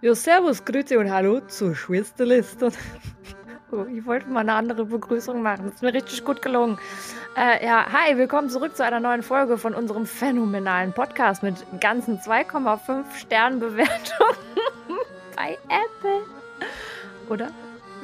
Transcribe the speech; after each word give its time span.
Ja, 0.00 0.14
servus, 0.14 0.64
grüße 0.64 0.98
und 0.98 1.10
hallo 1.10 1.40
zur 1.40 1.74
Schwesterliste. 1.74 2.70
Oh, 3.72 3.86
ich 3.86 4.04
wollte 4.04 4.28
mal 4.28 4.40
eine 4.40 4.54
andere 4.54 4.84
Begrüßung 4.84 5.40
machen. 5.40 5.64
Das 5.64 5.76
ist 5.76 5.82
mir 5.82 5.94
richtig 5.94 6.24
gut 6.24 6.42
gelungen. 6.42 6.78
Äh, 7.36 7.64
ja, 7.64 7.86
hi, 7.90 8.16
willkommen 8.18 8.50
zurück 8.50 8.76
zu 8.76 8.84
einer 8.84 9.00
neuen 9.00 9.22
Folge 9.22 9.56
von 9.56 9.74
unserem 9.74 10.04
phänomenalen 10.04 10.92
Podcast 10.92 11.42
mit 11.42 11.54
ganzen 11.80 12.18
2,5 12.18 13.04
Sternbewertungen 13.16 14.36
bei 15.36 15.56
Apple. 15.64 16.22
Oder? 17.30 17.50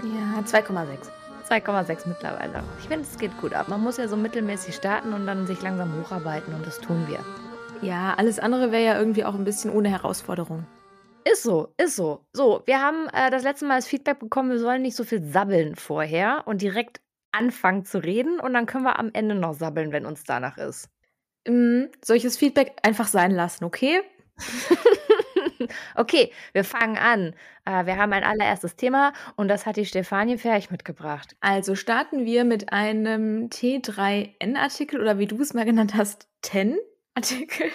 Ja, 0.02 0.40
2,6. 0.40 1.10
2,6 1.50 2.08
mittlerweile. 2.08 2.62
Ich 2.80 2.88
finde, 2.88 3.04
es 3.04 3.18
geht 3.18 3.36
gut 3.40 3.52
ab. 3.52 3.68
Man 3.68 3.82
muss 3.82 3.98
ja 3.98 4.08
so 4.08 4.16
mittelmäßig 4.16 4.74
starten 4.74 5.12
und 5.12 5.26
dann 5.26 5.46
sich 5.46 5.60
langsam 5.60 5.92
hocharbeiten 6.00 6.54
und 6.54 6.66
das 6.66 6.80
tun 6.80 7.06
wir. 7.08 7.18
Ja, 7.86 8.14
alles 8.16 8.38
andere 8.38 8.72
wäre 8.72 8.84
ja 8.84 8.98
irgendwie 8.98 9.24
auch 9.24 9.34
ein 9.34 9.44
bisschen 9.44 9.70
ohne 9.70 9.90
Herausforderung. 9.90 10.64
Ist 11.32 11.42
so, 11.42 11.74
ist 11.76 11.96
so. 11.96 12.26
So, 12.32 12.62
wir 12.66 12.80
haben 12.80 13.08
äh, 13.12 13.30
das 13.30 13.42
letzte 13.42 13.66
Mal 13.66 13.76
das 13.76 13.86
Feedback 13.86 14.18
bekommen, 14.18 14.50
wir 14.50 14.58
sollen 14.58 14.82
nicht 14.82 14.96
so 14.96 15.04
viel 15.04 15.22
sabbeln 15.22 15.76
vorher 15.76 16.42
und 16.46 16.62
direkt 16.62 17.00
anfangen 17.32 17.84
zu 17.84 17.98
reden 17.98 18.40
und 18.40 18.54
dann 18.54 18.66
können 18.66 18.84
wir 18.84 18.98
am 18.98 19.10
Ende 19.12 19.34
noch 19.34 19.54
sabbeln, 19.54 19.92
wenn 19.92 20.06
uns 20.06 20.24
danach 20.24 20.58
ist. 20.58 20.88
Mhm. 21.46 21.90
Solches 22.04 22.36
Feedback 22.36 22.76
einfach 22.82 23.06
sein 23.06 23.30
lassen, 23.30 23.64
okay? 23.64 24.00
okay, 25.94 26.32
wir 26.52 26.64
fangen 26.64 26.98
an. 26.98 27.34
Äh, 27.64 27.86
wir 27.86 27.96
haben 27.96 28.12
ein 28.12 28.24
allererstes 28.24 28.76
Thema 28.76 29.12
und 29.36 29.48
das 29.48 29.66
hat 29.66 29.76
die 29.76 29.86
Stefanie 29.86 30.38
Ferch 30.38 30.70
mitgebracht. 30.70 31.36
Also 31.40 31.76
starten 31.76 32.24
wir 32.24 32.44
mit 32.44 32.72
einem 32.72 33.48
T3N-Artikel 33.50 35.00
oder 35.00 35.18
wie 35.18 35.26
du 35.26 35.40
es 35.40 35.54
mal 35.54 35.64
genannt 35.64 35.94
hast, 35.94 36.28
TEN-Artikel. 37.14 37.70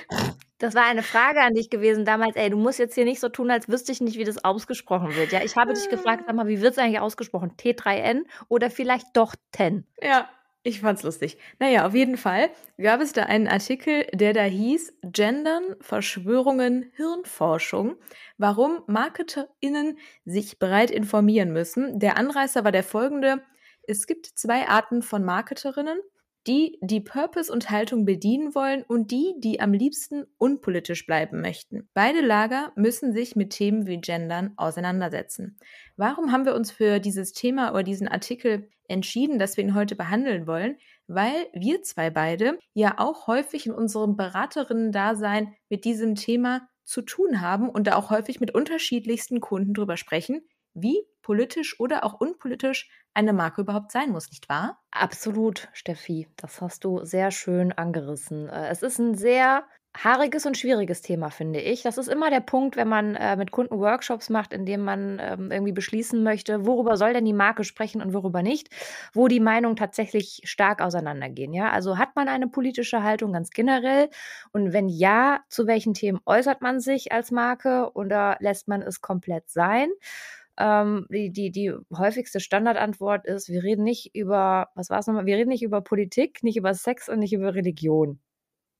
Das 0.57 0.73
war 0.73 0.85
eine 0.85 1.03
Frage 1.03 1.41
an 1.41 1.53
dich 1.53 1.69
gewesen 1.69 2.05
damals. 2.05 2.35
Ey, 2.35 2.49
du 2.49 2.57
musst 2.57 2.79
jetzt 2.79 2.95
hier 2.95 3.05
nicht 3.05 3.19
so 3.19 3.29
tun, 3.29 3.51
als 3.51 3.67
wüsste 3.67 3.91
ich 3.91 4.01
nicht, 4.01 4.17
wie 4.17 4.23
das 4.23 4.43
ausgesprochen 4.43 5.15
wird. 5.15 5.31
Ja, 5.31 5.43
ich 5.43 5.55
habe 5.55 5.73
dich 5.73 5.89
gefragt, 5.89 6.23
sag 6.25 6.35
mal, 6.35 6.47
wie 6.47 6.61
wird 6.61 6.73
es 6.73 6.77
eigentlich 6.77 6.99
ausgesprochen? 6.99 7.51
T3N 7.59 8.23
oder 8.47 8.69
vielleicht 8.71 9.07
doch 9.13 9.35
TEN? 9.51 9.85
Ja, 10.01 10.29
ich 10.63 10.79
fand's 10.79 11.03
lustig. 11.03 11.37
Naja, 11.59 11.85
auf 11.85 11.93
jeden 11.93 12.17
Fall 12.17 12.49
gab 12.81 13.01
es 13.01 13.13
da 13.13 13.23
einen 13.23 13.47
Artikel, 13.47 14.07
der 14.13 14.33
da 14.33 14.43
hieß 14.43 14.93
Gendern, 15.03 15.75
Verschwörungen, 15.81 16.91
Hirnforschung, 16.95 17.97
warum 18.37 18.81
MarketerInnen 18.87 19.99
sich 20.23 20.57
bereit 20.57 20.89
informieren 20.89 21.51
müssen. 21.51 21.99
Der 21.99 22.17
Anreißer 22.17 22.63
war 22.63 22.71
der 22.71 22.83
folgende. 22.83 23.43
Es 23.83 24.07
gibt 24.07 24.25
zwei 24.25 24.67
Arten 24.67 25.03
von 25.03 25.23
Marketerinnen 25.23 25.99
die 26.47 26.77
die 26.81 27.01
Purpose 27.01 27.51
und 27.51 27.69
Haltung 27.69 28.05
bedienen 28.05 28.53
wollen 28.53 28.83
und 28.83 29.11
die, 29.11 29.33
die 29.37 29.59
am 29.59 29.73
liebsten 29.73 30.25
unpolitisch 30.37 31.05
bleiben 31.05 31.41
möchten. 31.41 31.89
Beide 31.93 32.21
Lager 32.21 32.71
müssen 32.75 33.13
sich 33.13 33.35
mit 33.35 33.51
Themen 33.51 33.87
wie 33.87 33.97
Gendern 33.97 34.53
auseinandersetzen. 34.57 35.57
Warum 35.97 36.31
haben 36.31 36.45
wir 36.45 36.55
uns 36.55 36.71
für 36.71 36.99
dieses 36.99 37.33
Thema 37.33 37.71
oder 37.71 37.83
diesen 37.83 38.07
Artikel 38.07 38.69
entschieden, 38.87 39.39
dass 39.39 39.57
wir 39.57 39.63
ihn 39.63 39.75
heute 39.75 39.95
behandeln 39.95 40.45
wollen? 40.45 40.77
Weil 41.07 41.47
wir 41.53 41.81
zwei 41.83 42.09
beide 42.09 42.57
ja 42.73 42.95
auch 42.97 43.27
häufig 43.27 43.65
in 43.65 43.73
unserem 43.73 44.15
Beraterinnen-Dasein 44.15 45.53
mit 45.69 45.85
diesem 45.85 46.15
Thema 46.15 46.67
zu 46.83 47.01
tun 47.01 47.41
haben 47.41 47.69
und 47.69 47.87
da 47.87 47.95
auch 47.95 48.11
häufig 48.11 48.39
mit 48.39 48.53
unterschiedlichsten 48.53 49.39
Kunden 49.39 49.73
drüber 49.73 49.97
sprechen, 49.97 50.41
wie 50.75 51.07
politisch 51.23 51.79
oder 51.79 52.03
auch 52.03 52.13
unpolitisch 52.21 52.89
eine 53.15 53.33
Marke 53.33 53.61
überhaupt 53.61 53.91
sein 53.91 54.11
muss, 54.11 54.29
nicht 54.29 54.49
wahr? 54.49 54.79
Absolut, 54.91 55.67
Steffi. 55.73 56.27
Das 56.37 56.61
hast 56.61 56.85
du 56.85 57.03
sehr 57.03 57.31
schön 57.31 57.73
angerissen. 57.73 58.47
Äh, 58.47 58.69
es 58.69 58.81
ist 58.81 58.97
ein 58.97 59.15
sehr 59.15 59.65
haariges 59.97 60.45
und 60.45 60.57
schwieriges 60.57 61.01
Thema, 61.01 61.29
finde 61.29 61.59
ich. 61.61 61.81
Das 61.83 61.97
ist 61.97 62.07
immer 62.09 62.29
der 62.29 62.41
Punkt, 62.41 62.75
wenn 62.75 62.87
man 62.89 63.15
äh, 63.15 63.35
mit 63.37 63.51
Kunden 63.51 63.77
Workshops 63.77 64.29
macht, 64.29 64.51
in 64.53 64.65
dem 64.65 64.81
man 64.81 65.19
ähm, 65.21 65.51
irgendwie 65.51 65.71
beschließen 65.71 66.21
möchte, 66.23 66.65
worüber 66.65 66.97
soll 66.97 67.13
denn 67.13 67.23
die 67.25 67.33
Marke 67.33 67.63
sprechen 67.63 68.01
und 68.01 68.13
worüber 68.13 68.41
nicht, 68.41 68.69
wo 69.13 69.27
die 69.29 69.39
Meinungen 69.39 69.77
tatsächlich 69.77 70.41
stark 70.45 70.81
auseinandergehen. 70.81 71.53
Ja, 71.53 71.71
also 71.71 71.97
hat 71.97 72.15
man 72.15 72.27
eine 72.27 72.47
politische 72.47 73.03
Haltung 73.03 73.31
ganz 73.33 73.51
generell 73.51 74.09
und 74.51 74.73
wenn 74.73 74.89
ja, 74.89 75.41
zu 75.49 75.65
welchen 75.67 75.93
Themen 75.93 76.19
äußert 76.25 76.61
man 76.61 76.79
sich 76.81 77.11
als 77.13 77.31
Marke 77.31 77.91
oder 77.93 78.35
lässt 78.41 78.67
man 78.67 78.81
es 78.81 78.99
komplett 79.01 79.49
sein? 79.49 79.89
Ähm, 80.57 81.05
die, 81.09 81.31
die, 81.31 81.51
die 81.51 81.73
häufigste 81.95 82.39
Standardantwort 82.39 83.25
ist, 83.25 83.49
wir 83.49 83.63
reden 83.63 83.83
nicht 83.83 84.15
über, 84.15 84.69
was 84.75 84.89
war 84.89 84.99
es 84.99 85.07
nochmal, 85.07 85.25
wir 85.25 85.37
reden 85.37 85.49
nicht 85.49 85.63
über 85.63 85.81
Politik, 85.81 86.43
nicht 86.43 86.57
über 86.57 86.73
Sex 86.73 87.09
und 87.09 87.19
nicht 87.19 87.33
über 87.33 87.55
Religion. 87.55 88.19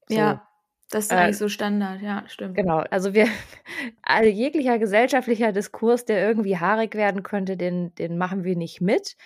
So. 0.07 0.15
Ja, 0.15 0.47
das 0.89 1.05
ist 1.05 1.11
äh, 1.11 1.15
eigentlich 1.15 1.37
so 1.37 1.49
Standard, 1.49 2.01
ja, 2.01 2.23
stimmt. 2.27 2.55
Genau, 2.55 2.79
also 2.91 3.13
wir, 3.13 3.27
also 4.03 4.29
jeglicher 4.29 4.79
gesellschaftlicher 4.79 5.51
Diskurs, 5.51 6.05
der 6.05 6.25
irgendwie 6.25 6.57
haarig 6.57 6.95
werden 6.95 7.23
könnte, 7.23 7.57
den, 7.57 7.93
den 7.95 8.17
machen 8.17 8.43
wir 8.43 8.55
nicht 8.55 8.81
mit 8.81 9.17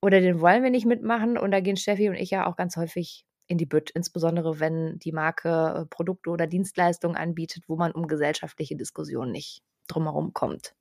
oder 0.00 0.20
den 0.20 0.40
wollen 0.40 0.62
wir 0.62 0.70
nicht 0.70 0.86
mitmachen 0.86 1.38
und 1.38 1.50
da 1.50 1.60
gehen 1.60 1.76
Steffi 1.76 2.08
und 2.08 2.16
ich 2.16 2.30
ja 2.30 2.46
auch 2.46 2.56
ganz 2.56 2.76
häufig 2.76 3.24
in 3.46 3.58
die 3.58 3.66
Bütt, 3.66 3.90
insbesondere 3.90 4.60
wenn 4.60 4.98
die 4.98 5.12
Marke 5.12 5.82
äh, 5.82 5.86
Produkte 5.86 6.30
oder 6.30 6.46
Dienstleistungen 6.46 7.16
anbietet, 7.16 7.64
wo 7.68 7.76
man 7.76 7.92
um 7.92 8.06
gesellschaftliche 8.06 8.76
Diskussionen 8.76 9.32
nicht 9.32 9.62
drumherum 9.88 10.32
kommt. 10.32 10.74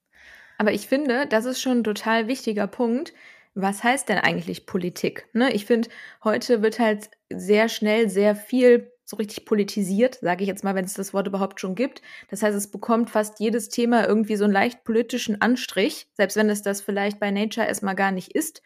Aber 0.62 0.74
ich 0.74 0.86
finde, 0.86 1.26
das 1.26 1.46
ist 1.46 1.60
schon 1.60 1.80
ein 1.80 1.84
total 1.84 2.28
wichtiger 2.28 2.68
Punkt. 2.68 3.14
Was 3.56 3.84
heißt 3.84 4.08
denn 4.08 4.20
eigentlich 4.20 4.68
Politik? 4.68 5.26
Ne? 5.34 5.52
Ich 5.54 5.66
finde, 5.66 5.90
heute 6.24 6.62
wird 6.62 6.78
halt 6.78 7.10
sehr 7.34 7.68
schnell 7.68 8.12
sehr 8.12 8.36
viel 8.36 8.92
so 9.04 9.18
richtig 9.18 9.46
politisiert, 9.46 10.20
sage 10.22 10.44
ich 10.44 10.48
jetzt 10.48 10.64
mal, 10.64 10.76
wenn 10.76 10.86
es 10.86 10.94
das 10.94 11.16
Wort 11.16 11.26
überhaupt 11.26 11.60
schon 11.60 11.74
gibt. 11.74 12.04
Das 12.30 12.44
heißt, 12.44 12.56
es 12.56 12.70
bekommt 12.70 13.10
fast 13.10 13.40
jedes 13.40 13.70
Thema 13.70 14.08
irgendwie 14.08 14.36
so 14.36 14.44
einen 14.44 14.54
leicht 14.54 14.84
politischen 14.84 15.42
Anstrich, 15.42 16.06
selbst 16.14 16.38
wenn 16.38 16.52
es 16.52 16.62
das 16.62 16.82
vielleicht 16.82 17.20
bei 17.20 17.32
Nature 17.32 17.66
erstmal 17.66 17.96
gar 17.96 18.12
nicht 18.12 18.36
ist. 18.36 18.62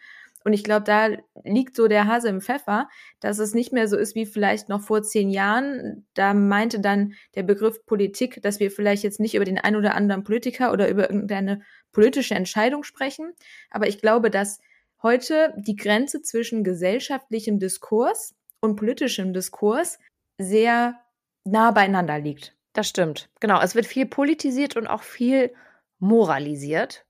Und 0.45 0.53
ich 0.53 0.63
glaube, 0.63 0.83
da 0.83 1.09
liegt 1.43 1.75
so 1.75 1.87
der 1.87 2.05
Hase 2.05 2.29
im 2.29 2.39
Pfeffer, 2.39 2.87
dass 3.19 3.39
es 3.39 3.55
nicht 3.55 3.73
mehr 3.73 3.87
so 3.87 3.97
ist 3.97 4.13
wie 4.13 4.27
vielleicht 4.27 4.69
noch 4.69 4.81
vor 4.81 5.01
zehn 5.01 5.31
Jahren. 5.31 6.05
Da 6.13 6.35
meinte 6.35 6.79
dann 6.79 7.13
der 7.33 7.41
Begriff 7.41 7.83
Politik, 7.87 8.43
dass 8.43 8.59
wir 8.59 8.69
vielleicht 8.69 9.03
jetzt 9.03 9.19
nicht 9.19 9.33
über 9.33 9.43
den 9.43 9.57
ein 9.57 9.75
oder 9.75 9.95
anderen 9.95 10.23
Politiker 10.23 10.71
oder 10.71 10.87
über 10.87 11.09
irgendeine 11.09 11.61
politische 11.91 12.35
Entscheidung 12.35 12.83
sprechen. 12.83 13.33
Aber 13.71 13.87
ich 13.87 13.99
glaube, 13.99 14.29
dass 14.29 14.59
heute 15.01 15.51
die 15.57 15.75
Grenze 15.75 16.21
zwischen 16.21 16.63
gesellschaftlichem 16.63 17.57
Diskurs 17.57 18.35
und 18.59 18.75
politischem 18.75 19.33
Diskurs 19.33 19.97
sehr 20.37 20.95
nah 21.43 21.71
beieinander 21.71 22.19
liegt. 22.19 22.55
Das 22.73 22.87
stimmt. 22.87 23.29
Genau. 23.39 23.61
Es 23.61 23.73
wird 23.73 23.87
viel 23.87 24.05
politisiert 24.05 24.77
und 24.77 24.85
auch 24.85 25.01
viel 25.01 25.55
moralisiert 25.97 27.03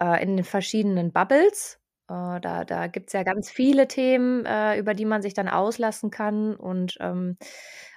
äh, 0.00 0.20
in 0.20 0.36
den 0.36 0.44
verschiedenen 0.44 1.12
Bubbles. 1.12 1.78
Äh, 2.08 2.40
da 2.40 2.64
da 2.64 2.86
gibt 2.86 3.08
es 3.08 3.12
ja 3.14 3.22
ganz 3.24 3.50
viele 3.50 3.88
Themen, 3.88 4.44
äh, 4.46 4.78
über 4.78 4.94
die 4.94 5.04
man 5.04 5.22
sich 5.22 5.34
dann 5.34 5.48
auslassen 5.48 6.10
kann 6.10 6.54
und 6.54 6.96
ähm, 7.00 7.36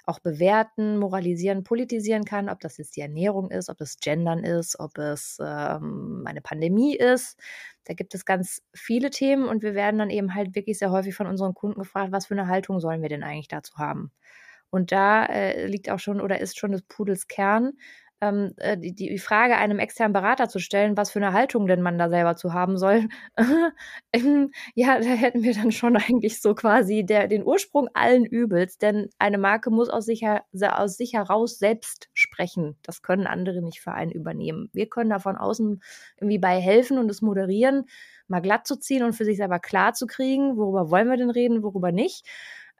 auch 0.04 0.18
bewerten, 0.18 0.98
moralisieren, 0.98 1.62
politisieren 1.62 2.24
kann, 2.24 2.48
ob 2.48 2.58
das 2.60 2.78
jetzt 2.78 2.96
die 2.96 3.02
Ernährung 3.02 3.50
ist, 3.50 3.68
ob 3.70 3.80
es 3.80 3.98
Gendern 4.00 4.42
ist, 4.44 4.78
ob 4.80 4.98
es 4.98 5.38
ähm, 5.44 6.24
eine 6.26 6.40
Pandemie 6.40 6.96
ist. 6.96 7.38
Da 7.84 7.94
gibt 7.94 8.14
es 8.14 8.24
ganz 8.24 8.62
viele 8.74 9.10
Themen 9.10 9.44
und 9.48 9.62
wir 9.62 9.74
werden 9.74 9.98
dann 9.98 10.10
eben 10.10 10.34
halt 10.34 10.54
wirklich 10.56 10.78
sehr 10.78 10.90
häufig 10.90 11.14
von 11.14 11.26
unseren 11.28 11.54
Kunden 11.54 11.78
gefragt, 11.80 12.10
was 12.12 12.26
für 12.26 12.34
eine 12.34 12.48
Haltung 12.48 12.80
sollen 12.80 13.02
wir 13.02 13.08
denn 13.08 13.22
eigentlich 13.22 13.48
dazu 13.48 13.76
haben? 13.78 14.10
Und 14.70 14.92
da 14.92 15.26
äh, 15.26 15.66
liegt 15.66 15.90
auch 15.90 15.98
schon 16.00 16.20
oder 16.20 16.40
ist 16.40 16.58
schon 16.58 16.72
des 16.72 16.82
Pudels 16.82 17.28
Kern, 17.28 17.72
ähm, 18.20 18.52
äh, 18.58 18.76
die, 18.78 18.94
die 18.94 19.18
Frage 19.18 19.56
einem 19.56 19.78
externen 19.78 20.12
Berater 20.12 20.48
zu 20.48 20.58
stellen, 20.58 20.96
was 20.96 21.10
für 21.10 21.18
eine 21.20 21.32
Haltung 21.32 21.66
denn 21.66 21.82
man 21.82 21.98
da 21.98 22.08
selber 22.08 22.36
zu 22.36 22.52
haben 22.52 22.76
soll, 22.78 23.08
ähm, 24.12 24.50
ja, 24.74 24.98
da 25.00 25.06
hätten 25.06 25.42
wir 25.42 25.54
dann 25.54 25.72
schon 25.72 25.96
eigentlich 25.96 26.40
so 26.40 26.54
quasi 26.54 27.04
der, 27.04 27.28
den 27.28 27.44
Ursprung 27.44 27.88
allen 27.94 28.24
Übels, 28.24 28.78
denn 28.78 29.08
eine 29.18 29.38
Marke 29.38 29.70
muss 29.70 29.88
aus 29.88 30.06
sich, 30.06 30.22
aus 30.26 30.96
sich 30.96 31.14
heraus 31.14 31.58
selbst 31.58 32.08
sprechen. 32.14 32.76
Das 32.82 33.02
können 33.02 33.26
andere 33.26 33.62
nicht 33.62 33.80
für 33.80 33.92
einen 33.92 34.10
übernehmen. 34.12 34.68
Wir 34.72 34.88
können 34.88 35.10
da 35.10 35.18
von 35.18 35.36
außen 35.36 35.82
irgendwie 36.16 36.38
bei 36.38 36.60
helfen 36.60 36.98
und 36.98 37.10
es 37.10 37.22
moderieren, 37.22 37.84
mal 38.28 38.40
glatt 38.40 38.66
zu 38.66 38.76
ziehen 38.76 39.02
und 39.02 39.14
für 39.14 39.24
sich 39.24 39.36
selber 39.38 39.58
klar 39.58 39.92
zu 39.94 40.06
kriegen, 40.06 40.56
worüber 40.56 40.90
wollen 40.90 41.08
wir 41.08 41.16
denn 41.16 41.30
reden, 41.30 41.62
worüber 41.62 41.92
nicht. 41.92 42.26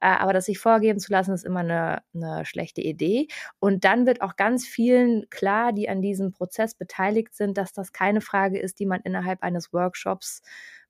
Äh, 0.00 0.08
aber 0.08 0.32
das 0.32 0.47
sich 0.47 0.58
vorgeben 0.58 0.99
zu 0.99 1.12
lassen, 1.12 1.32
ist 1.32 1.44
immer 1.44 1.61
eine, 1.61 2.02
eine 2.14 2.44
schlechte 2.44 2.81
Idee. 2.81 3.29
Und 3.58 3.85
dann 3.85 4.06
wird 4.06 4.23
auch 4.23 4.37
ganz 4.37 4.67
vielen 4.67 5.29
klar, 5.31 5.73
die 5.73 5.88
an 5.88 6.02
diesem 6.02 6.32
Prozess 6.32 6.75
beteiligt 6.75 7.35
sind, 7.35 7.58
dass 7.58 7.73
das 7.73 7.93
keine 7.93 8.20
Frage 8.20 8.58
ist, 8.58 8.79
die 8.81 8.87
man 8.87 9.00
innerhalb 9.02 9.43
eines 9.43 9.73
Workshops 9.73 10.43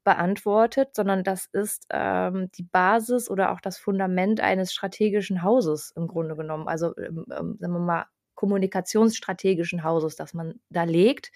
beantwortet, 0.05 0.95
sondern 0.97 1.25
das 1.25 1.47
ist 1.53 1.87
ähm, 1.91 2.51
die 2.53 2.63
Basis 2.63 3.31
oder 3.31 3.53
auch 3.53 3.61
das 3.61 3.77
Fundament 3.79 4.41
eines 4.41 4.73
strategischen 4.73 5.43
Hauses 5.43 5.93
im 5.97 6.07
Grunde 6.07 6.37
genommen. 6.37 6.69
Also, 6.69 6.97
ähm, 6.97 7.27
ähm, 7.31 7.57
sagen 7.61 7.73
wir 7.75 7.81
mal, 7.81 8.07
kommunikationsstrategischen 8.35 9.85
Hauses, 9.85 10.17
das 10.17 10.33
man 10.33 10.55
da 10.71 10.85
legt. 10.85 11.31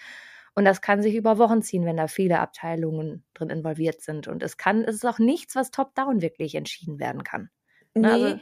Und 0.55 0.65
das 0.65 0.81
kann 0.81 1.03
sich 1.03 1.15
über 1.15 1.39
Wochen 1.39 1.63
ziehen, 1.63 1.85
wenn 1.85 1.97
da 1.97 2.07
viele 2.07 2.39
Abteilungen 2.41 3.25
drin 3.35 3.51
involviert 3.51 4.01
sind. 4.01 4.29
Und 4.29 4.43
es 4.43 4.57
kann, 4.57 4.83
es 4.85 4.97
ist 4.97 5.05
auch 5.05 5.19
nichts, 5.19 5.57
was 5.57 5.71
top-down 5.71 6.23
wirklich 6.23 6.55
entschieden 6.55 6.99
werden 6.99 7.25
kann. 7.25 7.51
Ne, 7.95 8.01
nee, 8.01 8.09
also, 8.09 8.41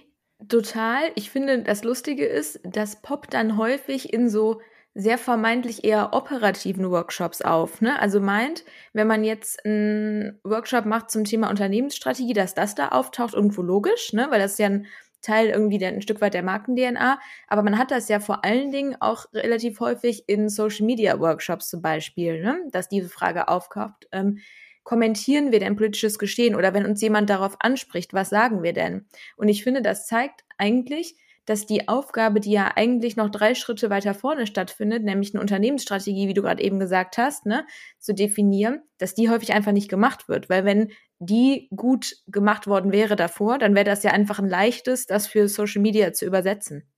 total. 0.48 1.10
Ich 1.14 1.30
finde, 1.30 1.62
das 1.62 1.84
Lustige 1.84 2.26
ist, 2.26 2.60
das 2.64 3.02
poppt 3.02 3.34
dann 3.34 3.56
häufig 3.56 4.12
in 4.12 4.28
so 4.28 4.60
sehr 4.94 5.16
vermeintlich 5.16 5.84
eher 5.84 6.12
operativen 6.12 6.90
Workshops 6.90 7.40
auf. 7.40 7.80
Ne? 7.80 7.98
Also 7.98 8.20
meint, 8.20 8.64
wenn 8.92 9.06
man 9.06 9.24
jetzt 9.24 9.64
einen 9.64 10.38
Workshop 10.44 10.84
macht 10.84 11.10
zum 11.10 11.24
Thema 11.24 11.48
Unternehmensstrategie, 11.48 12.34
dass 12.34 12.54
das 12.54 12.74
da 12.74 12.88
auftaucht, 12.88 13.34
irgendwo 13.34 13.62
logisch, 13.62 14.12
ne? 14.12 14.26
weil 14.30 14.40
das 14.40 14.52
ist 14.52 14.58
ja 14.58 14.66
ein 14.66 14.86
Teil 15.22 15.48
irgendwie 15.48 15.78
der, 15.78 15.90
ein 15.90 16.02
Stück 16.02 16.20
weit 16.20 16.34
der 16.34 16.42
Marken-DNA. 16.42 17.18
Aber 17.46 17.62
man 17.62 17.78
hat 17.78 17.90
das 17.90 18.08
ja 18.08 18.20
vor 18.20 18.44
allen 18.44 18.70
Dingen 18.70 18.96
auch 19.00 19.26
relativ 19.32 19.80
häufig 19.80 20.24
in 20.28 20.48
Social-Media-Workshops 20.48 21.68
zum 21.70 21.80
Beispiel, 21.80 22.42
ne? 22.42 22.58
dass 22.70 22.88
diese 22.88 23.08
Frage 23.08 23.48
aufkommt. 23.48 24.08
Ähm, 24.12 24.40
kommentieren 24.84 25.52
wir 25.52 25.60
denn 25.60 25.76
politisches 25.76 26.18
Geschehen 26.18 26.54
oder 26.54 26.74
wenn 26.74 26.86
uns 26.86 27.00
jemand 27.00 27.30
darauf 27.30 27.56
anspricht, 27.60 28.12
was 28.12 28.30
sagen 28.30 28.62
wir 28.62 28.72
denn? 28.72 29.06
Und 29.36 29.48
ich 29.48 29.62
finde, 29.62 29.82
das 29.82 30.06
zeigt 30.06 30.44
eigentlich, 30.58 31.16
dass 31.44 31.66
die 31.66 31.88
Aufgabe, 31.88 32.40
die 32.40 32.52
ja 32.52 32.72
eigentlich 32.76 33.16
noch 33.16 33.30
drei 33.30 33.54
Schritte 33.54 33.90
weiter 33.90 34.14
vorne 34.14 34.46
stattfindet, 34.46 35.02
nämlich 35.02 35.34
eine 35.34 35.40
Unternehmensstrategie, 35.40 36.28
wie 36.28 36.34
du 36.34 36.42
gerade 36.42 36.62
eben 36.62 36.78
gesagt 36.78 37.18
hast, 37.18 37.46
ne, 37.46 37.66
zu 37.98 38.14
definieren, 38.14 38.82
dass 38.98 39.14
die 39.14 39.28
häufig 39.28 39.52
einfach 39.52 39.72
nicht 39.72 39.88
gemacht 39.88 40.28
wird. 40.28 40.48
Weil 40.48 40.64
wenn 40.64 40.92
die 41.18 41.68
gut 41.74 42.16
gemacht 42.26 42.66
worden 42.66 42.92
wäre 42.92 43.16
davor, 43.16 43.58
dann 43.58 43.74
wäre 43.74 43.84
das 43.84 44.02
ja 44.02 44.12
einfach 44.12 44.38
ein 44.38 44.48
leichtes, 44.48 45.06
das 45.06 45.26
für 45.26 45.48
Social 45.48 45.82
Media 45.82 46.12
zu 46.12 46.26
übersetzen. 46.26 46.88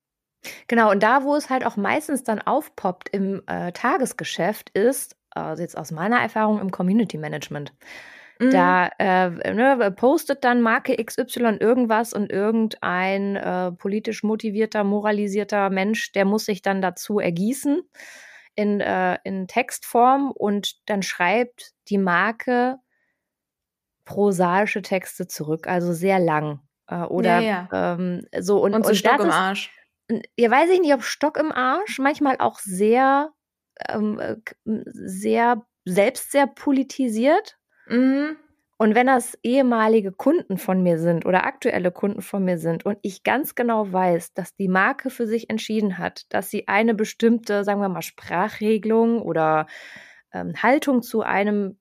Genau, 0.69 0.91
und 0.91 1.03
da, 1.03 1.25
wo 1.25 1.35
es 1.37 1.49
halt 1.49 1.65
auch 1.65 1.77
meistens 1.77 2.23
dann 2.23 2.41
aufpoppt 2.41 3.09
im 3.11 3.43
äh, 3.47 3.73
Tagesgeschäft, 3.73 4.71
ist, 4.71 5.17
also 5.35 5.63
jetzt 5.63 5.77
aus 5.77 5.91
meiner 5.91 6.21
Erfahrung 6.21 6.61
im 6.61 6.71
Community 6.71 7.19
Management. 7.19 7.73
Mhm. 8.39 8.51
Da 8.51 8.89
äh, 8.99 9.55
ne, 9.55 9.93
postet 9.93 10.45
dann 10.45 10.61
Marke 10.61 10.97
XY 10.97 11.59
irgendwas 11.61 12.13
und 12.13 12.33
irgendein 12.33 13.37
äh, 13.37 13.73
politisch 13.73 14.23
motivierter, 14.23 14.85
moralisierter 14.85 15.71
Mensch, 15.71 16.13
der 16.13 16.25
muss 16.25 16.47
sich 16.47 16.63
dann 16.63 16.83
dazu 16.83 17.21
ergießen 17.21 17.83
in, 18.57 18.81
äh, 18.81 19.19
in 19.25 19.47
Textform 19.47 20.31
und 20.33 20.89
dann 20.89 21.03
schreibt 21.03 21.73
die 21.89 21.99
Marke 21.99 22.79
prosaische 24.05 24.83
Texte 24.83 25.27
zurück, 25.27 25.67
also 25.67 25.93
sehr 25.93 26.19
lang. 26.19 26.61
Äh, 26.89 27.03
oder 27.03 27.41
ja, 27.41 27.69
ja. 27.71 27.95
Ähm, 27.95 28.27
so 28.39 28.63
und, 28.63 28.75
und, 28.75 28.85
so 28.85 28.91
und 28.91 28.97
Stock 28.97 29.21
im 29.21 29.31
Arsch. 29.31 29.71
ja, 30.37 30.51
weiß 30.51 30.71
ich 30.71 30.81
nicht, 30.81 30.95
ob 30.95 31.03
Stock 31.03 31.39
im 31.39 31.53
Arsch, 31.53 31.99
manchmal 31.99 32.37
auch 32.39 32.59
sehr, 32.59 33.31
ähm, 33.89 34.19
äh, 34.19 34.37
sehr 34.65 35.65
selbst 35.85 36.33
sehr 36.33 36.47
politisiert. 36.47 37.59
Mhm. 37.87 38.37
Und 38.77 38.95
wenn 38.95 39.07
das 39.07 39.39
ehemalige 39.43 40.11
Kunden 40.11 40.59
von 40.59 40.83
mir 40.83 40.99
sind 40.99 41.27
oder 41.27 41.47
aktuelle 41.47 41.93
Kunden 41.93 42.23
von 42.23 42.45
mir 42.45 42.59
sind 42.59 42.85
und 42.85 42.99
ich 43.03 43.23
ganz 43.23 43.55
genau 43.55 43.93
weiß, 43.93 44.35
dass 44.35 44.57
die 44.57 44.69
Marke 44.69 45.11
für 45.11 45.27
sich 45.27 45.49
entschieden 45.49 45.97
hat, 45.99 46.25
dass 46.31 46.51
sie 46.51 46.67
eine 46.67 46.95
bestimmte, 46.95 47.63
sagen 47.63 47.81
wir 47.81 47.89
mal, 47.89 48.03
Sprachregelung 48.03 49.23
oder 49.23 49.67
ähm, 50.33 50.55
Haltung 50.61 51.03
zu 51.03 51.23
einem 51.23 51.79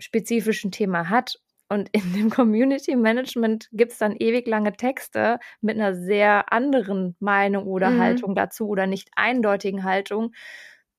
spezifischen 0.00 0.72
Thema 0.72 1.08
hat 1.08 1.38
und 1.68 1.88
in 1.92 2.12
dem 2.12 2.30
Community 2.30 2.96
Management 2.96 3.68
gibt 3.72 3.92
es 3.92 3.98
dann 3.98 4.16
ewig 4.16 4.48
lange 4.48 4.72
Texte 4.72 5.38
mit 5.60 5.76
einer 5.76 5.94
sehr 5.94 6.52
anderen 6.52 7.16
Meinung 7.20 7.66
oder 7.66 7.90
mhm. 7.90 8.00
Haltung 8.00 8.34
dazu 8.34 8.68
oder 8.68 8.86
nicht 8.86 9.10
eindeutigen 9.14 9.84
Haltung 9.84 10.32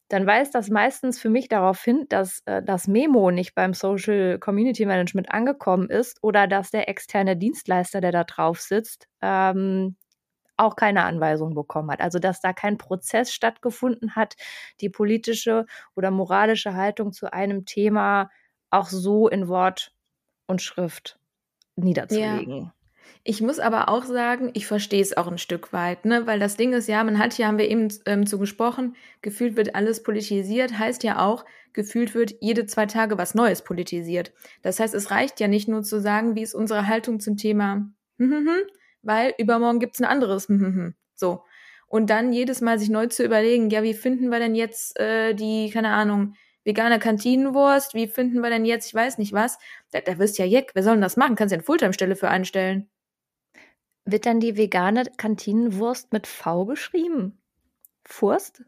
dann 0.10 0.26
weist 0.26 0.56
das 0.56 0.70
meistens 0.70 1.20
für 1.20 1.30
mich 1.30 1.50
darauf 1.50 1.82
hin, 1.84 2.06
dass 2.10 2.42
äh, 2.46 2.64
das 2.64 2.88
Memo 2.88 3.32
nicht 3.32 3.56
beim 3.56 3.74
Social 3.74 4.40
Community 4.40 4.86
Management 4.86 5.32
angekommen 5.32 5.90
ist 5.90 6.24
oder 6.24 6.48
dass 6.48 6.72
der 6.72 6.88
externe 6.90 7.36
Dienstleister, 7.36 8.02
der 8.02 8.12
da 8.12 8.24
drauf 8.24 8.62
sitzt, 8.62 9.08
ähm, 9.22 9.98
auch 10.56 10.76
keine 10.76 11.04
Anweisung 11.04 11.54
bekommen 11.54 11.92
hat. 11.92 12.02
Also 12.02 12.20
dass 12.20 12.42
da 12.42 12.54
kein 12.54 12.78
Prozess 12.78 13.34
stattgefunden 13.34 14.16
hat, 14.16 14.36
die 14.82 14.90
politische 14.90 15.66
oder 15.96 16.10
moralische 16.12 16.74
Haltung 16.74 17.12
zu 17.12 17.32
einem 17.32 17.66
Thema 17.66 18.30
auch 18.70 18.88
so 18.88 19.28
in 19.28 19.48
Wort 19.48 19.94
und 20.48 20.62
Schrift 20.62 21.20
niederzulegen. 21.76 22.64
Ja. 22.64 22.74
Ich 23.24 23.42
muss 23.42 23.60
aber 23.60 23.90
auch 23.90 24.06
sagen, 24.06 24.52
ich 24.54 24.68
verstehe 24.68 25.02
es 25.02 25.18
auch 25.18 25.28
ein 25.28 25.38
Stück 25.38 25.74
weit, 25.74 26.06
ne? 26.06 26.26
Weil 26.28 26.40
das 26.40 26.58
Ding 26.58 26.74
ist 26.74 26.88
ja, 26.88 27.04
man 27.04 27.20
hat 27.20 27.34
hier, 27.34 27.48
haben 27.48 27.58
wir 27.58 27.70
eben 27.70 27.90
ähm, 28.06 28.26
zu 28.26 28.40
gesprochen, 28.40 28.96
gefühlt 29.22 29.56
wird 29.58 29.76
alles 29.76 30.04
politisiert, 30.04 30.78
heißt 30.80 31.04
ja 31.04 31.20
auch, 31.26 31.46
gefühlt 31.74 32.16
wird 32.16 32.36
jede 32.42 32.66
zwei 32.66 32.86
Tage 32.86 33.18
was 33.18 33.36
Neues 33.36 33.62
politisiert. 33.64 34.34
Das 34.62 34.80
heißt, 34.80 34.94
es 34.96 35.12
reicht 35.12 35.40
ja 35.40 35.48
nicht 35.48 35.68
nur 35.68 35.84
zu 35.84 36.00
sagen, 36.02 36.36
wie 36.36 36.42
ist 36.44 36.56
unsere 36.56 36.88
Haltung 36.88 37.20
zum 37.20 37.38
Thema, 37.38 37.90
weil 39.02 39.34
übermorgen 39.38 39.80
gibt's 39.80 40.00
ein 40.00 40.06
anderes, 40.06 40.48
so. 41.16 41.44
Und 41.88 42.10
dann 42.10 42.34
jedes 42.34 42.62
Mal 42.62 42.80
sich 42.80 42.90
neu 42.90 43.08
zu 43.08 43.24
überlegen, 43.24 43.70
ja, 43.70 43.84
wie 43.84 43.94
finden 43.94 44.30
wir 44.30 44.40
denn 44.40 44.56
jetzt 44.56 45.00
äh, 45.00 45.34
die, 45.34 45.70
keine 45.72 45.90
Ahnung, 45.90 46.34
vegane 46.66 47.00
Kantinenwurst, 47.00 47.94
wie 47.94 48.08
finden 48.08 48.42
wir 48.42 48.50
denn 48.50 48.66
jetzt, 48.66 48.88
ich 48.88 48.94
weiß 48.94 49.18
nicht 49.20 49.32
was, 49.34 49.58
da, 49.92 50.02
da 50.02 50.20
wirst 50.20 50.38
ja 50.38 50.46
jeck, 50.46 50.72
wer 50.74 50.84
soll 50.84 50.96
denn 50.96 51.02
das 51.02 51.16
machen? 51.16 51.36
Kannst 51.38 51.54
ja 51.54 51.58
eine 51.58 51.64
Fulltime-Stelle 51.64 52.18
für 52.18 52.30
einstellen. 52.30 52.90
Wird 54.10 54.26
dann 54.26 54.40
die 54.40 54.56
vegane 54.56 55.04
Kantinenwurst 55.18 56.14
mit 56.14 56.28
V 56.28 56.64
geschrieben? 56.66 57.38
Furst? 58.06 58.64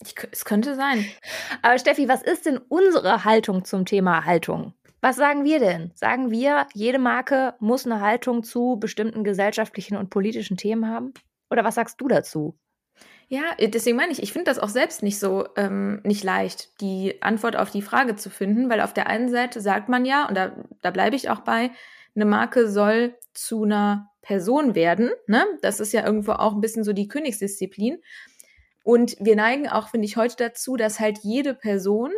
Ich, 0.00 0.14
es 0.30 0.44
könnte 0.44 0.76
sein. 0.76 1.04
Aber 1.60 1.76
Steffi, 1.76 2.08
was 2.08 2.22
ist 2.22 2.46
denn 2.46 2.58
unsere 2.68 3.24
Haltung 3.24 3.64
zum 3.64 3.84
Thema 3.84 4.24
Haltung? 4.24 4.74
Was 5.00 5.16
sagen 5.16 5.42
wir 5.42 5.58
denn? 5.58 5.90
Sagen 5.96 6.30
wir, 6.30 6.68
jede 6.72 7.00
Marke 7.00 7.54
muss 7.58 7.84
eine 7.84 8.00
Haltung 8.00 8.44
zu 8.44 8.76
bestimmten 8.78 9.24
gesellschaftlichen 9.24 9.96
und 9.96 10.08
politischen 10.08 10.56
Themen 10.56 10.88
haben? 10.88 11.12
Oder 11.50 11.64
was 11.64 11.74
sagst 11.74 12.00
du 12.00 12.06
dazu? 12.06 12.56
Ja, 13.26 13.56
deswegen 13.58 13.96
meine 13.96 14.12
ich, 14.12 14.22
ich 14.22 14.32
finde 14.32 14.44
das 14.44 14.60
auch 14.60 14.68
selbst 14.68 15.02
nicht 15.02 15.18
so 15.18 15.48
ähm, 15.56 16.00
nicht 16.04 16.22
leicht, 16.22 16.80
die 16.80 17.20
Antwort 17.22 17.56
auf 17.56 17.72
die 17.72 17.82
Frage 17.82 18.14
zu 18.14 18.30
finden, 18.30 18.70
weil 18.70 18.80
auf 18.80 18.94
der 18.94 19.08
einen 19.08 19.28
Seite 19.28 19.60
sagt 19.60 19.88
man 19.88 20.04
ja, 20.04 20.28
und 20.28 20.36
da, 20.36 20.52
da 20.80 20.92
bleibe 20.92 21.16
ich 21.16 21.28
auch 21.28 21.40
bei, 21.40 21.72
eine 22.16 22.24
Marke 22.24 22.68
soll 22.68 23.14
zu 23.34 23.64
einer 23.64 24.10
Person 24.22 24.74
werden. 24.74 25.10
Ne? 25.28 25.44
Das 25.62 25.78
ist 25.78 25.92
ja 25.92 26.04
irgendwo 26.04 26.32
auch 26.32 26.54
ein 26.54 26.60
bisschen 26.60 26.82
so 26.82 26.92
die 26.92 27.08
Königsdisziplin. 27.08 27.98
Und 28.82 29.16
wir 29.20 29.36
neigen 29.36 29.68
auch, 29.68 29.88
finde 29.88 30.06
ich, 30.06 30.16
heute 30.16 30.36
dazu, 30.36 30.76
dass 30.76 31.00
halt 31.00 31.18
jede 31.22 31.54
Person 31.54 32.12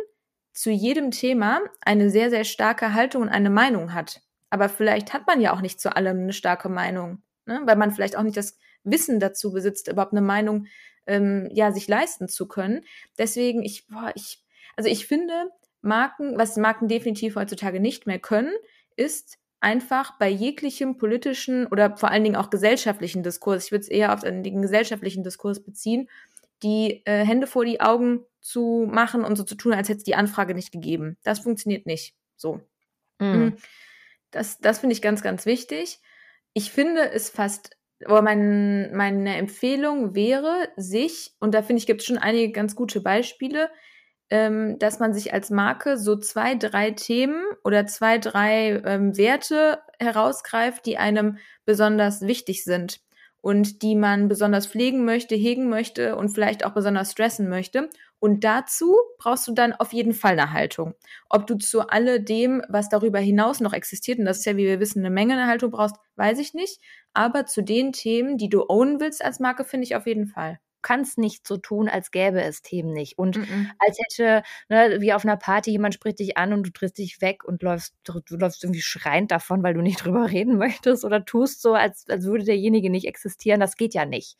zu 0.53 0.69
jedem 0.69 1.11
Thema 1.11 1.61
eine 1.81 2.09
sehr, 2.09 2.29
sehr 2.29 2.43
starke 2.43 2.93
Haltung 2.93 3.23
und 3.23 3.29
eine 3.29 3.49
Meinung 3.49 3.93
hat. 3.93 4.21
Aber 4.49 4.69
vielleicht 4.69 5.13
hat 5.13 5.27
man 5.27 5.41
ja 5.41 5.53
auch 5.53 5.61
nicht 5.61 5.79
zu 5.79 5.95
allem 5.95 6.19
eine 6.19 6.33
starke 6.33 6.69
Meinung, 6.69 7.21
ne? 7.45 7.61
weil 7.65 7.75
man 7.75 7.91
vielleicht 7.91 8.17
auch 8.17 8.23
nicht 8.23 8.37
das 8.37 8.57
Wissen 8.83 9.19
dazu 9.19 9.51
besitzt, 9.51 9.87
überhaupt 9.87 10.13
eine 10.13 10.21
Meinung 10.21 10.67
ähm, 11.07 11.49
ja 11.51 11.71
sich 11.71 11.87
leisten 11.87 12.27
zu 12.27 12.47
können. 12.47 12.81
Deswegen 13.17 13.63
ich, 13.63 13.87
boah, 13.87 14.11
ich, 14.15 14.43
also 14.75 14.89
ich 14.89 15.07
finde 15.07 15.33
Marken, 15.81 16.37
was 16.37 16.55
Marken 16.57 16.87
definitiv 16.87 17.35
heutzutage 17.35 17.79
nicht 17.79 18.05
mehr 18.05 18.19
können, 18.19 18.53
ist 18.95 19.38
einfach 19.61 20.17
bei 20.17 20.29
jeglichem 20.29 20.97
politischen 20.97 21.67
oder 21.67 21.97
vor 21.97 22.11
allen 22.11 22.23
Dingen 22.23 22.35
auch 22.35 22.49
gesellschaftlichen 22.49 23.23
Diskurs, 23.23 23.65
ich 23.65 23.71
würde 23.71 23.83
es 23.83 23.89
eher 23.89 24.13
auf 24.13 24.21
den 24.21 24.61
gesellschaftlichen 24.61 25.23
Diskurs 25.23 25.61
beziehen, 25.61 26.09
die 26.63 27.01
äh, 27.05 27.25
Hände 27.25 27.47
vor 27.47 27.65
die 27.65 27.81
Augen 27.81 28.25
zu 28.41 28.87
machen 28.89 29.23
und 29.23 29.35
so 29.35 29.43
zu 29.43 29.55
tun, 29.55 29.73
als 29.73 29.89
hätte 29.89 29.99
es 29.99 30.03
die 30.03 30.15
Anfrage 30.15 30.53
nicht 30.53 30.71
gegeben. 30.71 31.17
Das 31.23 31.39
funktioniert 31.39 31.85
nicht. 31.85 32.15
So. 32.35 32.61
Mhm. 33.19 33.57
Das, 34.31 34.59
das 34.59 34.79
finde 34.79 34.93
ich 34.93 35.01
ganz, 35.01 35.21
ganz 35.21 35.45
wichtig. 35.45 35.99
Ich 36.53 36.71
finde 36.71 37.11
es 37.11 37.29
fast, 37.29 37.77
aber 38.05 38.21
mein, 38.21 38.95
meine 38.95 39.35
Empfehlung 39.35 40.15
wäre, 40.15 40.69
sich, 40.77 41.33
und 41.39 41.53
da 41.53 41.61
finde 41.61 41.79
ich, 41.79 41.87
gibt 41.87 42.01
es 42.01 42.07
schon 42.07 42.17
einige 42.17 42.51
ganz 42.51 42.75
gute 42.75 43.01
Beispiele, 43.01 43.69
ähm, 44.29 44.77
dass 44.79 44.99
man 44.99 45.13
sich 45.13 45.33
als 45.33 45.49
Marke 45.49 45.97
so 45.97 46.15
zwei, 46.15 46.55
drei 46.55 46.91
Themen 46.91 47.43
oder 47.63 47.87
zwei, 47.87 48.17
drei 48.17 48.81
ähm, 48.85 49.17
Werte 49.17 49.79
herausgreift, 49.99 50.85
die 50.85 50.97
einem 50.97 51.37
besonders 51.65 52.21
wichtig 52.21 52.63
sind 52.63 53.01
und 53.41 53.81
die 53.81 53.95
man 53.95 54.27
besonders 54.27 54.67
pflegen 54.67 55.05
möchte, 55.05 55.35
hegen 55.35 55.69
möchte 55.69 56.15
und 56.15 56.29
vielleicht 56.29 56.65
auch 56.65 56.73
besonders 56.73 57.11
stressen 57.11 57.49
möchte. 57.49 57.89
Und 58.19 58.43
dazu 58.43 58.97
brauchst 59.17 59.47
du 59.47 59.53
dann 59.53 59.71
auf 59.73 59.93
jeden 59.93 60.13
Fall 60.13 60.33
eine 60.33 60.51
Haltung. 60.51 60.93
Ob 61.29 61.47
du 61.47 61.57
zu 61.57 61.87
alledem, 61.87 62.61
was 62.67 62.89
darüber 62.89 63.19
hinaus 63.19 63.61
noch 63.61 63.73
existiert, 63.73 64.19
und 64.19 64.25
das 64.25 64.39
ist 64.39 64.45
ja, 64.45 64.57
wie 64.57 64.65
wir 64.65 64.81
wissen, 64.81 64.99
eine 64.99 65.09
Menge 65.09 65.33
eine 65.33 65.47
Haltung 65.47 65.71
brauchst, 65.71 65.95
weiß 66.17 66.37
ich 66.39 66.53
nicht. 66.53 66.81
Aber 67.13 67.45
zu 67.45 67.63
den 67.63 67.93
Themen, 67.93 68.37
die 68.37 68.49
du 68.49 68.65
ownen 68.67 68.99
willst 68.99 69.23
als 69.23 69.39
Marke, 69.39 69.63
finde 69.63 69.85
ich 69.85 69.95
auf 69.95 70.05
jeden 70.05 70.27
Fall 70.27 70.59
kannst 70.81 71.17
nicht 71.17 71.47
so 71.47 71.57
tun, 71.57 71.89
als 71.89 72.11
gäbe 72.11 72.41
es 72.41 72.61
Themen 72.61 72.93
nicht. 72.93 73.17
Und 73.17 73.37
mm 73.37 73.41
-mm. 73.41 73.67
als 73.79 73.97
hätte, 73.99 74.43
ne, 74.69 75.01
wie 75.01 75.13
auf 75.13 75.25
einer 75.25 75.37
Party, 75.37 75.71
jemand 75.71 75.93
spricht 75.93 76.19
dich 76.19 76.37
an 76.37 76.53
und 76.53 76.63
du 76.63 76.71
drehst 76.71 76.97
dich 76.97 77.21
weg 77.21 77.43
und 77.43 77.63
läufst, 77.63 77.95
du 78.03 78.37
läufst 78.37 78.63
irgendwie 78.63 78.81
schreiend 78.81 79.31
davon, 79.31 79.63
weil 79.63 79.73
du 79.73 79.81
nicht 79.81 79.99
drüber 80.05 80.29
reden 80.29 80.57
möchtest 80.57 81.05
oder 81.05 81.25
tust 81.25 81.61
so, 81.61 81.73
als, 81.73 82.05
als 82.09 82.25
würde 82.25 82.45
derjenige 82.45 82.89
nicht 82.89 83.07
existieren. 83.07 83.59
Das 83.59 83.75
geht 83.75 83.93
ja 83.93 84.05
nicht. 84.05 84.37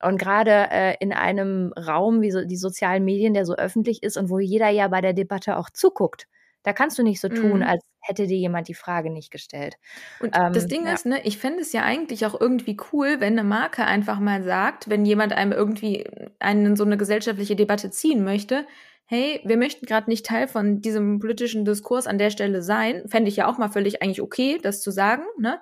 Und 0.00 0.18
gerade 0.18 0.68
äh, 0.70 0.96
in 1.00 1.12
einem 1.12 1.72
Raum 1.72 2.22
wie 2.22 2.30
so 2.30 2.44
die 2.44 2.56
sozialen 2.56 3.04
Medien, 3.04 3.34
der 3.34 3.44
so 3.44 3.56
öffentlich 3.56 4.02
ist 4.02 4.16
und 4.16 4.30
wo 4.30 4.38
jeder 4.38 4.68
ja 4.68 4.88
bei 4.88 5.00
der 5.00 5.12
Debatte 5.12 5.56
auch 5.56 5.70
zuguckt, 5.70 6.28
Da 6.62 6.72
kannst 6.72 6.98
du 6.98 7.02
nicht 7.02 7.20
so 7.20 7.28
tun, 7.28 7.58
mhm. 7.58 7.62
als 7.62 7.82
hätte 8.00 8.26
dir 8.26 8.36
jemand 8.36 8.68
die 8.68 8.74
Frage 8.74 9.10
nicht 9.10 9.30
gestellt. 9.30 9.76
Und 10.20 10.36
ähm, 10.36 10.52
das 10.52 10.66
Ding 10.66 10.86
ja. 10.86 10.92
ist, 10.92 11.06
ne, 11.06 11.20
ich 11.24 11.38
fände 11.38 11.60
es 11.60 11.72
ja 11.72 11.82
eigentlich 11.82 12.24
auch 12.26 12.40
irgendwie 12.40 12.76
cool, 12.92 13.20
wenn 13.20 13.38
eine 13.38 13.44
Marke 13.44 13.84
einfach 13.84 14.18
mal 14.18 14.42
sagt, 14.42 14.88
wenn 14.88 15.04
jemand 15.04 15.32
einem 15.32 15.52
irgendwie 15.52 16.04
einen 16.38 16.76
so 16.76 16.84
eine 16.84 16.96
gesellschaftliche 16.96 17.56
Debatte 17.56 17.90
ziehen 17.90 18.24
möchte, 18.24 18.66
hey, 19.08 19.40
wir 19.44 19.56
möchten 19.56 19.86
gerade 19.86 20.10
nicht 20.10 20.26
Teil 20.26 20.48
von 20.48 20.80
diesem 20.82 21.18
politischen 21.18 21.64
Diskurs 21.64 22.06
an 22.06 22.18
der 22.18 22.30
Stelle 22.30 22.62
sein, 22.62 23.08
fände 23.08 23.30
ich 23.30 23.36
ja 23.36 23.46
auch 23.46 23.56
mal 23.56 23.70
völlig 23.70 24.02
eigentlich 24.02 24.20
okay, 24.20 24.58
das 24.62 24.82
zu 24.82 24.90
sagen. 24.90 25.24
Ne? 25.38 25.60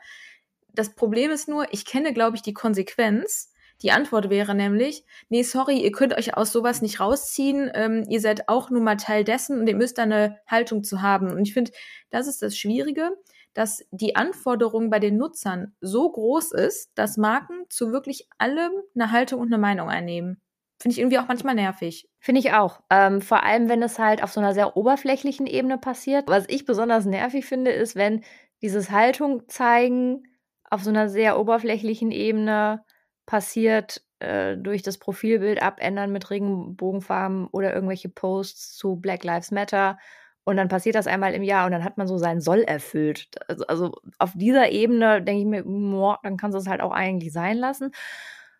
Das 0.73 0.95
Problem 0.95 1.31
ist 1.31 1.49
nur, 1.49 1.73
ich 1.73 1.85
kenne, 1.85 2.13
glaube 2.13 2.37
ich, 2.37 2.43
die 2.43 2.55
Konsequenz. 2.55 3.53
Die 3.83 3.93
Antwort 3.93 4.31
wäre 4.31 4.55
nämlich, 4.55 5.05
nee, 5.29 5.43
sorry, 5.43 5.79
ihr 5.79 5.93
könnt 5.93 6.17
euch 6.17 6.37
aus 6.37 6.53
sowas 6.53 6.83
nicht 6.83 7.01
rausziehen, 7.01 7.71
ähm, 7.75 8.05
ihr 8.09 8.21
seid 8.21 8.49
auch 8.49 8.71
nun 8.71 8.85
mal 8.85 8.97
Teil 8.97 9.25
dessen 9.25 9.61
und 9.61 9.67
ihr 9.67 9.77
müsst 9.77 9.99
da 9.99 10.05
eine 10.05 10.39
Haltung 10.47 10.83
zu 10.83 11.03
haben. 11.03 11.31
Und 11.31 11.47
ich 11.47 11.55
finde, 11.55 11.73
das 12.11 12.27
ist 12.27 12.43
das 12.43 12.57
Schwierige, 12.57 13.11
dass 13.53 13.85
die 13.91 14.17
Anforderung 14.17 14.91
bei 14.91 14.99
den 14.99 15.17
Nutzern 15.17 15.75
so 15.81 16.11
groß 16.11 16.53
ist, 16.53 16.91
dass 16.95 17.17
Marken 17.17 17.65
zu 17.69 17.91
wirklich 17.91 18.29
allem 18.39 18.73
eine 18.95 19.13
Haltung 19.13 19.41
und 19.41 19.49
eine 19.49 19.59
Meinung 19.59 19.89
einnehmen. 19.89 20.41
Finde 20.79 20.93
ich 20.93 20.99
irgendwie 20.99 21.19
auch 21.19 21.29
manchmal 21.29 21.55
nervig. 21.55 22.07
Finde 22.21 22.41
ich 22.41 22.53
auch. 22.53 22.81
Ähm, 22.91 23.23
vor 23.23 23.43
allem, 23.45 23.71
wenn 23.71 23.83
es 23.83 23.99
halt 23.99 24.23
auf 24.23 24.33
so 24.33 24.41
einer 24.41 24.53
sehr 24.53 24.77
oberflächlichen 24.77 25.47
Ebene 25.47 25.79
passiert. 25.79 26.29
Was 26.29 26.45
ich 26.49 26.67
besonders 26.67 27.07
nervig 27.07 27.47
finde, 27.47 27.71
ist, 27.71 27.97
wenn 27.97 28.23
dieses 28.61 28.91
Haltung 28.91 29.49
zeigen 29.49 30.25
auf 30.69 30.83
so 30.83 30.91
einer 30.91 31.09
sehr 31.09 31.39
oberflächlichen 31.39 32.11
Ebene 32.11 32.85
passiert 33.27 34.03
äh, 34.21 34.57
durch 34.57 34.83
das 34.83 34.99
Profilbild 34.99 35.63
abändern 35.63 36.13
mit 36.13 36.31
Regenbogenfarben 36.31 37.49
oder 37.49 37.75
irgendwelche 37.75 38.09
Posts 38.09 38.77
zu 38.77 38.97
Black 38.97 39.25
Lives 39.25 39.51
Matter. 39.51 39.99
Und 40.45 40.57
dann 40.57 40.69
passiert 40.69 40.95
das 40.95 41.09
einmal 41.09 41.35
im 41.35 41.43
Jahr 41.43 41.67
und 41.67 41.73
dann 41.73 41.85
hat 41.85 41.99
man 41.99 42.07
so 42.07 42.19
seinen 42.19 42.41
Soll 42.41 42.63
erfüllt. 42.63 43.29
Also, 43.49 43.67
also 43.67 43.93
auf 44.19 44.33
dieser 44.35 44.71
Ebene 44.71 45.21
denke 45.21 45.41
ich 45.41 45.47
mir, 45.47 45.65
boah, 45.65 46.21
dann 46.23 46.37
kannst 46.37 46.55
du 46.55 46.61
es 46.61 46.69
halt 46.69 46.81
auch 46.81 46.93
eigentlich 46.93 47.33
sein 47.33 47.59
lassen. 47.59 47.91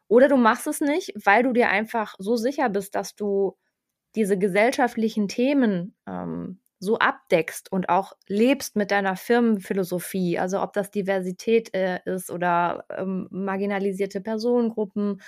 Oder 0.09 0.29
du 0.29 0.37
machst 0.37 0.67
es 0.67 0.81
nicht, 0.81 1.13
weil 1.25 1.43
du 1.45 1.53
dir 1.53 1.69
einfach 1.69 2.17
so 2.19 2.37
sicher 2.37 2.69
bist, 2.69 2.95
dass 2.95 3.15
du 3.15 3.57
diese 4.15 4.39
gesellschaftlichen 4.39 5.29
Themen 5.29 5.95
ähm, 6.07 6.61
so 6.79 6.99
abdeckst 6.99 7.73
und 7.73 7.89
auch 7.89 8.13
lebst 8.29 8.77
mit 8.77 8.91
deiner 8.91 9.17
Firmenphilosophie, 9.17 10.39
also 10.39 10.63
ob 10.63 10.73
das 10.75 10.91
Diversität 10.91 11.75
äh, 11.75 12.01
ist 12.05 12.31
oder 12.31 12.85
ähm, 12.91 13.29
marginalisierte 13.31 14.21
Personengruppen, 14.21 15.21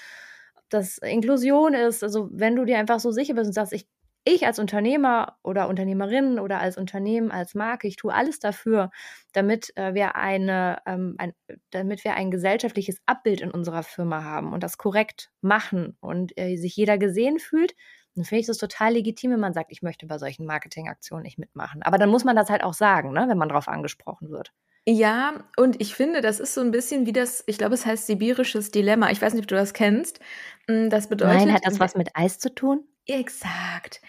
ob 0.56 0.64
das 0.70 0.98
Inklusion 0.98 1.74
ist, 1.74 2.02
also 2.04 2.28
wenn 2.32 2.56
du 2.56 2.64
dir 2.64 2.78
einfach 2.78 3.00
so 3.00 3.10
sicher 3.10 3.34
bist 3.34 3.46
und 3.48 3.52
sagst, 3.54 3.72
ich 3.72 3.86
ich 4.24 4.46
als 4.46 4.58
Unternehmer 4.58 5.38
oder 5.42 5.68
Unternehmerin 5.68 6.38
oder 6.38 6.60
als 6.60 6.76
Unternehmen, 6.76 7.30
als 7.30 7.54
Marke, 7.54 7.88
ich 7.88 7.96
tue 7.96 8.12
alles 8.12 8.38
dafür, 8.40 8.90
damit 9.32 9.74
äh, 9.76 9.94
wir 9.94 10.16
eine, 10.16 10.78
ähm, 10.86 11.14
ein, 11.18 11.32
damit 11.70 12.04
wir 12.04 12.12
ein 12.14 12.30
gesellschaftliches 12.30 13.00
Abbild 13.06 13.40
in 13.40 13.50
unserer 13.50 13.82
Firma 13.82 14.24
haben 14.24 14.52
und 14.52 14.62
das 14.62 14.76
korrekt 14.76 15.30
machen 15.40 15.96
und 16.00 16.36
äh, 16.38 16.56
sich 16.56 16.76
jeder 16.76 16.98
gesehen 16.98 17.38
fühlt, 17.38 17.74
dann 18.18 18.24
finde 18.24 18.40
ich 18.40 18.46
das 18.46 18.58
total 18.58 18.94
legitim, 18.94 19.30
wenn 19.30 19.38
man 19.38 19.54
sagt, 19.54 19.70
ich 19.70 19.80
möchte 19.80 20.06
bei 20.06 20.18
solchen 20.18 20.44
Marketingaktionen 20.44 21.22
nicht 21.22 21.38
mitmachen. 21.38 21.84
Aber 21.84 21.98
dann 21.98 22.08
muss 22.08 22.24
man 22.24 22.34
das 22.34 22.50
halt 22.50 22.64
auch 22.64 22.74
sagen, 22.74 23.12
ne, 23.12 23.26
wenn 23.28 23.38
man 23.38 23.48
darauf 23.48 23.68
angesprochen 23.68 24.30
wird. 24.30 24.52
Ja, 24.84 25.44
und 25.56 25.80
ich 25.80 25.94
finde, 25.94 26.20
das 26.20 26.40
ist 26.40 26.54
so 26.54 26.60
ein 26.60 26.72
bisschen 26.72 27.06
wie 27.06 27.12
das, 27.12 27.44
ich 27.46 27.58
glaube, 27.58 27.74
es 27.74 27.86
heißt 27.86 28.06
sibirisches 28.06 28.72
Dilemma. 28.72 29.10
Ich 29.10 29.22
weiß 29.22 29.34
nicht, 29.34 29.42
ob 29.42 29.48
du 29.48 29.54
das 29.54 29.72
kennst. 29.72 30.18
Hm, 30.66 30.90
das 30.90 31.08
bedeutet. 31.08 31.46
Nein, 31.46 31.52
hat 31.52 31.64
das 31.64 31.78
was 31.78 31.94
mit 31.94 32.08
Eis 32.14 32.40
zu 32.40 32.52
tun? 32.52 32.88
Exakt. 33.06 34.00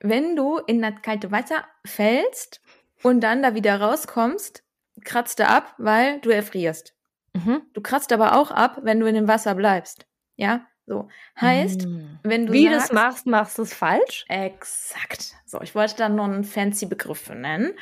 Wenn 0.00 0.34
du 0.34 0.56
in 0.58 0.80
das 0.80 0.94
kalte 1.02 1.30
Wasser 1.30 1.64
fällst 1.84 2.62
und 3.02 3.20
dann 3.20 3.42
da 3.42 3.54
wieder 3.54 3.78
rauskommst, 3.78 4.64
kratzt 5.04 5.40
du 5.40 5.46
ab, 5.46 5.74
weil 5.76 6.20
du 6.20 6.30
erfrierst. 6.30 6.94
Mhm. 7.34 7.62
Du 7.74 7.82
kratzt 7.82 8.12
aber 8.12 8.38
auch 8.38 8.50
ab, 8.50 8.78
wenn 8.82 8.98
du 8.98 9.06
in 9.06 9.14
dem 9.14 9.28
Wasser 9.28 9.54
bleibst. 9.54 10.06
Ja, 10.36 10.66
so. 10.88 11.08
Heißt, 11.40 11.86
mhm. 11.86 12.18
wenn 12.22 12.46
du. 12.46 12.52
Wie 12.52 12.68
das 12.68 12.92
machst, 12.92 13.26
machst 13.26 13.58
du 13.58 13.62
es 13.62 13.74
falsch? 13.74 14.24
Exakt. 14.28 15.34
So, 15.46 15.60
ich 15.60 15.74
wollte 15.74 15.96
da 15.96 16.08
noch 16.08 16.24
einen 16.24 16.44
fancy 16.44 16.86
Begriff 16.86 17.28
nennen. 17.28 17.72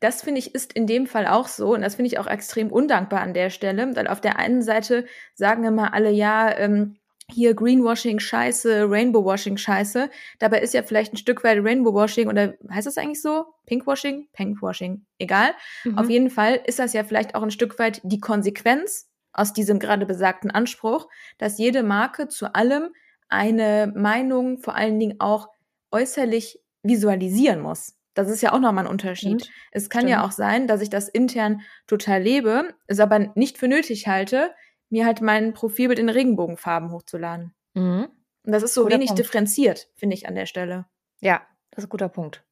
Das 0.00 0.22
finde 0.22 0.40
ich 0.40 0.54
ist 0.54 0.72
in 0.72 0.86
dem 0.86 1.06
Fall 1.06 1.26
auch 1.26 1.48
so 1.48 1.74
und 1.74 1.82
das 1.82 1.94
finde 1.94 2.08
ich 2.08 2.18
auch 2.18 2.26
extrem 2.26 2.72
undankbar 2.72 3.20
an 3.20 3.34
der 3.34 3.50
Stelle, 3.50 3.94
weil 3.94 4.08
auf 4.08 4.20
der 4.20 4.36
einen 4.36 4.62
Seite 4.62 5.06
sagen 5.34 5.64
immer 5.64 5.94
alle, 5.94 6.10
ja, 6.10 6.56
ähm, 6.58 6.96
hier 7.30 7.54
Greenwashing 7.54 8.18
scheiße, 8.18 8.90
Rainbowwashing 8.90 9.56
scheiße. 9.56 10.10
Dabei 10.38 10.60
ist 10.60 10.74
ja 10.74 10.82
vielleicht 10.82 11.14
ein 11.14 11.18
Stück 11.18 11.44
weit 11.44 11.58
Rainbowwashing 11.62 12.28
oder 12.28 12.54
heißt 12.68 12.86
das 12.86 12.98
eigentlich 12.98 13.22
so? 13.22 13.46
Pinkwashing? 13.66 14.28
Pinkwashing. 14.32 15.06
Egal. 15.18 15.52
Mhm. 15.84 15.98
Auf 15.98 16.10
jeden 16.10 16.30
Fall 16.30 16.60
ist 16.66 16.80
das 16.80 16.92
ja 16.92 17.04
vielleicht 17.04 17.34
auch 17.34 17.42
ein 17.42 17.50
Stück 17.50 17.78
weit 17.78 18.00
die 18.04 18.20
Konsequenz 18.20 19.08
aus 19.32 19.52
diesem 19.52 19.78
gerade 19.78 20.06
besagten 20.06 20.50
Anspruch, 20.50 21.08
dass 21.38 21.58
jede 21.58 21.82
Marke 21.82 22.28
zu 22.28 22.54
allem 22.54 22.90
eine 23.28 23.92
Meinung 23.94 24.58
vor 24.58 24.74
allen 24.74 24.98
Dingen 24.98 25.20
auch 25.20 25.48
äußerlich 25.90 26.60
visualisieren 26.82 27.60
muss. 27.60 27.96
Das 28.14 28.28
ist 28.28 28.42
ja 28.42 28.52
auch 28.52 28.60
nochmal 28.60 28.84
ein 28.84 28.90
Unterschied. 28.90 29.42
Stimmt. 29.44 29.56
Es 29.70 29.88
kann 29.88 30.02
Stimmt. 30.02 30.12
ja 30.12 30.24
auch 30.24 30.32
sein, 30.32 30.66
dass 30.66 30.82
ich 30.82 30.90
das 30.90 31.08
intern 31.08 31.62
total 31.86 32.22
lebe, 32.22 32.74
es 32.86 33.00
aber 33.00 33.32
nicht 33.34 33.56
für 33.56 33.68
nötig 33.68 34.06
halte, 34.06 34.52
mir 34.90 35.06
halt 35.06 35.22
mein 35.22 35.54
Profilbild 35.54 35.98
in 35.98 36.10
Regenbogenfarben 36.10 36.90
hochzuladen. 36.90 37.54
Mhm. 37.74 38.08
Und 38.44 38.52
das 38.52 38.62
ist 38.62 38.74
so 38.74 38.82
guter 38.82 38.96
wenig 38.96 39.08
Punkt. 39.08 39.20
differenziert, 39.20 39.88
finde 39.94 40.14
ich 40.14 40.28
an 40.28 40.34
der 40.34 40.46
Stelle. 40.46 40.84
Ja, 41.20 41.40
das 41.70 41.84
ist 41.84 41.86
ein 41.86 41.90
guter 41.90 42.08
Punkt. 42.08 42.44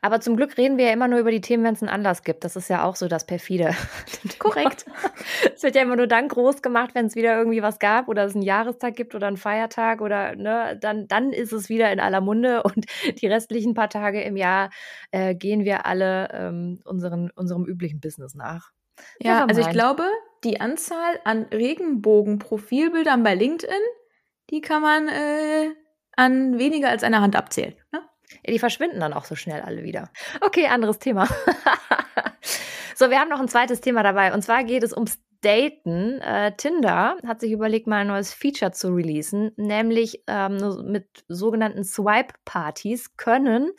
Aber 0.00 0.20
zum 0.20 0.36
Glück 0.36 0.56
reden 0.56 0.78
wir 0.78 0.86
ja 0.86 0.92
immer 0.92 1.08
nur 1.08 1.18
über 1.18 1.30
die 1.30 1.40
Themen, 1.40 1.64
wenn 1.64 1.74
es 1.74 1.82
einen 1.82 1.90
Anlass 1.90 2.22
gibt. 2.22 2.44
Das 2.44 2.56
ist 2.56 2.68
ja 2.68 2.84
auch 2.84 2.96
so 2.96 3.08
das 3.08 3.26
Perfide. 3.26 3.74
Korrekt. 4.38 4.86
es 5.54 5.62
wird 5.62 5.74
ja 5.74 5.82
immer 5.82 5.96
nur 5.96 6.06
dann 6.06 6.28
groß 6.28 6.62
gemacht, 6.62 6.94
wenn 6.94 7.06
es 7.06 7.14
wieder 7.14 7.36
irgendwie 7.36 7.62
was 7.62 7.78
gab 7.78 8.08
oder 8.08 8.24
es 8.24 8.34
einen 8.34 8.42
Jahrestag 8.42 8.96
gibt 8.96 9.14
oder 9.14 9.26
einen 9.26 9.36
Feiertag 9.36 10.00
oder 10.00 10.36
ne, 10.36 10.78
dann, 10.80 11.08
dann 11.08 11.32
ist 11.32 11.52
es 11.52 11.68
wieder 11.68 11.92
in 11.92 12.00
aller 12.00 12.20
Munde 12.20 12.62
und 12.64 12.86
die 13.20 13.26
restlichen 13.26 13.74
paar 13.74 13.90
Tage 13.90 14.22
im 14.22 14.36
Jahr 14.36 14.70
äh, 15.10 15.34
gehen 15.34 15.64
wir 15.64 15.86
alle 15.86 16.28
ähm, 16.32 16.80
unseren, 16.84 17.30
unserem 17.30 17.64
üblichen 17.64 18.00
Business 18.00 18.34
nach. 18.34 18.70
Ja, 19.20 19.44
also 19.44 19.60
ich 19.60 19.70
glaube, 19.70 20.04
die 20.44 20.60
Anzahl 20.60 21.20
an 21.24 21.44
Regenbogen-Profilbildern 21.44 23.22
bei 23.22 23.34
LinkedIn, 23.34 23.74
die 24.50 24.60
kann 24.60 24.82
man 24.82 25.08
äh, 25.08 25.74
an 26.16 26.58
weniger 26.58 26.88
als 26.88 27.02
einer 27.02 27.20
Hand 27.20 27.36
abzählen. 27.36 27.74
Ne? 27.92 28.00
Die 28.46 28.58
verschwinden 28.58 29.00
dann 29.00 29.12
auch 29.12 29.24
so 29.24 29.34
schnell 29.34 29.60
alle 29.60 29.82
wieder. 29.82 30.10
Okay, 30.40 30.66
anderes 30.66 30.98
Thema. 30.98 31.28
so, 32.94 33.10
wir 33.10 33.20
haben 33.20 33.30
noch 33.30 33.40
ein 33.40 33.48
zweites 33.48 33.80
Thema 33.80 34.02
dabei. 34.02 34.32
Und 34.32 34.42
zwar 34.42 34.64
geht 34.64 34.82
es 34.82 34.92
ums 34.92 35.18
Daten. 35.42 36.20
Äh, 36.20 36.56
Tinder 36.56 37.18
hat 37.26 37.40
sich 37.40 37.52
überlegt, 37.52 37.86
mal 37.86 37.98
ein 37.98 38.08
neues 38.08 38.32
Feature 38.32 38.72
zu 38.72 38.88
releasen, 38.88 39.52
nämlich 39.56 40.22
ähm, 40.26 40.56
mit 40.90 41.24
sogenannten 41.28 41.84
Swipe-Partys 41.84 43.16
können 43.16 43.70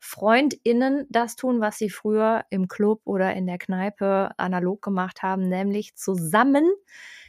FreundInnen 0.00 1.06
das 1.10 1.36
tun, 1.36 1.60
was 1.60 1.78
sie 1.78 1.90
früher 1.90 2.44
im 2.50 2.66
Club 2.66 3.02
oder 3.04 3.34
in 3.34 3.46
der 3.46 3.58
Kneipe 3.58 4.30
analog 4.36 4.82
gemacht 4.82 5.22
haben, 5.22 5.48
nämlich 5.48 5.94
zusammen 5.94 6.64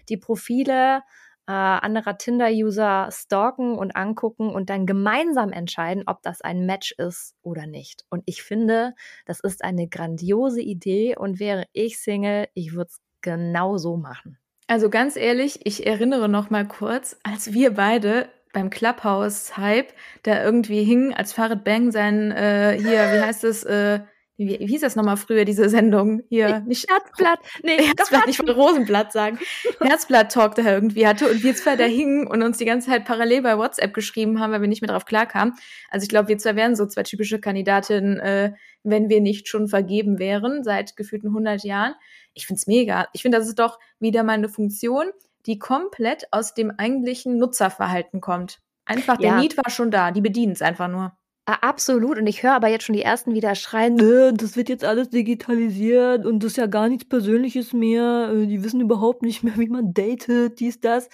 die 0.09 0.17
Profile 0.17 1.03
äh, 1.47 1.51
anderer 1.51 2.17
Tinder-User 2.17 3.09
stalken 3.12 3.77
und 3.77 3.95
angucken 3.95 4.50
und 4.50 4.69
dann 4.69 4.85
gemeinsam 4.85 5.51
entscheiden, 5.51 6.03
ob 6.05 6.21
das 6.21 6.41
ein 6.41 6.65
Match 6.65 6.93
ist 6.97 7.35
oder 7.41 7.67
nicht. 7.67 8.05
Und 8.09 8.23
ich 8.25 8.43
finde, 8.43 8.93
das 9.25 9.39
ist 9.39 9.63
eine 9.63 9.88
grandiose 9.88 10.62
Idee 10.62 11.17
und 11.17 11.39
wäre 11.39 11.65
ich 11.73 12.00
Single, 12.00 12.47
ich 12.53 12.73
würde 12.73 12.89
es 12.89 13.01
genau 13.21 13.77
so 13.77 13.97
machen. 13.97 14.38
Also 14.67 14.89
ganz 14.89 15.17
ehrlich, 15.17 15.65
ich 15.65 15.85
erinnere 15.85 16.29
noch 16.29 16.50
mal 16.50 16.67
kurz, 16.67 17.17
als 17.23 17.53
wir 17.53 17.73
beide 17.73 18.29
beim 18.53 18.69
Clubhouse-Hype 18.69 19.93
da 20.21 20.43
irgendwie 20.43 20.83
hingen, 20.83 21.13
als 21.13 21.33
Farid 21.33 21.63
Bang 21.63 21.91
sein, 21.91 22.31
äh, 22.31 22.77
hier, 22.79 23.12
wie 23.12 23.21
heißt 23.21 23.43
es, 23.43 23.63
äh, 23.63 24.01
wie, 24.37 24.59
wie 24.59 24.65
hieß 24.65 24.81
das 24.81 24.95
nochmal 24.95 25.17
früher, 25.17 25.45
diese 25.45 25.69
Sendung 25.69 26.23
hier? 26.27 26.61
Nicht 26.61 26.89
Herzblatt, 26.89 27.39
nee, 27.61 27.77
Herzblatt, 27.77 28.27
ich 28.27 28.39
wollte 28.39 28.55
Rosenblatt 28.55 29.11
sagen. 29.11 29.37
Herzblatt-Talk 29.79 30.55
da 30.55 30.63
irgendwie 30.63 31.05
hatte 31.05 31.29
und 31.29 31.43
wir 31.43 31.55
zwei 31.55 31.75
da 31.75 31.83
hingen 31.83 32.25
und 32.25 32.41
uns 32.41 32.57
die 32.57 32.65
ganze 32.65 32.89
Zeit 32.89 33.05
parallel 33.05 33.43
bei 33.43 33.57
WhatsApp 33.57 33.93
geschrieben 33.93 34.39
haben, 34.39 34.51
weil 34.51 34.61
wir 34.61 34.67
nicht 34.67 34.81
mehr 34.81 34.91
drauf 34.91 35.05
klarkamen. 35.05 35.53
Also 35.89 36.03
ich 36.03 36.09
glaube, 36.09 36.29
wir 36.29 36.37
zwei 36.39 36.55
wären 36.55 36.75
so 36.75 36.87
zwei 36.87 37.03
typische 37.03 37.39
Kandidatinnen, 37.39 38.19
äh, 38.19 38.53
wenn 38.83 39.07
wir 39.09 39.21
nicht 39.21 39.47
schon 39.47 39.67
vergeben 39.67 40.17
wären, 40.17 40.63
seit 40.63 40.95
gefühlten 40.95 41.27
100 41.27 41.63
Jahren. 41.63 41.93
Ich 42.33 42.47
find's 42.47 42.65
mega. 42.65 43.07
Ich 43.13 43.21
finde, 43.21 43.37
das 43.37 43.47
ist 43.47 43.59
doch 43.59 43.77
wieder 43.99 44.23
mal 44.23 44.33
eine 44.33 44.49
Funktion, 44.49 45.05
die 45.45 45.59
komplett 45.59 46.25
aus 46.31 46.55
dem 46.55 46.71
eigentlichen 46.71 47.37
Nutzerverhalten 47.37 48.19
kommt. 48.19 48.59
Einfach, 48.85 49.17
der 49.17 49.31
ja. 49.31 49.39
Need 49.39 49.57
war 49.57 49.69
schon 49.69 49.91
da, 49.91 50.11
die 50.11 50.21
bedienen 50.21 50.53
es 50.53 50.61
einfach 50.61 50.87
nur. 50.87 51.15
Absolut. 51.45 52.17
Und 52.17 52.27
ich 52.27 52.41
höre 52.41 52.53
aber 52.53 52.69
jetzt 52.69 52.85
schon 52.85 52.95
die 52.95 53.01
ersten 53.01 53.33
wieder 53.33 53.55
schreien, 53.55 53.97
das 54.38 54.55
wird 54.55 54.69
jetzt 54.69 54.85
alles 54.85 55.09
digitalisiert 55.09 56.25
und 56.25 56.41
das 56.41 56.51
ist 56.51 56.57
ja 56.57 56.67
gar 56.67 56.88
nichts 56.88 57.07
Persönliches 57.07 57.73
mehr. 57.73 58.31
Äh, 58.33 58.47
die 58.47 58.63
wissen 58.63 58.79
überhaupt 58.79 59.23
nicht 59.23 59.43
mehr, 59.43 59.57
wie 59.57 59.67
man 59.67 59.93
datet, 59.93 60.59
dies, 60.59 60.79
das. 60.79 61.09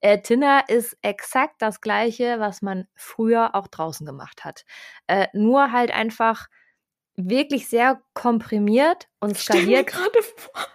Äh, 0.00 0.20
Tinder 0.20 0.64
ist 0.68 0.96
exakt 1.02 1.56
das 1.60 1.80
Gleiche, 1.80 2.38
was 2.38 2.62
man 2.62 2.86
früher 2.94 3.54
auch 3.54 3.66
draußen 3.68 4.06
gemacht 4.06 4.44
hat. 4.44 4.64
Äh, 5.06 5.26
nur 5.32 5.72
halt 5.72 5.92
einfach 5.92 6.48
wirklich 7.16 7.68
sehr 7.68 8.02
komprimiert 8.14 9.08
und 9.20 9.36
skaliert. 9.36 9.88
Ich 9.88 9.94
gerade 9.94 10.22
vor, 10.22 10.66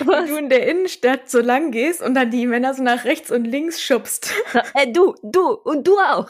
Was? 0.00 0.24
Wenn 0.24 0.28
du 0.28 0.36
in 0.38 0.48
der 0.50 0.66
Innenstadt 0.66 1.30
so 1.30 1.40
lang 1.40 1.70
gehst 1.70 2.02
und 2.02 2.14
dann 2.14 2.30
die 2.30 2.46
Männer 2.46 2.74
so 2.74 2.82
nach 2.82 3.04
rechts 3.04 3.30
und 3.30 3.44
links 3.44 3.82
schubst. 3.82 4.32
Äh, 4.74 4.92
du, 4.92 5.14
du 5.22 5.52
und 5.52 5.86
du 5.86 5.98
auch. 5.98 6.28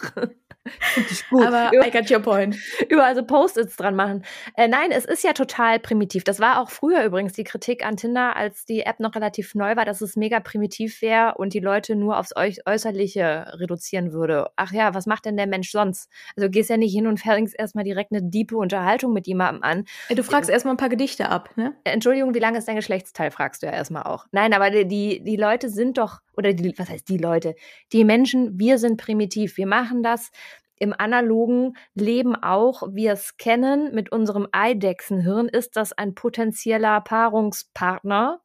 Gut. 1.31 1.47
Aber 1.47 1.71
I 1.73 1.91
got 1.91 2.11
your 2.11 2.21
point. 2.21 2.57
Überall 2.89 3.15
so 3.15 3.25
Post-its 3.25 3.77
dran 3.77 3.97
machen. 3.97 4.25
Äh, 4.57 4.69
nein, 4.69 4.91
es 4.91 5.05
ist 5.05 5.25
ja 5.25 5.33
total 5.33 5.81
primitiv. 5.81 6.25
Das 6.25 6.41
war 6.41 6.61
auch 6.61 6.71
früher 6.71 7.05
übrigens 7.05 7.33
die 7.33 7.45
Kritik 7.45 7.85
an 7.85 7.97
Tinder, 7.97 8.37
als 8.37 8.65
die 8.65 8.83
App 8.83 9.01
noch 9.01 9.15
relativ 9.15 9.55
neu 9.55 9.77
war, 9.77 9.85
dass 9.85 10.01
es 10.01 10.17
mega 10.17 10.41
primitiv 10.41 11.03
wäre 11.03 11.35
und 11.37 11.55
die 11.55 11.61
Leute 11.61 11.97
nur 11.97 12.19
aufs 12.19 12.33
Äußerliche 12.37 13.53
reduzieren 13.59 14.13
würde. 14.13 14.51
Ach 14.57 14.73
ja, 14.73 14.95
was 14.95 15.07
macht 15.07 15.25
denn 15.25 15.37
der 15.37 15.47
Mensch 15.47 15.71
sonst? 15.71 16.09
Also 16.37 16.49
gehst 16.49 16.71
ja 16.71 16.77
nicht 16.77 16.93
hin 16.93 17.07
und 17.07 17.19
fängst 17.21 17.59
erstmal 17.59 17.85
direkt 17.85 18.13
eine 18.13 18.23
diepe 18.23 18.57
Unterhaltung 18.57 19.13
mit 19.13 19.27
jemandem 19.27 19.63
an. 19.63 19.85
Du 20.11 20.23
fragst 20.23 20.51
äh, 20.51 20.53
erstmal 20.53 20.75
ein 20.75 20.79
paar 20.79 20.89
Gedichte 20.89 21.29
ab, 21.29 21.51
ne? 21.57 21.75
Entschuldigung, 21.85 22.35
wie 22.35 22.39
lange 22.39 22.59
ist 22.59 22.69
dein 22.69 22.77
Geschlechtsteil, 22.77 23.31
fragst 23.31 23.63
du 23.63 23.67
ja 23.67 23.73
erstmal 23.73 24.05
auch. 24.05 24.27
Nein, 24.33 24.53
aber 24.53 24.71
die, 24.71 25.23
die 25.25 25.37
Leute 25.37 25.69
sind 25.69 25.99
doch, 25.99 26.21
oder 26.37 26.53
die, 26.53 26.75
was 26.79 26.89
heißt 26.89 27.09
die 27.09 27.19
Leute? 27.19 27.55
Die 27.93 28.05
Menschen, 28.05 28.59
wir 28.59 28.79
sind 28.79 28.97
primitiv. 28.97 29.57
Wir 29.57 29.67
machen 29.67 30.03
das 30.03 30.31
im 30.79 30.95
analogen 30.97 31.77
Leben 31.95 32.35
auch. 32.35 32.83
Wir 32.93 33.17
scannen 33.17 33.95
mit 33.95 34.11
unserem 34.11 34.49
Eidechsenhirn, 34.51 35.49
ist 35.49 35.77
das 35.77 35.93
ein 35.93 36.15
potenzieller 36.15 37.01
Paarungspartner 37.01 38.41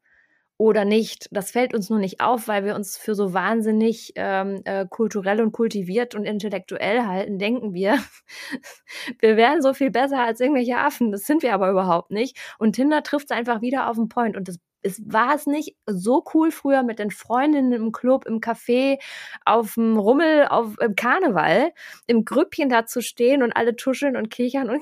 oder 0.57 0.85
nicht. 0.85 1.29
Das 1.31 1.51
fällt 1.51 1.73
uns 1.73 1.89
nur 1.89 1.99
nicht 1.99 2.21
auf, 2.21 2.47
weil 2.47 2.65
wir 2.65 2.75
uns 2.75 2.97
für 2.97 3.15
so 3.15 3.33
wahnsinnig 3.33 4.13
ähm, 4.15 4.61
äh, 4.65 4.85
kulturell 4.89 5.41
und 5.41 5.51
kultiviert 5.51 6.15
und 6.15 6.25
intellektuell 6.25 7.05
halten, 7.05 7.37
denken 7.39 7.73
wir, 7.73 7.97
wir 9.19 9.37
wären 9.37 9.61
so 9.61 9.73
viel 9.73 9.91
besser 9.91 10.19
als 10.19 10.39
irgendwelche 10.39 10.77
Affen. 10.77 11.11
Das 11.11 11.23
sind 11.23 11.43
wir 11.43 11.53
aber 11.53 11.69
überhaupt 11.69 12.11
nicht. 12.11 12.37
Und 12.57 12.73
Tinder 12.73 13.03
trifft 13.03 13.31
es 13.31 13.37
einfach 13.37 13.61
wieder 13.61 13.89
auf 13.89 13.97
den 13.97 14.09
Point. 14.09 14.35
Und 14.35 14.47
das 14.47 14.57
es 14.87 15.01
war 15.05 15.35
es 15.35 15.45
nicht 15.45 15.75
so 15.85 16.23
cool 16.33 16.51
früher 16.51 16.83
mit 16.83 16.99
den 16.99 17.11
Freundinnen 17.11 17.73
im 17.73 17.91
Club, 17.91 18.25
im 18.25 18.39
Café, 18.39 18.99
auf 19.45 19.73
dem 19.75 19.97
Rummel, 19.97 20.47
auf 20.47 20.79
im 20.79 20.95
Karneval, 20.95 21.73
im 22.07 22.25
Grüppchen 22.25 22.69
da 22.69 22.85
zu 22.85 23.01
stehen 23.01 23.43
und 23.43 23.51
alle 23.51 23.75
tuscheln 23.75 24.15
und 24.15 24.29
kichern 24.29 24.69
und 24.69 24.81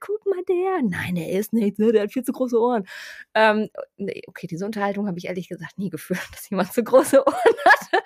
guck 0.00 0.26
mal 0.26 0.42
der. 0.48 0.82
Nein, 0.82 1.14
der 1.14 1.30
ist 1.30 1.52
nichts, 1.52 1.78
ne? 1.78 1.92
der 1.92 2.02
hat 2.02 2.12
viel 2.12 2.24
zu 2.24 2.32
große 2.32 2.60
Ohren. 2.60 2.86
Ähm, 3.34 3.68
okay, 4.26 4.46
diese 4.46 4.66
Unterhaltung 4.66 5.06
habe 5.06 5.18
ich 5.18 5.26
ehrlich 5.26 5.48
gesagt 5.48 5.78
nie 5.78 5.90
geführt, 5.90 6.20
dass 6.32 6.50
jemand 6.50 6.72
zu 6.72 6.82
große 6.82 7.24
Ohren 7.24 7.56
hatte. 7.64 8.04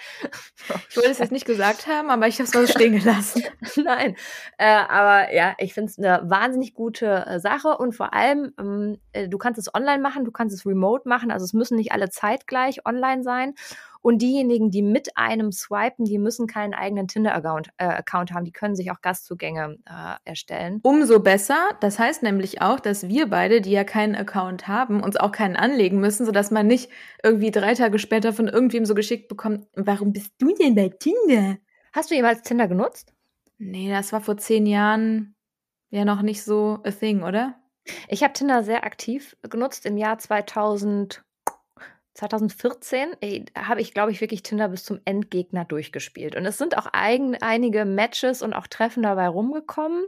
Ich 0.91 0.97
wollte 0.97 1.11
es 1.11 1.19
jetzt 1.19 1.33
nicht 1.33 1.47
gesagt 1.47 1.87
haben, 1.87 2.11
aber 2.11 2.29
ich 2.29 2.37
habe 2.39 2.45
es 2.45 2.55
mal 2.55 2.69
stehen 2.69 2.99
gelassen. 2.99 3.43
Nein, 3.77 4.17
äh, 4.59 4.67
aber 4.67 5.33
ja, 5.35 5.55
ich 5.59 5.75
finde 5.75 5.91
es 5.91 5.99
eine 5.99 6.29
wahnsinnig 6.29 6.75
gute 6.75 7.27
äh, 7.27 7.41
Sache 7.41 7.77
und 7.77 7.95
vor 7.95 8.13
allem, 8.13 8.53
ähm, 8.59 8.99
äh, 9.13 9.29
du 9.29 9.39
kannst 9.39 9.59
es 9.59 9.75
online 9.75 10.03
machen, 10.03 10.25
du 10.25 10.33
kannst 10.33 10.55
es 10.55 10.67
remote 10.67 11.09
machen, 11.09 11.26
also 11.31 11.45
es 11.45 11.53
müssen 11.53 11.77
nicht 11.77 11.93
alle 11.93 12.11
zeitgleich 12.11 12.87
online 12.87 13.23
sein. 13.23 13.55
Und 14.07 14.23
diejenigen, 14.23 14.71
die 14.71 14.83
mit 14.83 15.17
einem 15.17 15.51
swipen, 15.51 16.05
die 16.05 16.19
müssen 16.19 16.47
keinen 16.47 16.75
eigenen 16.75 17.09
Tinder-Account 17.09 17.71
äh, 17.79 18.03
haben. 18.35 18.45
Die 18.45 18.53
können 18.53 18.77
sich 18.77 18.93
auch 18.93 19.01
Gastzugänge 19.01 19.79
äh, 19.85 20.15
erstellen. 20.25 20.79
Umso 20.85 21.19
besser. 21.19 21.57
Das 21.81 21.99
heißt 21.99 22.23
nämlich 22.23 22.63
auch, 22.63 22.79
dass 22.79 23.09
wir 23.09 23.29
beide, 23.29 23.61
die 23.61 23.73
ja 23.73 23.83
keinen 23.83 24.15
Account 24.15 24.69
haben, 24.69 25.03
uns 25.03 25.17
auch 25.17 25.33
keinen 25.33 25.57
anlegen 25.57 25.99
müssen, 25.99 26.25
sodass 26.25 26.53
man 26.53 26.69
nicht 26.69 26.89
irgendwie 27.25 27.51
drei 27.51 27.75
Tage 27.75 27.99
später 27.99 28.33
von 28.33 28.47
irgendwem 28.47 28.85
so 28.85 28.95
geschickt 28.95 29.27
bekommt, 29.27 29.67
warum 29.75 30.13
bist 30.13 30.33
du 30.39 30.55
denn 30.55 30.77
bei 30.77 30.89
Tinder? 30.89 31.59
Hast 31.93 32.13
du 32.13 32.15
jemals 32.15 32.43
Tinder 32.43 32.69
genutzt? 32.69 33.13
Nee, 33.59 33.91
das 33.91 34.13
war 34.13 34.21
vor 34.21 34.37
zehn 34.37 34.67
Jahren 34.67 35.35
ja 35.91 36.05
noch 36.05 36.23
nicht 36.23 36.45
so 36.45 36.79
a 36.85 36.91
thing, 36.93 37.23
oder? 37.23 37.57
Ich 38.09 38.23
habe 38.23 38.33
Tinder 38.33 38.63
sehr 38.63 38.85
aktiv 38.85 39.37
genutzt 39.43 39.87
im 39.87 39.97
Jahr 39.97 40.19
2000. 40.19 41.23
2014 42.15 43.11
habe 43.59 43.83
ich, 43.83 43.93
glaube 43.93 44.11
ich, 44.11 44.23
wirklich 44.23 44.43
Tinder 44.43 44.69
bis 44.69 44.85
zum 44.85 45.01
Endgegner 45.05 45.67
durchgespielt. 45.67 46.35
Und 46.35 46.47
es 46.47 46.57
sind 46.57 46.79
auch 46.79 46.87
eigen, 46.93 47.37
einige 47.43 47.85
Matches 47.85 48.41
und 48.41 48.55
auch 48.55 48.67
Treffen 48.69 49.03
dabei 49.03 49.29
rumgekommen. 49.29 50.07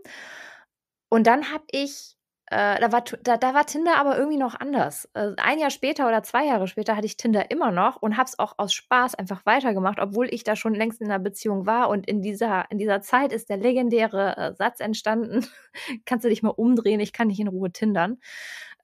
Und 1.11 1.27
dann 1.27 1.53
habe 1.53 1.65
ich, 1.71 2.18
äh, 2.51 2.81
da, 2.81 2.93
war, 2.93 3.05
da, 3.23 3.37
da 3.37 3.53
war 3.53 3.67
Tinder 3.67 3.97
aber 3.97 4.17
irgendwie 4.17 4.39
noch 4.39 4.59
anders. 4.59 5.09
Äh, 5.13 5.33
ein 5.37 5.59
Jahr 5.59 5.71
später 5.71 6.09
oder 6.09 6.23
zwei 6.23 6.47
Jahre 6.47 6.67
später 6.67 6.97
hatte 6.97 7.07
ich 7.07 7.19
Tinder 7.19 7.51
immer 7.51 7.71
noch 7.71 8.01
und 8.01 8.17
habe 8.17 8.29
es 8.29 8.39
auch 8.39 8.55
aus 8.57 8.73
Spaß 8.73 9.17
einfach 9.17 9.45
weitergemacht, 9.45 9.99
obwohl 9.99 10.33
ich 10.33 10.45
da 10.45 10.57
schon 10.57 10.75
längst 10.75 11.01
in 11.01 11.09
einer 11.09 11.19
Beziehung 11.19 11.67
war. 11.67 11.91
Und 11.91 12.07
in 12.07 12.23
dieser, 12.23 12.71
in 12.71 12.79
dieser 12.79 13.03
Zeit 13.03 13.33
ist 13.33 13.51
der 13.51 13.59
legendäre 13.59 14.37
äh, 14.37 14.55
Satz 14.55 14.81
entstanden, 14.81 15.47
kannst 16.07 16.25
du 16.25 16.31
dich 16.31 16.43
mal 16.43 16.51
umdrehen, 16.51 17.01
ich 17.01 17.13
kann 17.13 17.29
nicht 17.29 17.41
in 17.41 17.49
Ruhe 17.49 17.71
tindern 17.71 18.19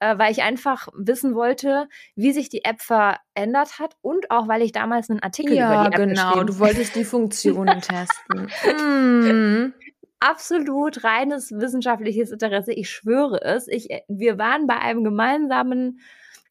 weil 0.00 0.32
ich 0.32 0.42
einfach 0.42 0.88
wissen 0.92 1.34
wollte, 1.34 1.88
wie 2.14 2.32
sich 2.32 2.50
die 2.50 2.64
App 2.64 2.82
verändert 2.82 3.78
hat 3.78 3.96
und 4.02 4.30
auch, 4.30 4.48
weil 4.48 4.60
ich 4.60 4.72
damals 4.72 5.08
einen 5.08 5.22
Artikel 5.22 5.54
ja, 5.54 5.72
über 5.72 5.88
die 5.88 6.02
App 6.02 6.08
genau. 6.08 6.44
Du 6.44 6.58
wolltest 6.58 6.94
die 6.94 7.04
Funktionen 7.04 7.80
testen. 7.80 8.50
Mm. 8.84 9.72
Absolut 10.20 11.04
reines 11.04 11.52
wissenschaftliches 11.52 12.30
Interesse. 12.30 12.72
Ich 12.72 12.90
schwöre 12.90 13.42
es. 13.42 13.68
Ich, 13.68 13.90
äh, 13.90 14.02
wir 14.08 14.38
waren 14.38 14.66
bei 14.66 14.78
einem 14.78 15.04
gemeinsamen 15.04 16.00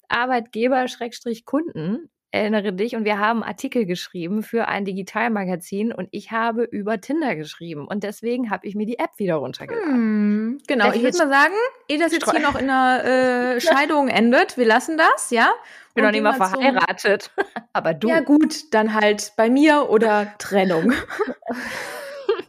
Arbeitgeber-Kunden 0.10 2.10
erinnere 2.34 2.73
dich, 2.73 2.95
und 2.95 3.06
wir 3.06 3.19
haben 3.19 3.43
Artikel 3.43 3.86
geschrieben 3.86 4.41
für 4.41 4.67
ein 4.67 4.86
Digitalmagazin 4.86 5.93
und 5.93 6.10
ich 6.10 6.32
habe 6.32 6.63
über 6.63 6.99
Tinder 6.99 7.36
geschrieben 7.36 7.88
und 7.88 8.04
deswegen 8.04 8.49
habe 8.49 8.65
ich 8.65 8.73
mir 8.73 8.88
die 8.88 8.97
App 8.97 9.12
wieder 9.17 9.36
runtergeladen. 9.36 9.93
Hm, 9.93 10.62
genau, 10.67 10.91
ich 10.91 11.04
würde 11.04 11.15
mal 11.19 11.30
sagen, 11.30 11.54
ehe 11.88 11.99
das 11.99 12.12
jetzt 12.12 12.32
hier 12.32 12.39
noch 12.39 12.60
in 12.60 12.71
einer 12.71 13.56
äh, 13.56 13.62
Scheidung 13.62 14.08
endet, 14.08 14.58
wir 14.58 14.65
lassen 14.65 14.97
das, 14.97 15.30
ja? 15.30 15.54
Ich 15.89 15.93
bin 15.93 16.06
noch 16.06 16.12
nicht 16.12 16.23
mal 16.23 16.34
verheiratet, 16.34 17.30
aber 17.73 17.93
du. 17.93 18.10
Ja 18.10 18.21
gut, 18.21 18.73
dann 18.73 18.95
halt 18.95 19.34
bei 19.38 19.52
mir 19.52 19.91
oder 19.91 20.34
Trennung. 20.39 20.91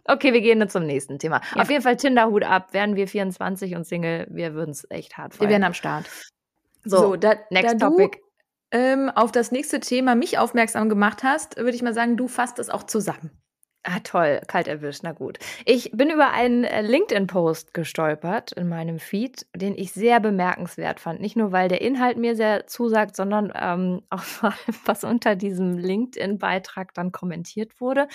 Okay, 0.05 0.33
wir 0.33 0.41
gehen 0.41 0.61
jetzt 0.61 0.73
zum 0.73 0.85
nächsten 0.85 1.19
Thema. 1.19 1.41
Ja. 1.55 1.63
Auf 1.63 1.71
jeden 1.71 1.83
Fall 1.83 1.97
Tinder-Hut 1.97 2.45
ab. 2.45 2.73
Wären 2.73 2.97
wir 2.97 3.09
24 3.09 3.75
und 3.75 3.87
Single, 3.87 4.27
wir 4.31 4.55
würden 4.55 4.71
es 4.71 4.87
echt 4.91 5.17
hart 5.17 5.35
feiern. 5.35 5.49
Wir 5.49 5.55
wären 5.55 5.65
am 5.65 5.75
Start. 5.75 6.11
So, 6.85 6.99
so 6.99 7.17
da, 7.17 7.35
next 7.51 7.81
da 7.81 7.89
topic 7.89 8.19
ähm, 8.75 9.09
auf 9.15 9.31
das 9.31 9.53
nächste 9.53 9.81
Thema 9.81 10.17
mich 10.17 10.37
aufmerksam 10.37 10.89
gemacht 10.89 11.23
hast, 11.23 11.57
würde 11.57 11.77
ich 11.77 11.83
mal 11.83 11.95
sagen, 11.95 12.17
du 12.17 12.27
fasst 12.27 12.59
es 12.59 12.71
auch 12.71 12.83
zusammen. 12.83 13.31
Ah, 13.87 14.01
toll, 14.03 14.41
kalt 14.49 14.67
erwischt, 14.67 15.01
na 15.03 15.13
gut. 15.13 15.39
Ich 15.67 15.93
bin 15.93 16.11
über 16.11 16.31
einen 16.31 16.65
äh, 16.65 16.81
LinkedIn-Post 16.81 17.75
gestolpert 17.75 18.51
in 18.53 18.67
meinem 18.67 18.99
Feed, 18.99 19.47
den 19.55 19.77
ich 19.77 19.93
sehr 19.93 20.21
bemerkenswert 20.21 21.01
fand. 21.01 21.21
Nicht 21.21 21.37
nur, 21.37 21.53
weil 21.53 21.69
der 21.69 21.83
Inhalt 21.83 22.17
mir 22.17 22.35
sehr 22.35 22.67
zusagt, 22.67 23.15
sondern 23.15 23.53
ähm, 23.55 24.03
auch 24.11 24.23
was 24.87 25.05
unter 25.05 25.37
diesem 25.37 25.77
LinkedIn-Beitrag 25.77 26.95
dann 26.95 27.13
kommentiert 27.13 27.79
wurde. 27.79 28.09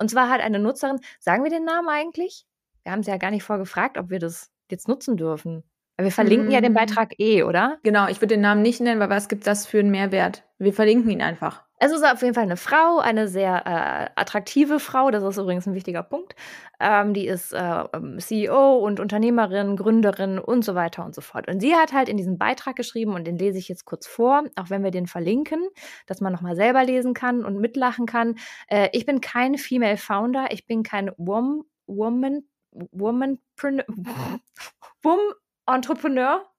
Und 0.00 0.10
zwar 0.10 0.30
hat 0.30 0.40
eine 0.40 0.58
Nutzerin, 0.58 0.98
sagen 1.18 1.44
wir 1.44 1.50
den 1.50 1.64
Namen 1.64 1.88
eigentlich? 1.88 2.46
Wir 2.84 2.92
haben 2.92 3.02
sie 3.02 3.10
ja 3.10 3.18
gar 3.18 3.30
nicht 3.30 3.42
vorgefragt, 3.42 3.98
ob 3.98 4.08
wir 4.08 4.18
das 4.18 4.50
jetzt 4.70 4.88
nutzen 4.88 5.18
dürfen. 5.18 5.62
Wir 5.98 6.10
verlinken 6.10 6.48
mm. 6.48 6.52
ja 6.52 6.62
den 6.62 6.72
mhm. 6.72 6.76
Beitrag 6.76 7.20
eh, 7.20 7.42
oder? 7.42 7.78
Genau, 7.82 8.08
ich 8.08 8.16
würde 8.16 8.34
den 8.34 8.40
Namen 8.40 8.62
nicht 8.62 8.80
nennen, 8.80 8.98
weil 8.98 9.10
was 9.10 9.28
gibt 9.28 9.46
das 9.46 9.66
für 9.66 9.78
einen 9.78 9.90
Mehrwert? 9.90 10.44
Wir 10.58 10.72
verlinken 10.72 11.10
ihn 11.10 11.20
einfach. 11.20 11.64
Es 11.82 11.92
ist 11.92 12.04
auf 12.04 12.20
jeden 12.20 12.34
Fall 12.34 12.42
eine 12.42 12.58
Frau, 12.58 12.98
eine 12.98 13.26
sehr 13.26 13.66
äh, 13.66 14.10
attraktive 14.14 14.80
Frau, 14.80 15.10
das 15.10 15.24
ist 15.24 15.38
übrigens 15.38 15.66
ein 15.66 15.72
wichtiger 15.74 16.02
Punkt. 16.02 16.34
Ähm, 16.78 17.14
die 17.14 17.26
ist 17.26 17.54
äh, 17.54 17.84
ähm, 17.94 18.18
CEO 18.18 18.76
und 18.80 19.00
Unternehmerin, 19.00 19.76
Gründerin 19.76 20.38
und 20.38 20.62
so 20.62 20.74
weiter 20.74 21.06
und 21.06 21.14
so 21.14 21.22
fort. 21.22 21.48
Und 21.48 21.60
sie 21.60 21.74
hat 21.74 21.94
halt 21.94 22.10
in 22.10 22.18
diesem 22.18 22.36
Beitrag 22.36 22.76
geschrieben, 22.76 23.14
und 23.14 23.26
den 23.26 23.38
lese 23.38 23.56
ich 23.58 23.66
jetzt 23.66 23.86
kurz 23.86 24.06
vor, 24.06 24.44
auch 24.56 24.68
wenn 24.68 24.84
wir 24.84 24.90
den 24.90 25.06
verlinken, 25.06 25.62
dass 26.06 26.20
man 26.20 26.34
nochmal 26.34 26.54
selber 26.54 26.84
lesen 26.84 27.14
kann 27.14 27.46
und 27.46 27.58
mitlachen 27.58 28.04
kann. 28.04 28.36
Äh, 28.68 28.90
ich 28.92 29.06
bin 29.06 29.22
kein 29.22 29.56
Female 29.56 29.96
Founder, 29.96 30.48
ich 30.50 30.66
bin 30.66 30.82
kein 30.82 31.10
Wom 31.16 31.64
Woman, 31.86 32.42
Woman, 32.72 33.38
Wom 35.02 35.18
Entrepreneur. 35.66 36.49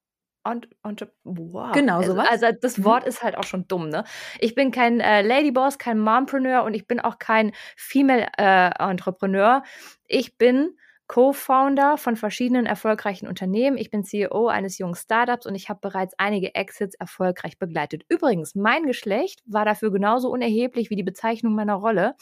Und, 0.43 0.67
und 0.81 1.07
wow. 1.23 1.71
Genau, 1.71 1.97
also, 1.97 2.13
sowas. 2.13 2.27
Also, 2.29 2.47
das 2.59 2.77
mhm. 2.77 2.85
Wort 2.85 3.03
ist 3.03 3.21
halt 3.21 3.37
auch 3.37 3.43
schon 3.43 3.67
dumm, 3.67 3.89
ne? 3.89 4.03
Ich 4.39 4.55
bin 4.55 4.71
kein 4.71 4.99
äh, 4.99 5.21
Ladyboss, 5.21 5.77
kein 5.77 5.99
Mompreneur 5.99 6.63
und 6.63 6.73
ich 6.73 6.87
bin 6.87 6.99
auch 6.99 7.19
kein 7.19 7.51
Female 7.75 8.27
äh, 8.37 8.71
Entrepreneur. 8.79 9.63
Ich 10.07 10.37
bin 10.37 10.75
Co-Founder 11.11 11.97
von 11.97 12.15
verschiedenen 12.15 12.65
erfolgreichen 12.65 13.27
Unternehmen. 13.27 13.77
Ich 13.77 13.89
bin 13.89 14.05
CEO 14.05 14.47
eines 14.47 14.77
jungen 14.77 14.95
Startups 14.95 15.45
und 15.45 15.55
ich 15.55 15.67
habe 15.67 15.81
bereits 15.81 16.13
einige 16.17 16.55
Exits 16.55 16.95
erfolgreich 16.95 17.59
begleitet. 17.59 18.05
Übrigens, 18.07 18.55
mein 18.55 18.83
Geschlecht 18.85 19.43
war 19.45 19.65
dafür 19.65 19.91
genauso 19.91 20.29
unerheblich 20.29 20.89
wie 20.89 20.95
die 20.95 21.03
Bezeichnung 21.03 21.53
meiner 21.53 21.73
Rolle. 21.73 22.15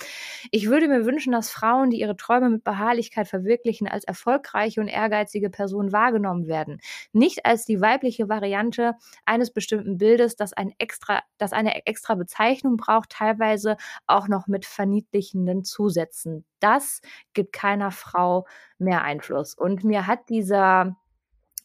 Ich 0.49 0.71
würde 0.71 0.87
mir 0.87 1.05
wünschen, 1.05 1.33
dass 1.33 1.51
Frauen, 1.51 1.91
die 1.91 1.99
ihre 1.99 2.17
Träume 2.17 2.49
mit 2.49 2.63
Beharrlichkeit 2.63 3.27
verwirklichen, 3.27 3.87
als 3.87 4.05
erfolgreiche 4.05 4.81
und 4.81 4.87
ehrgeizige 4.87 5.51
Personen 5.51 5.91
wahrgenommen 5.91 6.47
werden. 6.47 6.79
Nicht 7.13 7.45
als 7.45 7.65
die 7.65 7.81
weibliche 7.81 8.27
Variante 8.27 8.95
eines 9.23 9.51
bestimmten 9.51 9.99
Bildes, 9.99 10.35
das, 10.35 10.53
ein 10.53 10.73
extra, 10.79 11.21
das 11.37 11.53
eine 11.53 11.85
extra 11.85 12.15
Bezeichnung 12.15 12.77
braucht, 12.77 13.11
teilweise 13.11 13.77
auch 14.07 14.27
noch 14.27 14.47
mit 14.47 14.65
verniedlichenden 14.65 15.63
Zusätzen 15.63 16.43
das 16.59 17.01
gibt 17.33 17.53
keiner 17.53 17.91
Frau 17.91 18.45
mehr 18.79 19.03
Einfluss. 19.03 19.53
Und 19.53 19.83
mir 19.83 20.07
hat 20.07 20.29
dieser 20.29 20.95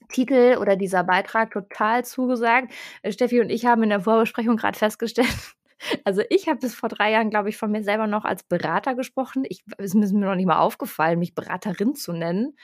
Titel 0.09 0.57
oder 0.61 0.77
dieser 0.77 1.05
Beitrag 1.05 1.51
total 1.51 2.05
zugesagt. 2.05 2.73
Äh, 3.03 3.13
Steffi 3.13 3.41
und 3.41 3.51
ich 3.51 3.67
haben 3.67 3.83
in 3.83 3.91
der 3.91 4.01
Vorbesprechung 4.01 4.57
gerade 4.57 4.79
festgestellt, 4.79 5.29
also 6.05 6.23
ich 6.31 6.49
habe 6.49 6.61
bis 6.61 6.75
vor 6.75 6.89
drei 6.89 7.13
Jahren, 7.13 7.31
glaube 7.31 7.49
ich, 7.49 7.57
von 7.57 7.71
mir 7.71 7.83
selber 7.83 8.07
noch 8.07 8.25
als 8.25 8.43
Berater 8.43 8.95
gesprochen. 8.95 9.45
Ich, 9.49 9.65
es 9.79 9.95
ist 9.95 10.13
mir 10.13 10.27
noch 10.27 10.35
nicht 10.35 10.47
mal 10.47 10.59
aufgefallen, 10.59 11.19
mich 11.19 11.35
Beraterin 11.35 11.95
zu 11.95 12.13
nennen. 12.13 12.57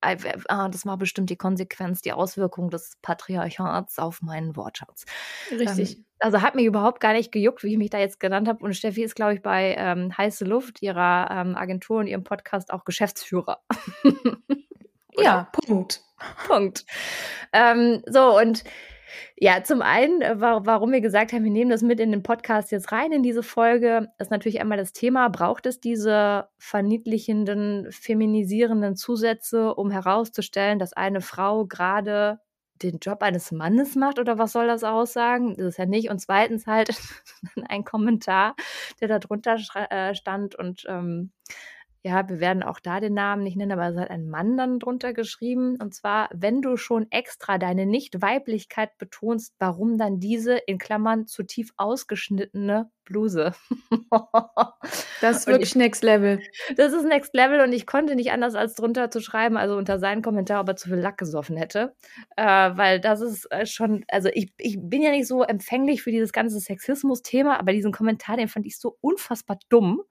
Ah, 0.00 0.68
das 0.68 0.86
war 0.86 0.96
bestimmt 0.96 1.28
die 1.28 1.36
Konsequenz, 1.36 2.02
die 2.02 2.12
Auswirkung 2.12 2.70
des 2.70 2.96
Patriarchats 3.02 3.98
auf 3.98 4.22
meinen 4.22 4.54
Wortschatz. 4.54 5.06
Richtig. 5.50 5.96
Ähm, 5.96 6.04
also 6.20 6.42
hat 6.42 6.54
mich 6.54 6.66
überhaupt 6.66 7.00
gar 7.00 7.12
nicht 7.12 7.32
gejuckt, 7.32 7.62
wie 7.62 7.72
ich 7.72 7.78
mich 7.78 7.90
da 7.90 7.98
jetzt 7.98 8.20
genannt 8.20 8.48
habe. 8.48 8.64
Und 8.64 8.74
Steffi 8.74 9.02
ist, 9.02 9.14
glaube 9.14 9.34
ich, 9.34 9.42
bei 9.42 9.74
ähm, 9.78 10.16
Heiße 10.16 10.44
Luft, 10.44 10.82
ihrer 10.82 11.28
ähm, 11.30 11.56
Agentur 11.56 11.98
und 12.00 12.06
ihrem 12.06 12.24
Podcast 12.24 12.72
auch 12.72 12.84
Geschäftsführer. 12.84 13.60
ja, 15.18 15.48
Punkt. 15.52 16.02
Punkt. 16.46 16.84
Ähm, 17.52 18.02
so, 18.06 18.36
und 18.38 18.64
ja, 19.36 19.62
zum 19.62 19.82
einen, 19.82 20.20
äh, 20.20 20.40
warum 20.40 20.92
wir 20.92 21.00
gesagt 21.00 21.32
haben, 21.32 21.44
wir 21.44 21.50
nehmen 21.50 21.70
das 21.70 21.82
mit 21.82 22.00
in 22.00 22.10
den 22.10 22.22
Podcast 22.22 22.72
jetzt 22.72 22.90
rein 22.92 23.12
in 23.12 23.22
diese 23.22 23.42
Folge, 23.42 24.08
ist 24.18 24.30
natürlich 24.30 24.60
einmal 24.60 24.78
das 24.78 24.92
Thema, 24.92 25.28
braucht 25.28 25.66
es 25.66 25.80
diese 25.80 26.48
verniedlichenden, 26.58 27.90
feminisierenden 27.92 28.96
Zusätze, 28.96 29.74
um 29.74 29.90
herauszustellen, 29.90 30.78
dass 30.78 30.92
eine 30.92 31.20
Frau 31.20 31.66
gerade 31.66 32.40
den 32.82 32.98
Job 32.98 33.22
eines 33.22 33.52
Mannes 33.52 33.94
macht 33.96 34.18
oder 34.18 34.38
was 34.38 34.52
soll 34.52 34.66
das 34.66 34.84
aussagen? 34.84 35.56
Das 35.56 35.66
ist 35.66 35.78
ja 35.78 35.86
nicht. 35.86 36.10
Und 36.10 36.20
zweitens 36.20 36.66
halt 36.66 36.90
ein 37.68 37.84
Kommentar, 37.84 38.54
der 39.00 39.08
da 39.08 39.18
drunter 39.18 39.56
äh, 39.74 40.14
stand 40.14 40.54
und 40.54 40.84
ähm, 40.88 41.32
ja, 42.02 42.28
wir 42.28 42.40
werden 42.40 42.62
auch 42.62 42.78
da 42.80 43.00
den 43.00 43.14
Namen 43.14 43.42
nicht 43.42 43.56
nennen, 43.56 43.72
aber 43.72 43.88
es 43.88 43.96
hat 43.96 44.10
ein 44.10 44.30
Mann 44.30 44.56
dann 44.56 44.78
drunter 44.78 45.12
geschrieben. 45.12 45.76
Und 45.80 45.94
zwar, 45.94 46.28
wenn 46.32 46.62
du 46.62 46.76
schon 46.76 47.10
extra 47.10 47.58
deine 47.58 47.86
Nicht-Weiblichkeit 47.86 48.96
betonst, 48.98 49.54
warum 49.58 49.98
dann 49.98 50.20
diese 50.20 50.56
in 50.56 50.78
Klammern 50.78 51.26
zu 51.26 51.42
tief 51.42 51.72
ausgeschnittene 51.76 52.90
Bluse. 53.04 53.52
das 55.20 55.38
ist 55.38 55.46
wirklich 55.46 55.70
ich, 55.70 55.76
Next 55.76 56.02
Level. 56.02 56.40
Das 56.76 56.92
ist 56.92 57.04
Next 57.04 57.34
Level 57.34 57.60
und 57.60 57.72
ich 57.72 57.86
konnte 57.86 58.14
nicht 58.14 58.30
anders 58.30 58.54
als 58.54 58.74
drunter 58.74 59.10
zu 59.10 59.20
schreiben, 59.20 59.56
also 59.56 59.76
unter 59.76 59.98
seinen 59.98 60.22
Kommentar, 60.22 60.60
ob 60.60 60.68
er 60.68 60.76
zu 60.76 60.88
viel 60.88 60.98
Lack 60.98 61.18
gesoffen 61.18 61.56
hätte. 61.56 61.94
Äh, 62.36 62.44
weil 62.44 63.00
das 63.00 63.20
ist 63.20 63.50
äh, 63.50 63.66
schon, 63.66 64.04
also 64.08 64.28
ich, 64.32 64.52
ich 64.58 64.78
bin 64.80 65.02
ja 65.02 65.10
nicht 65.10 65.26
so 65.26 65.42
empfänglich 65.42 66.02
für 66.02 66.10
dieses 66.10 66.32
ganze 66.32 66.60
Sexismus-Thema, 66.60 67.58
aber 67.58 67.72
diesen 67.72 67.92
Kommentar, 67.92 68.36
den 68.36 68.48
fand 68.48 68.66
ich 68.66 68.78
so 68.78 68.96
unfassbar 69.00 69.58
dumm. 69.68 70.02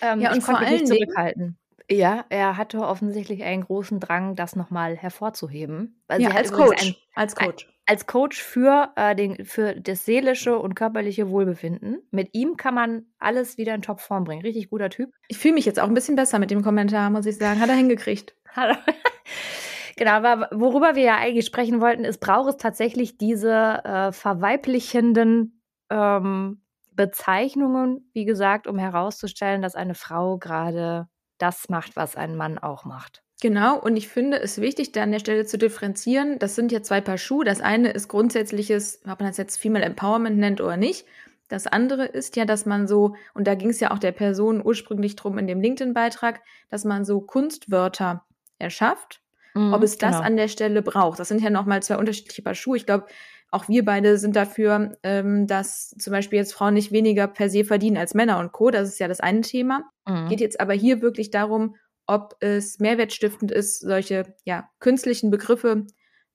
Ähm, 0.00 0.20
ja, 0.20 0.32
und 0.32 0.38
ich 0.38 0.44
vor 0.44 0.58
allen 0.58 0.72
nicht 0.72 0.88
zurückhalten. 0.88 1.58
Ja, 1.90 2.24
er 2.28 2.56
hatte 2.56 2.80
offensichtlich 2.80 3.42
einen 3.42 3.64
großen 3.64 4.00
Drang, 4.00 4.36
das 4.36 4.56
nochmal 4.56 4.96
hervorzuheben. 4.96 6.02
Also 6.08 6.26
ja, 6.26 6.34
als 6.34 6.52
Coach. 6.52 6.86
Ein, 6.86 6.94
als 7.14 7.34
Coach 7.36 7.71
als 7.86 8.06
Coach 8.06 8.40
für, 8.42 8.92
äh, 8.96 9.14
den, 9.14 9.44
für 9.44 9.74
das 9.74 10.04
seelische 10.04 10.58
und 10.58 10.74
körperliche 10.74 11.28
Wohlbefinden. 11.28 11.98
Mit 12.10 12.30
ihm 12.32 12.56
kann 12.56 12.74
man 12.74 13.06
alles 13.18 13.58
wieder 13.58 13.74
in 13.74 13.82
Topform 13.82 14.24
bringen. 14.24 14.42
Richtig 14.42 14.70
guter 14.70 14.90
Typ. 14.90 15.10
Ich 15.28 15.38
fühle 15.38 15.54
mich 15.54 15.66
jetzt 15.66 15.80
auch 15.80 15.88
ein 15.88 15.94
bisschen 15.94 16.16
besser 16.16 16.38
mit 16.38 16.50
dem 16.50 16.62
Kommentar, 16.62 17.10
muss 17.10 17.26
ich 17.26 17.36
sagen. 17.36 17.60
Hat 17.60 17.68
er 17.68 17.74
hingekriegt. 17.74 18.36
genau, 19.96 20.12
aber 20.12 20.48
worüber 20.52 20.94
wir 20.94 21.02
ja 21.02 21.16
eigentlich 21.16 21.46
sprechen 21.46 21.80
wollten, 21.80 22.04
ist, 22.04 22.18
braucht 22.18 22.50
es 22.50 22.56
tatsächlich 22.56 23.18
diese 23.18 23.84
äh, 23.84 24.12
verweiblichenden 24.12 25.60
ähm, 25.90 26.62
Bezeichnungen, 26.92 28.10
wie 28.12 28.24
gesagt, 28.24 28.66
um 28.66 28.78
herauszustellen, 28.78 29.62
dass 29.62 29.74
eine 29.74 29.94
Frau 29.94 30.38
gerade 30.38 31.08
das 31.38 31.68
macht, 31.68 31.96
was 31.96 32.16
ein 32.16 32.36
Mann 32.36 32.58
auch 32.58 32.84
macht. 32.84 33.21
Genau, 33.42 33.76
und 33.76 33.96
ich 33.96 34.06
finde 34.06 34.38
es 34.38 34.60
wichtig, 34.60 34.92
da 34.92 35.02
an 35.02 35.10
der 35.10 35.18
Stelle 35.18 35.44
zu 35.44 35.58
differenzieren. 35.58 36.38
Das 36.38 36.54
sind 36.54 36.70
ja 36.70 36.80
zwei 36.80 37.00
Paar 37.00 37.18
Schuhe. 37.18 37.44
Das 37.44 37.60
eine 37.60 37.90
ist 37.90 38.06
grundsätzliches, 38.06 39.00
ob 39.02 39.18
man 39.18 39.30
das 39.30 39.36
jetzt 39.36 39.56
Female 39.56 39.84
Empowerment 39.84 40.38
nennt 40.38 40.60
oder 40.60 40.76
nicht. 40.76 41.06
Das 41.48 41.66
andere 41.66 42.04
ist 42.04 42.36
ja, 42.36 42.44
dass 42.44 42.66
man 42.66 42.86
so, 42.86 43.16
und 43.34 43.48
da 43.48 43.56
ging 43.56 43.70
es 43.70 43.80
ja 43.80 43.90
auch 43.90 43.98
der 43.98 44.12
Person 44.12 44.64
ursprünglich 44.64 45.16
drum 45.16 45.38
in 45.38 45.48
dem 45.48 45.60
LinkedIn-Beitrag, 45.60 46.40
dass 46.70 46.84
man 46.84 47.04
so 47.04 47.20
Kunstwörter 47.20 48.24
erschafft, 48.60 49.20
mhm, 49.54 49.72
ob 49.72 49.82
es 49.82 49.98
das 49.98 50.12
genau. 50.12 50.24
an 50.24 50.36
der 50.36 50.46
Stelle 50.46 50.80
braucht. 50.80 51.18
Das 51.18 51.26
sind 51.26 51.42
ja 51.42 51.50
nochmal 51.50 51.82
zwei 51.82 51.96
unterschiedliche 51.96 52.42
Paar 52.42 52.54
Schuhe. 52.54 52.76
Ich 52.76 52.86
glaube, 52.86 53.06
auch 53.50 53.68
wir 53.68 53.84
beide 53.84 54.18
sind 54.18 54.36
dafür, 54.36 54.96
ähm, 55.02 55.48
dass 55.48 55.90
zum 55.98 56.12
Beispiel 56.12 56.38
jetzt 56.38 56.54
Frauen 56.54 56.74
nicht 56.74 56.92
weniger 56.92 57.26
per 57.26 57.50
se 57.50 57.64
verdienen 57.64 57.96
als 57.96 58.14
Männer 58.14 58.38
und 58.38 58.52
Co. 58.52 58.70
Das 58.70 58.88
ist 58.88 59.00
ja 59.00 59.08
das 59.08 59.18
eine 59.18 59.40
Thema. 59.40 59.90
Mhm. 60.06 60.28
Geht 60.28 60.40
jetzt 60.40 60.60
aber 60.60 60.74
hier 60.74 61.02
wirklich 61.02 61.32
darum, 61.32 61.74
ob 62.06 62.36
es 62.40 62.78
mehrwertstiftend 62.78 63.50
ist, 63.52 63.80
solche 63.80 64.34
ja, 64.44 64.68
künstlichen 64.80 65.30
Begriffe 65.30 65.86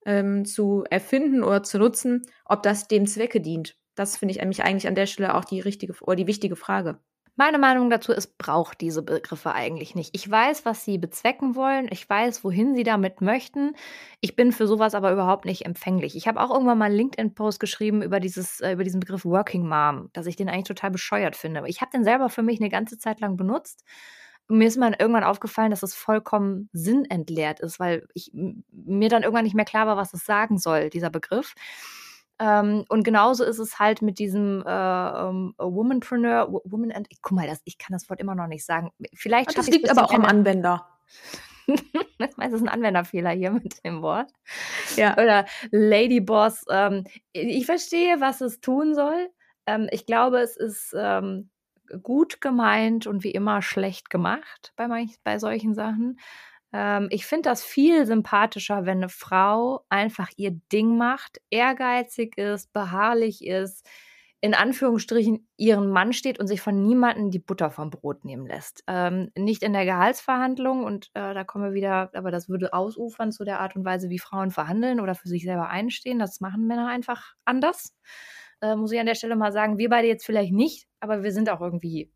ähm, 0.06 0.46
zu 0.46 0.84
erfinden 0.90 1.44
oder 1.44 1.64
zu 1.64 1.78
nutzen, 1.80 2.22
ob 2.46 2.64
das 2.64 2.88
dem 2.88 3.08
Zwecke 3.08 3.42
dient. 3.42 3.78
Das 3.96 4.18
finde 4.18 4.34
ich 4.34 4.42
eigentlich 4.42 4.88
an 4.88 4.96
der 4.96 5.08
Stelle 5.08 5.36
auch 5.36 5.46
die 5.46 5.60
richtige 5.60 5.94
oder 6.02 6.16
die 6.16 6.28
wichtige 6.28 6.56
Frage. 6.56 7.00
Meine 7.40 7.60
Meinung 7.60 7.92
dazu 7.92 8.14
ist, 8.14 8.40
braucht 8.40 8.82
diese 8.82 9.04
Begriffe 9.04 9.54
eigentlich 9.54 9.94
nicht. 9.94 10.10
Ich 10.16 10.30
weiß, 10.30 10.66
was 10.66 10.84
sie 10.84 10.98
bezwecken 10.98 11.56
wollen. 11.56 11.88
Ich 11.92 12.10
weiß, 12.10 12.44
wohin 12.44 12.76
sie 12.76 12.84
damit 12.84 13.22
möchten. 13.22 13.76
Ich 14.22 14.36
bin 14.36 14.52
für 14.52 14.66
sowas 14.66 14.96
aber 14.96 15.12
überhaupt 15.12 15.46
nicht 15.46 15.64
empfänglich. 15.64 16.16
Ich 16.16 16.28
habe 16.28 16.42
auch 16.42 16.50
irgendwann 16.50 16.80
mal 16.80 16.86
einen 16.86 16.96
LinkedIn-Post 16.96 17.60
geschrieben 17.60 18.02
über, 18.02 18.20
dieses, 18.20 18.60
äh, 18.62 18.72
über 18.72 18.84
diesen 18.84 19.02
Begriff 19.02 19.24
Working 19.24 19.68
Mom, 19.68 20.10
dass 20.14 20.26
ich 20.26 20.36
den 20.36 20.50
eigentlich 20.50 20.64
total 20.64 20.90
bescheuert 20.90 21.36
finde. 21.36 21.60
Aber 21.60 21.70
ich 21.70 21.82
habe 21.82 21.92
den 21.92 22.04
selber 22.04 22.30
für 22.30 22.42
mich 22.42 22.60
eine 22.60 22.70
ganze 22.70 22.98
Zeit 22.98 23.20
lang 23.20 23.38
benutzt 23.38 23.84
mir 24.48 24.68
ist 24.68 24.78
mal 24.78 24.96
irgendwann 24.98 25.24
aufgefallen, 25.24 25.72
dass 25.72 25.84
es 25.84 25.94
vollkommen 25.94 26.70
sinnentleert 26.74 27.60
ist, 27.60 27.80
weil 27.80 28.08
ich, 28.14 28.32
mir 28.34 29.10
dann 29.10 29.24
irgendwann 29.24 29.44
nicht 29.44 29.56
mehr 29.56 29.66
klar 29.66 29.88
war, 29.88 29.98
was 29.98 30.14
es 30.14 30.26
sagen 30.26 30.58
soll, 30.58 30.90
dieser 30.90 31.10
Begriff. 31.10 31.54
Ähm, 32.40 32.86
und 32.88 33.04
genauso 33.04 33.44
ist 33.44 33.58
es 33.58 33.80
halt 33.80 34.02
mit 34.02 34.20
diesem 34.20 34.62
äh, 34.62 34.64
um, 34.64 34.68
ähm, 34.68 35.54
Womanpreneur, 35.58 36.52
Woman 36.66 36.92
and, 36.92 37.08
guck 37.22 37.32
mal, 37.36 37.48
das, 37.48 37.62
ich 37.66 37.78
kann 37.78 37.94
das 37.94 38.10
Wort 38.10 38.20
immer 38.20 38.36
noch 38.36 38.48
nicht 38.48 38.64
sagen. 38.64 38.92
Vielleicht 39.14 39.58
das 39.58 39.68
liegt 39.68 39.90
aber 39.90 40.06
auch 40.06 40.14
am 40.14 40.26
Anwender. 40.26 40.88
das 41.68 42.38
meinst, 42.38 42.54
das 42.54 42.62
ist 42.62 42.68
ein 42.68 42.70
Anwenderfehler 42.70 43.32
hier 43.32 43.52
mit 43.52 43.84
dem 43.84 44.02
Wort. 44.02 44.32
Ja. 44.96 45.14
Oder 45.14 45.46
Ladyboss. 45.72 46.66
Ähm, 46.70 47.06
ich 47.34 47.66
verstehe, 47.66 48.22
was 48.22 48.42
es 48.42 48.62
tun 48.62 48.94
soll. 48.94 49.30
Ähm, 49.66 49.88
ich 49.92 50.06
glaube, 50.06 50.40
es 50.40 50.56
ist 50.56 50.96
ähm, 50.98 51.50
gut 52.04 52.42
gemeint 52.42 53.08
und 53.08 53.24
wie 53.24 53.32
immer 53.32 53.62
schlecht 53.62 54.10
gemacht 54.10 54.74
bei, 54.76 54.88
manch, 54.88 55.16
bei 55.24 55.40
solchen 55.40 55.74
Sachen. 55.74 56.20
Ähm, 56.74 57.08
ich 57.12 57.26
finde 57.26 57.50
das 57.50 57.64
viel 57.64 58.06
sympathischer, 58.06 58.86
wenn 58.86 58.98
eine 58.98 59.10
Frau 59.10 59.86
einfach 59.90 60.30
ihr 60.38 60.52
Ding 60.72 60.98
macht, 60.98 61.40
ehrgeizig 61.50 62.38
ist, 62.38 62.74
beharrlich 62.74 63.46
ist, 63.46 63.88
in 64.40 64.54
Anführungsstrichen 64.54 65.48
ihren 65.58 65.90
Mann 65.90 66.14
steht 66.14 66.40
und 66.40 66.48
sich 66.48 66.62
von 66.62 66.84
niemandem 66.84 67.32
die 67.32 67.40
Butter 67.40 67.72
vom 67.72 67.90
Brot 67.90 68.24
nehmen 68.24 68.46
lässt. 68.46 68.84
Ähm, 68.88 69.32
nicht 69.36 69.64
in 69.64 69.74
der 69.74 69.86
Gehaltsverhandlung 69.86 70.84
und 70.84 71.08
äh, 71.16 71.34
da 71.34 71.44
kommen 71.44 71.66
wir 71.66 71.74
wieder, 71.74 72.12
aber 72.14 72.30
das 72.30 72.48
würde 72.48 72.74
ausufern 72.74 73.32
zu 73.32 73.46
der 73.46 73.60
Art 73.60 73.76
und 73.76 73.84
Weise, 73.84 74.10
wie 74.10 74.20
Frauen 74.20 74.52
verhandeln 74.52 75.00
oder 75.00 75.16
für 75.16 75.28
sich 75.28 75.44
selber 75.44 75.70
einstehen. 75.70 76.20
Das 76.20 76.40
machen 76.40 76.68
Männer 76.68 76.88
einfach 76.88 77.34
anders 77.46 77.96
äh, 78.62 78.76
muss 78.76 78.92
ich 78.92 79.00
an 79.00 79.06
der 79.06 79.16
Stelle 79.16 79.36
mal 79.36 79.52
sagen, 79.52 79.78
wir 79.78 79.90
beide 79.90 80.08
jetzt 80.08 80.26
vielleicht 80.26 80.54
nicht, 80.54 80.88
aber 81.00 81.24
wir 81.24 81.32
sind 81.32 81.50
auch 81.50 81.62
irgendwie 81.62 82.12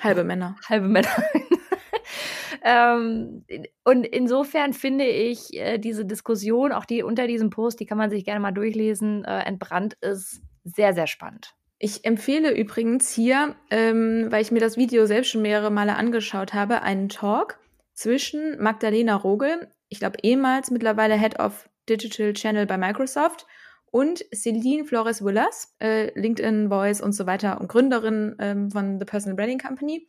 halbe 0.00 0.24
Männer. 0.24 0.56
Halbe 0.68 0.88
Männer. 0.88 1.08
ähm, 2.62 3.44
und 3.84 4.06
insofern 4.06 4.72
finde 4.72 5.06
ich 5.06 5.54
äh, 5.54 5.78
diese 5.78 6.04
Diskussion, 6.04 6.72
auch 6.72 6.84
die 6.84 7.02
unter 7.02 7.26
diesem 7.26 7.50
Post, 7.50 7.80
die 7.80 7.86
kann 7.86 7.98
man 7.98 8.10
sich 8.10 8.24
gerne 8.24 8.40
mal 8.40 8.52
durchlesen, 8.52 9.24
äh, 9.24 9.40
entbrannt 9.40 9.94
ist, 10.00 10.42
sehr, 10.64 10.94
sehr 10.94 11.06
spannend. 11.06 11.54
Ich 11.78 12.04
empfehle 12.04 12.50
übrigens 12.50 13.12
hier, 13.12 13.54
ähm, 13.70 14.26
weil 14.30 14.42
ich 14.42 14.50
mir 14.50 14.60
das 14.60 14.76
Video 14.76 15.06
selbst 15.06 15.30
schon 15.30 15.42
mehrere 15.42 15.70
Male 15.70 15.94
angeschaut 15.94 16.52
habe, 16.52 16.82
einen 16.82 17.08
Talk 17.08 17.60
zwischen 17.94 18.60
Magdalena 18.60 19.14
Rogel, 19.14 19.72
ich 19.88 20.00
glaube 20.00 20.18
ehemals 20.22 20.70
mittlerweile 20.70 21.18
Head 21.18 21.38
of 21.38 21.68
Digital 21.88 22.32
Channel 22.32 22.66
bei 22.66 22.76
Microsoft, 22.76 23.46
und 23.90 24.24
Celine 24.34 24.84
Flores 24.84 25.24
Willas, 25.24 25.74
äh, 25.80 26.18
LinkedIn 26.18 26.68
Voice 26.68 27.00
und 27.00 27.12
so 27.12 27.26
weiter 27.26 27.60
und 27.60 27.68
Gründerin 27.68 28.36
ähm, 28.38 28.70
von 28.70 28.98
The 28.98 29.04
Personal 29.04 29.36
Branding 29.36 29.58
Company, 29.58 30.08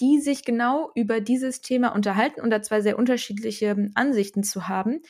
die 0.00 0.20
sich 0.20 0.44
genau 0.44 0.90
über 0.94 1.20
dieses 1.20 1.60
Thema 1.60 1.94
unterhalten 1.94 2.40
und 2.40 2.50
da 2.50 2.62
zwei 2.62 2.80
sehr 2.80 2.98
unterschiedliche 2.98 3.90
Ansichten 3.94 4.44
zu 4.44 4.68
haben, 4.68 5.00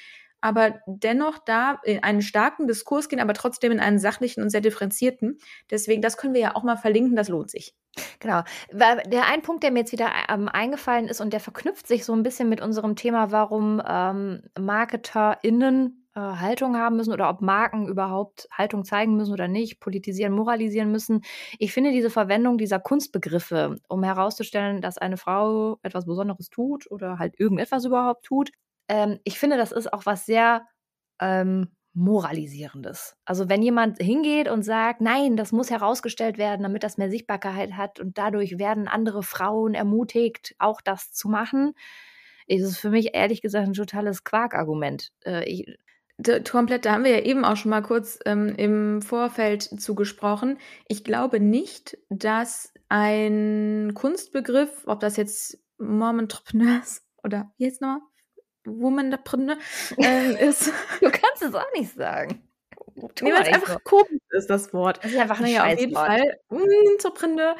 aber 0.40 0.80
dennoch 0.86 1.38
da 1.38 1.80
in 1.84 2.02
einen 2.02 2.22
starken 2.22 2.66
Diskurs 2.66 3.08
gehen, 3.08 3.20
aber 3.20 3.34
trotzdem 3.34 3.72
in 3.72 3.80
einen 3.80 3.98
sachlichen 3.98 4.42
und 4.42 4.50
sehr 4.50 4.60
differenzierten. 4.60 5.38
Deswegen, 5.70 6.00
das 6.00 6.16
können 6.16 6.34
wir 6.34 6.40
ja 6.40 6.56
auch 6.56 6.62
mal 6.62 6.76
verlinken, 6.76 7.16
das 7.16 7.28
lohnt 7.28 7.50
sich. 7.50 7.74
Genau. 8.20 8.42
Der 8.72 9.26
ein 9.26 9.42
Punkt, 9.42 9.64
der 9.64 9.72
mir 9.72 9.80
jetzt 9.80 9.92
wieder 9.92 10.10
ähm, 10.28 10.48
eingefallen 10.48 11.08
ist 11.08 11.20
und 11.20 11.32
der 11.32 11.40
verknüpft 11.40 11.88
sich 11.88 12.04
so 12.04 12.12
ein 12.12 12.22
bisschen 12.22 12.48
mit 12.48 12.60
unserem 12.60 12.94
Thema, 12.94 13.32
warum 13.32 13.82
ähm, 13.86 14.42
MarketerInnen 14.58 16.07
äh, 16.18 16.40
Haltung 16.40 16.76
haben 16.76 16.96
müssen 16.96 17.12
oder 17.12 17.30
ob 17.30 17.40
Marken 17.42 17.86
überhaupt 17.86 18.48
Haltung 18.50 18.84
zeigen 18.84 19.16
müssen 19.16 19.32
oder 19.32 19.46
nicht, 19.46 19.78
politisieren, 19.78 20.32
moralisieren 20.32 20.90
müssen. 20.90 21.22
Ich 21.58 21.72
finde 21.72 21.92
diese 21.92 22.10
Verwendung 22.10 22.58
dieser 22.58 22.80
Kunstbegriffe, 22.80 23.76
um 23.88 24.02
herauszustellen, 24.02 24.80
dass 24.80 24.98
eine 24.98 25.16
Frau 25.16 25.78
etwas 25.82 26.06
Besonderes 26.06 26.50
tut 26.50 26.90
oder 26.90 27.18
halt 27.18 27.38
irgendetwas 27.38 27.84
überhaupt 27.84 28.24
tut, 28.24 28.50
ähm, 28.88 29.20
ich 29.24 29.38
finde, 29.38 29.56
das 29.56 29.72
ist 29.72 29.92
auch 29.92 30.06
was 30.06 30.26
sehr 30.26 30.66
ähm, 31.20 31.68
Moralisierendes. 31.94 33.16
Also 33.24 33.48
wenn 33.48 33.62
jemand 33.62 33.98
hingeht 33.98 34.48
und 34.48 34.62
sagt, 34.62 35.00
nein, 35.00 35.36
das 35.36 35.52
muss 35.52 35.70
herausgestellt 35.70 36.38
werden, 36.38 36.62
damit 36.62 36.82
das 36.82 36.96
mehr 36.98 37.10
Sichtbarkeit 37.10 37.74
hat 37.74 38.00
und 38.00 38.18
dadurch 38.18 38.58
werden 38.58 38.88
andere 38.88 39.22
Frauen 39.22 39.74
ermutigt, 39.74 40.54
auch 40.58 40.80
das 40.80 41.12
zu 41.12 41.28
machen, 41.28 41.74
ist 42.46 42.62
es 42.62 42.78
für 42.78 42.90
mich 42.90 43.14
ehrlich 43.14 43.42
gesagt 43.42 43.66
ein 43.68 43.74
totales 43.74 44.24
Quark-Argument. 44.24 45.10
Äh, 45.24 45.76
komplett, 46.50 46.84
da 46.84 46.92
haben 46.92 47.04
wir 47.04 47.12
ja 47.12 47.24
eben 47.24 47.44
auch 47.44 47.56
schon 47.56 47.70
mal 47.70 47.82
kurz 47.82 48.18
ähm, 48.26 48.54
im 48.56 49.02
Vorfeld 49.02 49.62
zugesprochen. 49.62 50.58
Ich 50.88 51.04
glaube 51.04 51.40
nicht, 51.40 51.96
dass 52.08 52.72
ein 52.88 53.92
Kunstbegriff, 53.94 54.84
ob 54.86 55.00
das 55.00 55.16
jetzt 55.16 55.58
Momentrepreneurs 55.78 57.02
oder 57.22 57.52
wie 57.56 57.64
jetzt 57.64 57.80
nochmal? 57.80 58.00
Woman-Entrepreneur 58.64 59.56
äh, 59.96 60.48
ist. 60.48 60.72
Du 61.00 61.10
kannst 61.10 61.42
es 61.42 61.54
auch 61.54 61.72
nicht 61.74 61.94
sagen. 61.94 62.42
Nee, 63.22 63.32
weil 63.32 63.42
es 63.42 63.48
einfach 63.54 63.74
so. 63.74 63.78
komisch 63.84 64.20
ist, 64.30 64.50
das 64.50 64.72
Wort. 64.72 64.98
Das 65.04 65.12
ist 65.12 65.18
einfach 65.18 65.38
ein 65.38 65.44
naja, 65.44 65.64
auf 65.64 65.78
jeden 65.78 65.94
Fall. 65.94 66.40
Entrepreneur. 66.92 67.54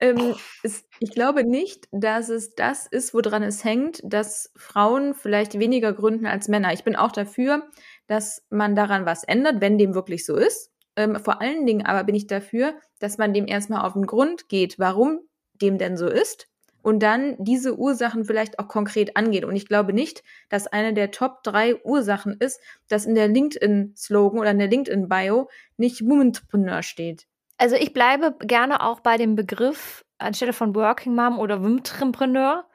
Ähm, 0.00 0.34
ist, 0.64 0.86
ich 0.98 1.12
glaube 1.12 1.44
nicht, 1.44 1.86
dass 1.92 2.28
es 2.28 2.54
das 2.56 2.86
ist, 2.86 3.14
woran 3.14 3.42
es 3.42 3.62
hängt, 3.64 4.00
dass 4.02 4.50
Frauen 4.56 5.14
vielleicht 5.14 5.58
weniger 5.60 5.92
gründen 5.92 6.26
als 6.26 6.48
Männer. 6.48 6.72
Ich 6.72 6.82
bin 6.82 6.96
auch 6.96 7.12
dafür, 7.12 7.68
dass 8.10 8.42
man 8.50 8.74
daran 8.74 9.06
was 9.06 9.22
ändert, 9.22 9.60
wenn 9.60 9.78
dem 9.78 9.94
wirklich 9.94 10.26
so 10.26 10.34
ist. 10.34 10.72
Ähm, 10.96 11.14
vor 11.20 11.40
allen 11.40 11.64
Dingen 11.64 11.86
aber 11.86 12.02
bin 12.02 12.16
ich 12.16 12.26
dafür, 12.26 12.74
dass 12.98 13.18
man 13.18 13.32
dem 13.32 13.46
erstmal 13.46 13.86
auf 13.86 13.92
den 13.92 14.04
Grund 14.04 14.48
geht, 14.48 14.80
warum 14.80 15.20
dem 15.62 15.78
denn 15.78 15.96
so 15.96 16.08
ist 16.08 16.48
und 16.82 17.04
dann 17.04 17.36
diese 17.38 17.78
Ursachen 17.78 18.24
vielleicht 18.24 18.58
auch 18.58 18.66
konkret 18.66 19.16
angeht. 19.16 19.44
Und 19.44 19.54
ich 19.54 19.68
glaube 19.68 19.92
nicht, 19.92 20.24
dass 20.48 20.66
eine 20.66 20.92
der 20.92 21.12
Top 21.12 21.44
drei 21.44 21.76
Ursachen 21.84 22.36
ist, 22.40 22.60
dass 22.88 23.06
in 23.06 23.14
der 23.14 23.28
LinkedIn-Slogan 23.28 24.40
oder 24.40 24.50
in 24.50 24.58
der 24.58 24.68
LinkedIn-Bio 24.68 25.48
nicht 25.76 26.04
Womanpreneur 26.04 26.82
steht. 26.82 27.28
Also 27.58 27.76
ich 27.76 27.92
bleibe 27.92 28.34
gerne 28.40 28.82
auch 28.82 29.00
bei 29.00 29.18
dem 29.18 29.36
Begriff 29.36 30.04
anstelle 30.18 30.52
von 30.52 30.74
Working 30.74 31.14
Mom 31.14 31.38
oder 31.38 31.62
Womanpreneur. 31.62 32.66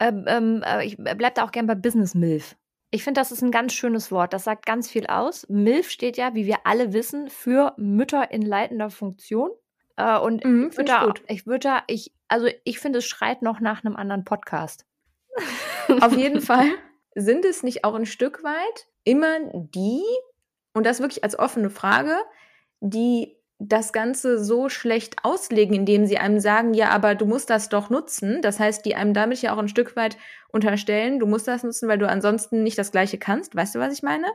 Ähm, 0.00 0.24
ähm, 0.26 0.64
äh, 0.66 0.84
ich 0.84 0.96
bleibe 0.96 1.32
da 1.32 1.44
auch 1.44 1.52
gerne 1.52 1.68
bei 1.68 1.74
Business 1.76 2.16
MILF. 2.16 2.56
Ich 2.90 3.04
finde, 3.04 3.20
das 3.20 3.30
ist 3.30 3.42
ein 3.42 3.52
ganz 3.52 3.72
schönes 3.72 4.10
Wort. 4.10 4.32
Das 4.32 4.44
sagt 4.44 4.66
ganz 4.66 4.90
viel 4.90 5.06
aus. 5.06 5.46
MILF 5.48 5.90
steht 5.90 6.16
ja, 6.16 6.34
wie 6.34 6.46
wir 6.46 6.58
alle 6.64 6.92
wissen, 6.92 7.28
für 7.30 7.74
Mütter 7.76 8.30
in 8.32 8.42
leitender 8.42 8.90
Funktion. 8.90 9.50
Äh, 9.96 10.18
und 10.18 10.44
mhm, 10.44 10.68
ich 10.70 10.76
würde 10.76 10.90
da, 10.90 11.14
ich 11.28 11.46
würde 11.46 11.60
da, 11.60 11.82
ich, 11.86 12.12
also 12.28 12.48
ich 12.64 12.80
finde, 12.80 12.98
es 12.98 13.06
schreit 13.06 13.42
noch 13.42 13.60
nach 13.60 13.84
einem 13.84 13.96
anderen 13.96 14.24
Podcast. 14.24 14.86
Auf 16.00 16.16
jeden 16.16 16.40
Fall 16.40 16.70
sind 17.14 17.44
es 17.44 17.62
nicht 17.62 17.84
auch 17.84 17.94
ein 17.94 18.06
Stück 18.06 18.42
weit 18.42 18.88
immer 19.04 19.38
die, 19.52 20.02
und 20.74 20.84
das 20.84 21.00
wirklich 21.00 21.22
als 21.24 21.38
offene 21.38 21.70
Frage, 21.70 22.16
die 22.80 23.36
das 23.62 23.92
Ganze 23.92 24.42
so 24.42 24.70
schlecht 24.70 25.16
auslegen, 25.22 25.74
indem 25.74 26.06
sie 26.06 26.16
einem 26.16 26.40
sagen, 26.40 26.72
ja, 26.72 26.88
aber 26.88 27.14
du 27.14 27.26
musst 27.26 27.50
das 27.50 27.68
doch 27.68 27.90
nutzen. 27.90 28.40
Das 28.40 28.58
heißt, 28.58 28.84
die 28.86 28.94
einem 28.94 29.12
damit 29.12 29.42
ja 29.42 29.52
auch 29.52 29.58
ein 29.58 29.68
Stück 29.68 29.96
weit 29.96 30.16
unterstellen, 30.48 31.18
du 31.18 31.26
musst 31.26 31.46
das 31.46 31.62
nutzen, 31.62 31.86
weil 31.86 31.98
du 31.98 32.08
ansonsten 32.08 32.62
nicht 32.62 32.78
das 32.78 32.90
Gleiche 32.90 33.18
kannst. 33.18 33.54
Weißt 33.54 33.74
du, 33.74 33.78
was 33.78 33.92
ich 33.92 34.02
meine? 34.02 34.26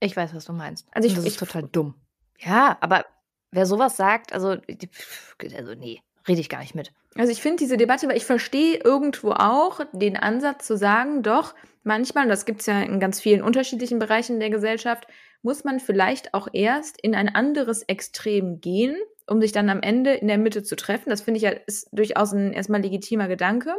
Ich 0.00 0.16
weiß, 0.16 0.34
was 0.34 0.44
du 0.44 0.52
meinst. 0.52 0.88
Also 0.90 1.06
ich, 1.06 1.14
das 1.14 1.24
ist 1.24 1.38
total 1.38 1.62
dumm. 1.62 1.94
Ja, 2.40 2.76
aber 2.80 3.06
wer 3.52 3.64
sowas 3.64 3.96
sagt, 3.96 4.32
also, 4.32 4.56
also 5.56 5.74
nee, 5.76 6.00
rede 6.26 6.40
ich 6.40 6.48
gar 6.48 6.60
nicht 6.60 6.74
mit. 6.74 6.92
Also 7.14 7.30
ich 7.30 7.40
finde 7.40 7.58
diese 7.58 7.76
Debatte, 7.76 8.08
weil 8.08 8.16
ich 8.16 8.24
verstehe 8.24 8.78
irgendwo 8.78 9.32
auch 9.32 9.80
den 9.92 10.16
Ansatz 10.16 10.66
zu 10.66 10.76
sagen, 10.76 11.22
doch, 11.22 11.54
manchmal, 11.84 12.24
und 12.24 12.30
das 12.30 12.44
gibt 12.44 12.60
es 12.60 12.66
ja 12.66 12.80
in 12.80 12.98
ganz 12.98 13.20
vielen 13.20 13.42
unterschiedlichen 13.42 14.00
Bereichen 14.00 14.40
der 14.40 14.50
Gesellschaft, 14.50 15.06
muss 15.42 15.64
man 15.64 15.80
vielleicht 15.80 16.34
auch 16.34 16.48
erst 16.52 17.00
in 17.00 17.14
ein 17.14 17.34
anderes 17.34 17.82
Extrem 17.82 18.60
gehen, 18.60 18.96
um 19.26 19.40
sich 19.40 19.52
dann 19.52 19.68
am 19.70 19.82
Ende 19.82 20.14
in 20.14 20.28
der 20.28 20.38
Mitte 20.38 20.62
zu 20.62 20.76
treffen. 20.76 21.10
Das 21.10 21.22
finde 21.22 21.38
ich 21.38 21.44
ja 21.44 21.50
ist 21.50 21.88
durchaus 21.92 22.32
ein 22.32 22.52
erstmal 22.52 22.80
legitimer 22.80 23.28
Gedanke. 23.28 23.74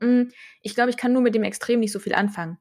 Hm, 0.00 0.30
ich 0.60 0.74
glaube, 0.74 0.90
ich 0.90 0.96
kann 0.96 1.12
nur 1.12 1.22
mit 1.22 1.34
dem 1.34 1.44
Extrem 1.44 1.80
nicht 1.80 1.92
so 1.92 1.98
viel 1.98 2.14
anfangen. 2.14 2.58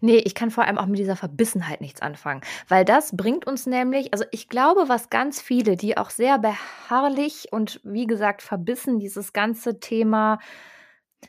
Nee, 0.00 0.16
ich 0.16 0.34
kann 0.34 0.50
vor 0.50 0.64
allem 0.64 0.78
auch 0.78 0.86
mit 0.86 0.98
dieser 0.98 1.14
Verbissenheit 1.14 1.80
nichts 1.80 2.02
anfangen, 2.02 2.40
weil 2.66 2.84
das 2.84 3.16
bringt 3.16 3.46
uns 3.46 3.66
nämlich 3.66 4.12
also, 4.12 4.24
ich 4.32 4.48
glaube, 4.48 4.88
was 4.88 5.08
ganz 5.08 5.40
viele, 5.40 5.76
die 5.76 5.96
auch 5.96 6.10
sehr 6.10 6.38
beharrlich 6.38 7.48
und 7.52 7.80
wie 7.84 8.06
gesagt 8.06 8.42
verbissen 8.42 8.98
dieses 8.98 9.32
ganze 9.32 9.78
Thema 9.78 10.40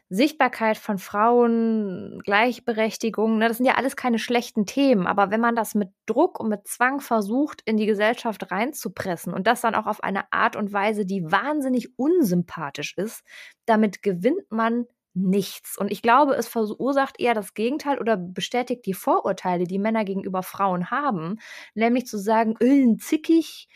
Sichtbarkeit 0.09 0.77
von 0.77 0.97
Frauen, 0.97 2.19
Gleichberechtigung, 2.23 3.37
ne, 3.37 3.47
das 3.47 3.57
sind 3.57 3.65
ja 3.65 3.75
alles 3.75 3.95
keine 3.95 4.19
schlechten 4.19 4.65
Themen, 4.65 5.07
aber 5.07 5.31
wenn 5.31 5.41
man 5.41 5.55
das 5.55 5.75
mit 5.75 5.89
Druck 6.05 6.39
und 6.39 6.49
mit 6.49 6.67
Zwang 6.67 6.99
versucht, 6.99 7.61
in 7.65 7.77
die 7.77 7.85
Gesellschaft 7.85 8.51
reinzupressen 8.51 9.33
und 9.33 9.47
das 9.47 9.61
dann 9.61 9.75
auch 9.75 9.87
auf 9.87 10.03
eine 10.03 10.31
Art 10.31 10.55
und 10.55 10.73
Weise, 10.73 11.05
die 11.05 11.31
wahnsinnig 11.31 11.97
unsympathisch 11.97 12.95
ist, 12.97 13.23
damit 13.65 14.01
gewinnt 14.03 14.51
man 14.51 14.85
nichts. 15.21 15.77
Und 15.77 15.91
ich 15.91 16.01
glaube, 16.01 16.33
es 16.35 16.47
verursacht 16.47 17.19
eher 17.19 17.33
das 17.33 17.53
Gegenteil 17.53 17.99
oder 17.99 18.17
bestätigt 18.17 18.85
die 18.85 18.93
Vorurteile, 18.93 19.65
die 19.65 19.79
Männer 19.79 20.05
gegenüber 20.05 20.43
Frauen 20.43 20.91
haben, 20.91 21.39
nämlich 21.73 22.07
zu 22.07 22.17
sagen, 22.17 22.55
Ölen 22.61 22.99
zickig, 22.99 23.67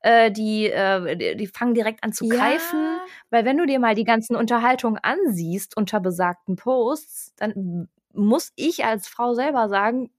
äh, 0.00 0.30
die, 0.30 0.66
äh, 0.66 1.36
die 1.36 1.46
fangen 1.46 1.74
direkt 1.74 2.02
an 2.04 2.12
zu 2.12 2.26
ja. 2.26 2.34
greifen. 2.34 2.98
Weil 3.30 3.44
wenn 3.44 3.58
du 3.58 3.66
dir 3.66 3.78
mal 3.78 3.94
die 3.94 4.04
ganzen 4.04 4.36
Unterhaltungen 4.36 4.98
ansiehst 5.02 5.76
unter 5.76 6.00
besagten 6.00 6.56
Posts, 6.56 7.34
dann 7.36 7.88
muss 8.14 8.52
ich 8.56 8.84
als 8.84 9.08
Frau 9.08 9.34
selber 9.34 9.68
sagen, 9.68 10.10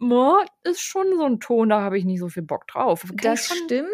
ist 0.63 0.81
schon 0.81 1.15
so 1.17 1.25
ein 1.25 1.39
Ton, 1.39 1.69
da 1.69 1.81
habe 1.81 1.97
ich 1.97 2.05
nicht 2.05 2.19
so 2.19 2.29
viel 2.29 2.43
Bock 2.43 2.67
drauf. 2.67 3.03
Kann 3.07 3.17
das 3.17 3.55
stimmt, 3.55 3.89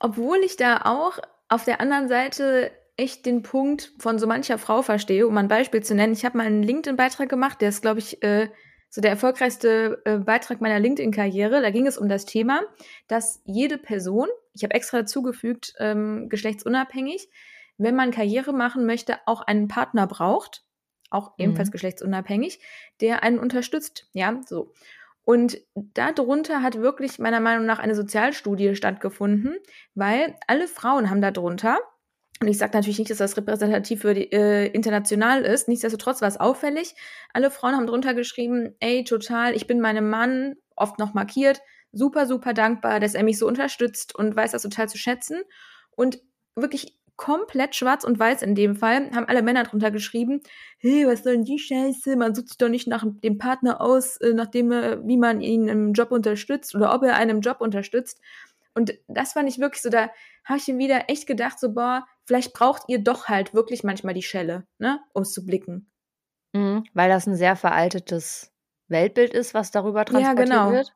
obwohl 0.00 0.38
ich 0.38 0.56
da 0.56 0.82
auch 0.84 1.18
auf 1.48 1.64
der 1.64 1.80
anderen 1.80 2.08
Seite 2.08 2.70
echt 2.98 3.24
den 3.26 3.42
Punkt 3.42 3.92
von 3.98 4.18
so 4.18 4.26
mancher 4.26 4.58
Frau 4.58 4.82
verstehe, 4.82 5.26
um 5.26 5.36
ein 5.38 5.48
Beispiel 5.48 5.82
zu 5.82 5.94
nennen. 5.94 6.12
Ich 6.12 6.24
habe 6.24 6.36
mal 6.36 6.46
einen 6.46 6.62
LinkedIn-Beitrag 6.62 7.28
gemacht, 7.28 7.60
der 7.60 7.70
ist, 7.70 7.80
glaube 7.80 8.00
ich, 8.00 8.22
äh, 8.22 8.48
so 8.90 9.00
der 9.00 9.12
erfolgreichste 9.12 10.02
äh, 10.04 10.18
Beitrag 10.18 10.60
meiner 10.60 10.80
LinkedIn-Karriere. 10.80 11.62
Da 11.62 11.70
ging 11.70 11.86
es 11.86 11.96
um 11.96 12.08
das 12.08 12.24
Thema, 12.24 12.62
dass 13.06 13.40
jede 13.44 13.78
Person, 13.78 14.28
ich 14.52 14.64
habe 14.64 14.74
extra 14.74 14.98
dazugefügt, 14.98 15.74
ähm, 15.78 16.28
geschlechtsunabhängig, 16.28 17.28
wenn 17.76 17.94
man 17.94 18.10
Karriere 18.10 18.52
machen 18.52 18.84
möchte, 18.84 19.16
auch 19.26 19.42
einen 19.42 19.68
Partner 19.68 20.08
braucht, 20.08 20.64
auch 21.10 21.34
ebenfalls 21.38 21.68
mhm. 21.68 21.72
geschlechtsunabhängig, 21.72 22.60
der 23.00 23.22
einen 23.22 23.38
unterstützt. 23.38 24.08
Ja, 24.12 24.40
so. 24.44 24.72
Und 25.22 25.58
darunter 25.74 26.62
hat 26.62 26.78
wirklich 26.78 27.18
meiner 27.18 27.40
Meinung 27.40 27.66
nach 27.66 27.78
eine 27.78 27.94
Sozialstudie 27.94 28.74
stattgefunden, 28.74 29.56
weil 29.94 30.34
alle 30.46 30.66
Frauen 30.66 31.10
haben 31.10 31.20
darunter 31.20 31.78
und 32.40 32.48
ich 32.48 32.58
sage 32.58 32.76
natürlich 32.76 32.98
nicht, 32.98 33.10
dass 33.10 33.18
das 33.18 33.36
repräsentativ 33.36 34.02
für 34.02 34.14
die, 34.14 34.30
äh, 34.32 34.66
international 34.66 35.42
ist. 35.42 35.66
Nichtsdestotrotz 35.66 36.20
war 36.20 36.28
es 36.28 36.38
auffällig. 36.38 36.94
Alle 37.32 37.50
Frauen 37.50 37.74
haben 37.74 37.86
drunter 37.86 38.14
geschrieben, 38.14 38.74
ey, 38.80 39.04
total, 39.04 39.56
ich 39.56 39.66
bin 39.66 39.80
meinem 39.80 40.08
Mann, 40.08 40.54
oft 40.76 40.98
noch 40.98 41.14
markiert, 41.14 41.60
super, 41.92 42.26
super 42.26 42.54
dankbar, 42.54 43.00
dass 43.00 43.14
er 43.14 43.24
mich 43.24 43.38
so 43.38 43.46
unterstützt 43.48 44.14
und 44.14 44.36
weiß 44.36 44.52
das 44.52 44.62
total 44.62 44.88
zu 44.88 44.98
schätzen. 44.98 45.40
Und 45.90 46.20
wirklich 46.54 46.96
komplett 47.16 47.74
schwarz 47.74 48.04
und 48.04 48.18
weiß 48.18 48.42
in 48.42 48.54
dem 48.54 48.76
Fall, 48.76 49.10
haben 49.10 49.26
alle 49.26 49.42
Männer 49.42 49.64
drunter 49.64 49.90
geschrieben, 49.90 50.40
hey, 50.78 51.04
was 51.04 51.24
soll 51.24 51.32
denn 51.32 51.44
die 51.44 51.58
Scheiße? 51.58 52.14
Man 52.14 52.32
sucht 52.34 52.50
sich 52.50 52.58
doch 52.58 52.68
nicht 52.68 52.86
nach 52.86 53.04
dem 53.04 53.38
Partner 53.38 53.80
aus, 53.80 54.18
äh, 54.18 54.32
nachdem, 54.32 54.70
äh, 54.70 54.98
wie 55.04 55.16
man 55.16 55.40
ihn 55.40 55.66
im 55.66 55.92
Job 55.92 56.12
unterstützt 56.12 56.76
oder 56.76 56.94
ob 56.94 57.02
er 57.02 57.16
einen 57.16 57.30
im 57.30 57.40
Job 57.40 57.60
unterstützt. 57.60 58.20
Und 58.74 58.94
das 59.08 59.32
fand 59.32 59.48
ich 59.48 59.58
wirklich 59.58 59.82
so, 59.82 59.90
da 59.90 60.10
habe 60.44 60.58
ich 60.58 60.68
mir 60.68 60.78
wieder 60.78 61.10
echt 61.10 61.26
gedacht, 61.26 61.58
so, 61.58 61.74
boah, 61.74 62.06
vielleicht 62.28 62.52
braucht 62.52 62.82
ihr 62.88 62.98
doch 62.98 63.28
halt 63.28 63.54
wirklich 63.54 63.84
manchmal 63.84 64.12
die 64.12 64.22
Schelle, 64.22 64.66
ne, 64.78 65.00
um 65.14 65.22
es 65.22 65.32
zu 65.32 65.46
blicken. 65.46 65.90
Mhm, 66.52 66.84
weil 66.92 67.08
das 67.08 67.26
ein 67.26 67.36
sehr 67.36 67.56
veraltetes 67.56 68.52
Weltbild 68.88 69.32
ist, 69.32 69.54
was 69.54 69.70
darüber 69.70 70.04
transportiert 70.04 70.48
ja, 70.50 70.64
genau. 70.64 70.72
wird. 70.72 70.92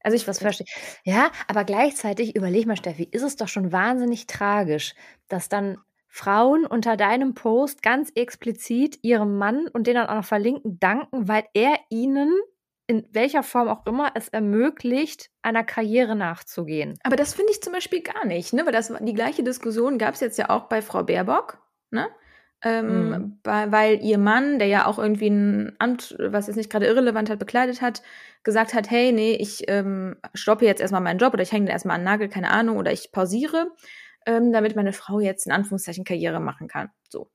Also 0.00 0.16
ich 0.16 0.24
das 0.24 0.40
verstehe. 0.40 0.66
Ja, 1.04 1.30
aber 1.46 1.62
gleichzeitig 1.64 2.34
überleg 2.34 2.66
mal, 2.66 2.76
Steffi, 2.76 3.08
ist 3.10 3.22
es 3.22 3.36
doch 3.36 3.46
schon 3.46 3.70
wahnsinnig 3.70 4.26
tragisch, 4.26 4.94
dass 5.28 5.48
dann 5.48 5.78
Frauen 6.08 6.66
unter 6.66 6.96
deinem 6.96 7.34
Post 7.34 7.82
ganz 7.82 8.10
explizit 8.16 8.98
ihrem 9.02 9.38
Mann 9.38 9.68
und 9.68 9.86
den 9.86 9.94
dann 9.94 10.08
auch 10.08 10.16
noch 10.16 10.24
verlinken, 10.24 10.80
danken, 10.80 11.28
weil 11.28 11.44
er 11.54 11.78
ihnen 11.90 12.32
in 12.88 13.06
welcher 13.12 13.42
Form 13.42 13.68
auch 13.68 13.86
immer 13.86 14.12
es 14.14 14.28
ermöglicht, 14.28 15.30
einer 15.42 15.62
Karriere 15.62 16.16
nachzugehen. 16.16 16.98
Aber 17.04 17.16
das 17.16 17.34
finde 17.34 17.52
ich 17.52 17.62
zum 17.62 17.74
Beispiel 17.74 18.02
gar 18.02 18.26
nicht, 18.26 18.54
ne? 18.54 18.64
Weil 18.64 18.72
das 18.72 18.92
die 19.00 19.14
gleiche 19.14 19.44
Diskussion 19.44 19.98
gab 19.98 20.14
es 20.14 20.20
jetzt 20.20 20.38
ja 20.38 20.48
auch 20.48 20.64
bei 20.64 20.80
Frau 20.82 21.04
Baerbock, 21.04 21.58
ne? 21.90 22.08
Ähm, 22.64 23.10
mhm. 23.10 23.38
bei, 23.44 23.70
weil 23.70 24.02
ihr 24.02 24.18
Mann, 24.18 24.58
der 24.58 24.66
ja 24.66 24.86
auch 24.86 24.98
irgendwie 24.98 25.28
ein 25.28 25.76
Amt, 25.78 26.16
was 26.18 26.48
jetzt 26.48 26.56
nicht 26.56 26.70
gerade 26.70 26.86
irrelevant 26.86 27.30
hat, 27.30 27.38
bekleidet 27.38 27.82
hat, 27.82 28.02
gesagt 28.42 28.74
hat, 28.74 28.90
hey, 28.90 29.12
nee, 29.12 29.34
ich 29.34 29.68
ähm, 29.68 30.16
stoppe 30.34 30.64
jetzt 30.64 30.80
erstmal 30.80 31.02
meinen 31.02 31.18
Job 31.18 31.34
oder 31.34 31.42
ich 31.42 31.52
hänge 31.52 31.66
den 31.66 31.72
erstmal 31.72 31.94
an 31.94 32.00
den 32.00 32.06
Nagel, 32.06 32.28
keine 32.28 32.50
Ahnung, 32.50 32.78
oder 32.78 32.90
ich 32.90 33.12
pausiere, 33.12 33.70
ähm, 34.26 34.50
damit 34.50 34.74
meine 34.74 34.92
Frau 34.92 35.20
jetzt 35.20 35.46
in 35.46 35.52
Anführungszeichen 35.52 36.04
Karriere 36.04 36.40
machen 36.40 36.66
kann. 36.66 36.90
So. 37.08 37.30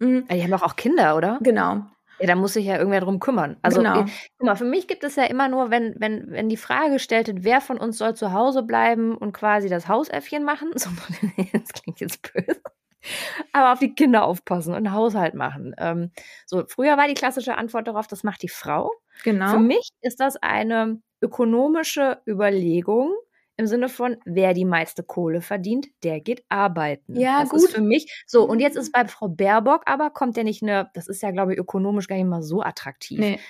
Mhm. 0.00 0.26
Die 0.26 0.42
haben 0.42 0.50
doch 0.50 0.62
auch 0.62 0.76
Kinder, 0.76 1.16
oder? 1.16 1.38
Genau. 1.40 1.86
Ja, 2.20 2.26
da 2.26 2.34
muss 2.34 2.54
sich 2.54 2.66
ja 2.66 2.76
irgendwer 2.78 3.00
drum 3.00 3.20
kümmern. 3.20 3.56
Also, 3.62 3.78
Genau. 3.80 4.00
äh, 4.00 4.04
guck 4.38 4.46
mal, 4.46 4.56
für 4.56 4.64
mich 4.64 4.88
gibt 4.88 5.04
es 5.04 5.16
ja 5.16 5.24
immer 5.24 5.48
nur, 5.48 5.70
wenn, 5.70 5.94
wenn, 5.98 6.30
wenn 6.30 6.48
die 6.48 6.56
Frage 6.56 6.94
gestellt 6.94 7.28
wird, 7.28 7.44
wer 7.44 7.60
von 7.60 7.78
uns 7.78 7.98
soll 7.98 8.14
zu 8.14 8.32
Hause 8.32 8.62
bleiben 8.62 9.16
und 9.16 9.32
quasi 9.32 9.68
das 9.68 9.88
Hausäffchen 9.88 10.44
machen. 10.44 10.70
So, 10.78 10.90
das 11.52 11.68
klingt 11.72 12.00
jetzt 12.00 12.22
böse. 12.32 12.60
Aber 13.52 13.72
auf 13.72 13.78
die 13.78 13.94
Kinder 13.94 14.24
aufpassen 14.24 14.70
und 14.70 14.76
einen 14.78 14.92
Haushalt 14.92 15.34
machen. 15.34 15.74
Ähm, 15.78 16.10
so, 16.46 16.64
früher 16.66 16.96
war 16.96 17.06
die 17.06 17.14
klassische 17.14 17.56
Antwort 17.56 17.86
darauf, 17.86 18.06
das 18.08 18.24
macht 18.24 18.42
die 18.42 18.48
Frau. 18.48 18.90
Genau. 19.22 19.52
Für 19.52 19.60
mich 19.60 19.90
ist 20.00 20.20
das 20.20 20.36
eine 20.36 21.00
ökonomische 21.22 22.20
Überlegung 22.26 23.12
im 23.58 23.66
Sinne 23.66 23.88
von, 23.88 24.16
wer 24.24 24.54
die 24.54 24.64
meiste 24.64 25.02
Kohle 25.02 25.40
verdient, 25.42 25.88
der 26.04 26.20
geht 26.20 26.44
arbeiten. 26.48 27.18
Ja, 27.18 27.40
das 27.40 27.50
gut. 27.50 27.64
ist 27.64 27.74
für 27.74 27.82
mich 27.82 28.24
so. 28.26 28.44
Und 28.44 28.60
jetzt 28.60 28.76
ist 28.76 28.92
bei 28.92 29.04
Frau 29.06 29.28
Baerbock 29.28 29.82
aber, 29.86 30.10
kommt 30.10 30.36
ja 30.36 30.44
nicht 30.44 30.62
eine, 30.62 30.90
das 30.94 31.08
ist 31.08 31.22
ja, 31.22 31.32
glaube 31.32 31.52
ich, 31.52 31.58
ökonomisch 31.58 32.06
gar 32.08 32.16
nicht 32.16 32.26
mal 32.26 32.42
so 32.42 32.62
attraktiv. 32.62 33.18
Nee. 33.18 33.40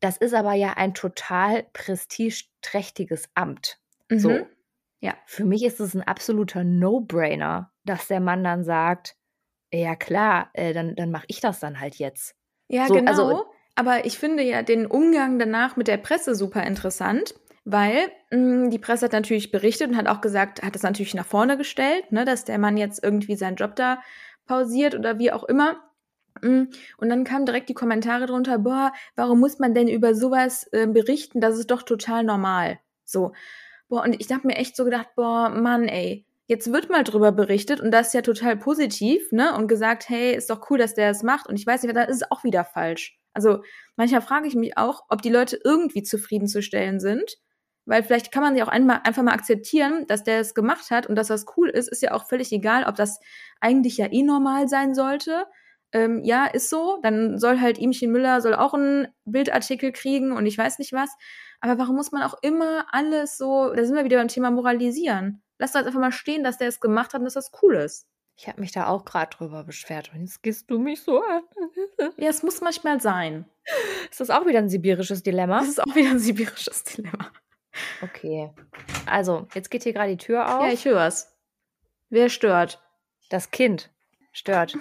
Das 0.00 0.16
ist 0.16 0.34
aber 0.34 0.54
ja 0.54 0.72
ein 0.72 0.94
total 0.94 1.64
prestigeträchtiges 1.72 3.28
Amt. 3.34 3.78
So. 4.10 4.30
Mhm. 4.30 4.46
Ja. 5.00 5.14
Für 5.26 5.44
mich 5.44 5.64
ist 5.64 5.80
es 5.80 5.94
ein 5.94 6.02
absoluter 6.02 6.64
No-Brainer, 6.64 7.72
dass 7.84 8.08
der 8.08 8.20
Mann 8.20 8.44
dann 8.44 8.64
sagt, 8.64 9.16
ja 9.72 9.96
klar, 9.96 10.50
äh, 10.52 10.72
dann, 10.74 10.96
dann 10.96 11.10
mache 11.10 11.24
ich 11.28 11.40
das 11.40 11.60
dann 11.60 11.80
halt 11.80 11.96
jetzt. 11.96 12.34
Ja, 12.68 12.86
So, 12.88 12.94
genau. 12.94 13.10
also- 13.10 13.44
aber 13.74 14.04
ich 14.04 14.18
finde 14.18 14.42
ja 14.42 14.62
den 14.62 14.84
Umgang 14.86 15.38
danach 15.38 15.76
mit 15.76 15.88
der 15.88 15.96
Presse 15.96 16.34
super 16.34 16.62
interessant, 16.64 17.34
weil 17.64 18.10
mh, 18.30 18.70
die 18.70 18.78
Presse 18.78 19.06
hat 19.06 19.12
natürlich 19.12 19.50
berichtet 19.50 19.90
und 19.90 19.96
hat 19.96 20.08
auch 20.08 20.20
gesagt, 20.20 20.62
hat 20.62 20.74
das 20.74 20.82
natürlich 20.82 21.14
nach 21.14 21.26
vorne 21.26 21.56
gestellt, 21.56 22.10
ne, 22.12 22.24
dass 22.24 22.44
der 22.44 22.58
Mann 22.58 22.76
jetzt 22.76 23.02
irgendwie 23.02 23.36
seinen 23.36 23.56
Job 23.56 23.76
da 23.76 24.02
pausiert 24.46 24.94
oder 24.94 25.18
wie 25.18 25.32
auch 25.32 25.44
immer. 25.44 25.76
Mm, 26.42 26.64
Und 26.98 27.08
dann 27.08 27.24
kamen 27.24 27.46
direkt 27.46 27.68
die 27.68 27.74
Kommentare 27.74 28.26
drunter, 28.26 28.58
boah, 28.58 28.92
warum 29.16 29.40
muss 29.40 29.58
man 29.58 29.74
denn 29.74 29.88
über 29.88 30.14
sowas 30.14 30.68
äh, 30.72 30.86
berichten? 30.86 31.40
Das 31.40 31.58
ist 31.58 31.70
doch 31.70 31.82
total 31.82 32.24
normal. 32.24 32.78
So. 33.04 33.32
Boah, 33.88 34.02
und 34.04 34.20
ich 34.20 34.30
habe 34.32 34.46
mir 34.46 34.56
echt 34.56 34.76
so 34.76 34.84
gedacht, 34.84 35.08
boah, 35.16 35.50
Mann, 35.50 35.84
ey, 35.88 36.24
jetzt 36.46 36.72
wird 36.72 36.90
mal 36.90 37.04
drüber 37.04 37.32
berichtet 37.32 37.80
und 37.80 37.90
das 37.90 38.08
ist 38.08 38.14
ja 38.14 38.22
total 38.22 38.56
positiv, 38.56 39.30
ne? 39.32 39.54
Und 39.54 39.68
gesagt, 39.68 40.08
hey, 40.08 40.34
ist 40.34 40.50
doch 40.50 40.70
cool, 40.70 40.78
dass 40.78 40.94
der 40.94 41.08
das 41.08 41.22
macht. 41.22 41.46
Und 41.48 41.56
ich 41.56 41.66
weiß 41.66 41.82
nicht, 41.82 41.94
dann 41.94 42.08
ist 42.08 42.22
es 42.22 42.30
auch 42.30 42.44
wieder 42.44 42.64
falsch. 42.64 43.18
Also 43.34 43.62
manchmal 43.96 44.22
frage 44.22 44.46
ich 44.48 44.54
mich 44.54 44.76
auch, 44.78 45.04
ob 45.08 45.22
die 45.22 45.30
Leute 45.30 45.58
irgendwie 45.62 46.02
zufriedenzustellen 46.02 47.00
sind. 47.00 47.38
Weil 47.84 48.02
vielleicht 48.02 48.30
kann 48.30 48.42
man 48.42 48.56
ja 48.56 48.64
auch 48.64 48.68
einmal, 48.68 49.00
einfach 49.04 49.22
mal 49.22 49.32
akzeptieren, 49.32 50.06
dass 50.06 50.22
der 50.22 50.40
es 50.40 50.54
gemacht 50.54 50.90
hat 50.90 51.06
und 51.06 51.16
dass 51.16 51.28
das 51.28 51.46
cool 51.56 51.68
ist, 51.68 51.88
ist 51.88 52.02
ja 52.02 52.12
auch 52.12 52.28
völlig 52.28 52.52
egal, 52.52 52.84
ob 52.84 52.94
das 52.94 53.18
eigentlich 53.60 53.96
ja 53.96 54.06
eh 54.10 54.22
normal 54.22 54.68
sein 54.68 54.94
sollte. 54.94 55.46
Ähm, 55.92 56.22
ja, 56.24 56.46
ist 56.46 56.70
so. 56.70 56.98
Dann 57.02 57.38
soll 57.38 57.60
halt 57.60 57.78
Imchen 57.78 58.12
Müller 58.12 58.40
soll 58.40 58.54
auch 58.54 58.74
einen 58.74 59.08
Bildartikel 59.24 59.92
kriegen 59.92 60.32
und 60.32 60.46
ich 60.46 60.56
weiß 60.56 60.78
nicht 60.78 60.92
was. 60.92 61.10
Aber 61.60 61.78
warum 61.78 61.96
muss 61.96 62.12
man 62.12 62.22
auch 62.22 62.34
immer 62.42 62.86
alles 62.90 63.36
so, 63.36 63.72
da 63.72 63.84
sind 63.84 63.96
wir 63.96 64.04
wieder 64.04 64.18
beim 64.18 64.28
Thema 64.28 64.50
Moralisieren. 64.50 65.42
Lass 65.58 65.72
doch 65.72 65.84
einfach 65.84 66.00
mal 66.00 66.12
stehen, 66.12 66.42
dass 66.42 66.58
der 66.58 66.68
es 66.68 66.80
gemacht 66.80 67.14
hat 67.14 67.20
und 67.20 67.24
dass 67.24 67.34
das 67.34 67.52
cool 67.62 67.76
ist. 67.76 68.06
Ich 68.36 68.48
habe 68.48 68.60
mich 68.60 68.72
da 68.72 68.88
auch 68.88 69.04
gerade 69.04 69.36
drüber 69.36 69.62
beschwert 69.62 70.10
und 70.12 70.22
jetzt 70.22 70.42
gehst 70.42 70.70
du 70.70 70.78
mich 70.78 71.02
so 71.02 71.20
an. 71.22 71.42
Ja, 72.16 72.28
es 72.28 72.42
muss 72.42 72.60
manchmal 72.60 73.00
sein. 73.00 73.44
Ist 74.10 74.20
das 74.20 74.30
auch 74.30 74.46
wieder 74.46 74.58
ein 74.58 74.68
sibirisches 74.68 75.22
Dilemma? 75.22 75.60
Das 75.60 75.68
ist 75.68 75.82
auch 75.82 75.94
wieder 75.94 76.10
ein 76.10 76.18
sibirisches 76.18 76.82
Dilemma. 76.82 77.30
Okay. 78.02 78.50
Also, 79.06 79.46
jetzt 79.54 79.70
geht 79.70 79.82
hier 79.82 79.92
gerade 79.92 80.10
die 80.10 80.24
Tür 80.24 80.56
auf. 80.56 80.64
Ja, 80.64 80.72
ich 80.72 80.84
hör's. 80.84 81.34
Wer 82.10 82.28
stört? 82.28 82.82
das 83.32 83.50
Kind 83.50 83.90
stört. 84.32 84.76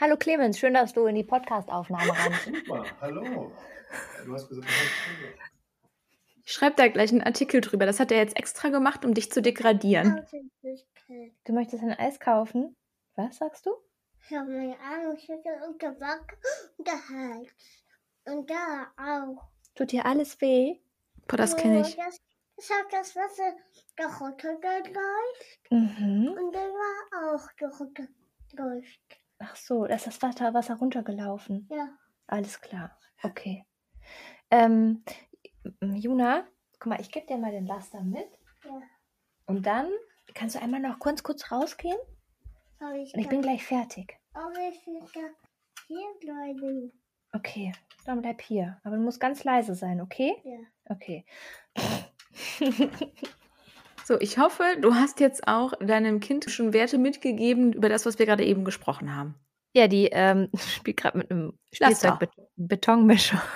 Hallo 0.00 0.16
Clemens, 0.16 0.58
schön, 0.58 0.74
dass 0.74 0.92
du 0.92 1.06
in 1.06 1.16
die 1.16 1.24
Podcast-Aufnahme 1.24 2.12
rein. 2.16 2.32
Super, 2.44 2.84
hallo. 3.00 3.52
Du 4.24 4.34
hast 4.34 4.48
gesagt, 4.48 4.68
du 4.68 4.72
hast 4.72 5.72
Ich 6.44 6.52
schreib 6.52 6.76
da 6.76 6.88
gleich 6.88 7.10
einen 7.10 7.22
Artikel 7.22 7.60
drüber. 7.60 7.86
Das 7.86 7.98
hat 8.00 8.12
er 8.12 8.18
jetzt 8.18 8.36
extra 8.36 8.68
gemacht, 8.68 9.04
um 9.04 9.14
dich 9.14 9.32
zu 9.32 9.42
degradieren. 9.42 10.24
Du 11.44 11.52
möchtest 11.52 11.82
ein 11.82 11.92
Eis 11.92 12.20
kaufen? 12.20 12.76
Was 13.16 13.36
sagst 13.36 13.66
du? 13.66 13.70
Ich 14.28 14.36
habe 14.36 14.50
meine 14.50 14.78
Arme 14.78 15.14
geschüttelt 15.14 15.60
und 15.66 15.82
der 15.82 15.90
Back 15.90 16.38
und 16.78 16.86
der 16.86 17.08
Hals. 17.08 17.50
Und 18.24 18.48
da 18.48 18.92
auch. 18.96 19.48
Tut 19.74 19.90
dir 19.90 20.06
alles 20.06 20.40
weh? 20.40 20.78
Boah, 21.28 21.36
das 21.36 21.56
kenne 21.56 21.80
ich. 21.80 21.96
Das, 21.96 22.18
ich 22.56 22.70
habe 22.70 22.88
das 22.90 23.16
Wasser 23.16 23.54
runtergeläuft 24.20 25.70
Mhm. 25.70 26.36
und 26.38 26.52
der 26.54 26.60
war 26.62 27.34
auch 27.34 27.78
runtergeläuft. 27.78 29.00
Ach 29.38 29.56
so, 29.56 29.86
da 29.86 29.94
ist 29.96 30.06
das 30.06 30.20
Wasser, 30.22 30.54
Wasser 30.54 30.74
runtergelaufen. 30.76 31.66
Ja. 31.70 31.88
Alles 32.26 32.60
klar. 32.60 32.96
Okay. 33.22 33.64
Ähm, 34.50 35.04
Juna, 35.80 36.46
guck 36.78 36.86
mal, 36.86 37.00
ich 37.00 37.10
gebe 37.10 37.26
dir 37.26 37.38
mal 37.38 37.50
den 37.52 37.66
Laster 37.66 38.02
mit. 38.02 38.28
Ja. 38.64 38.80
Und 39.46 39.66
dann 39.66 39.90
kannst 40.34 40.54
du 40.56 40.60
einmal 40.62 40.80
noch 40.80 40.98
kurz 40.98 41.22
kurz 41.22 41.50
rausgehen. 41.50 41.98
Ich 42.96 43.14
Und 43.14 43.20
ich 43.20 43.28
bin 43.28 43.42
gleich 43.42 43.64
fertig. 43.64 44.18
Aber 44.34 44.58
ich 44.68 44.84
will 44.86 45.00
da 45.14 45.20
hier 45.86 46.08
bleiben. 46.20 46.92
Okay, 47.32 47.72
dann 48.04 48.22
bleib 48.22 48.42
hier. 48.42 48.78
Aber 48.84 48.96
du 48.96 49.02
musst 49.02 49.20
ganz 49.20 49.44
leise 49.44 49.74
sein, 49.74 50.00
okay? 50.00 50.34
Ja. 50.44 50.58
Okay. 50.88 51.24
So, 54.04 54.20
ich 54.20 54.36
hoffe, 54.38 54.64
du 54.80 54.94
hast 54.94 55.20
jetzt 55.20 55.46
auch 55.46 55.74
deinem 55.78 56.20
Kind 56.20 56.50
schon 56.50 56.72
Werte 56.72 56.98
mitgegeben 56.98 57.72
über 57.72 57.88
das, 57.88 58.04
was 58.04 58.18
wir 58.18 58.26
gerade 58.26 58.44
eben 58.44 58.64
gesprochen 58.64 59.14
haben. 59.14 59.36
Ja, 59.74 59.86
die 59.86 60.08
ähm, 60.12 60.48
spielt 60.58 60.96
gerade 60.96 61.18
mit 61.18 61.30
einem. 61.30 61.58
Spielzeugbetonmischer. 61.72 63.42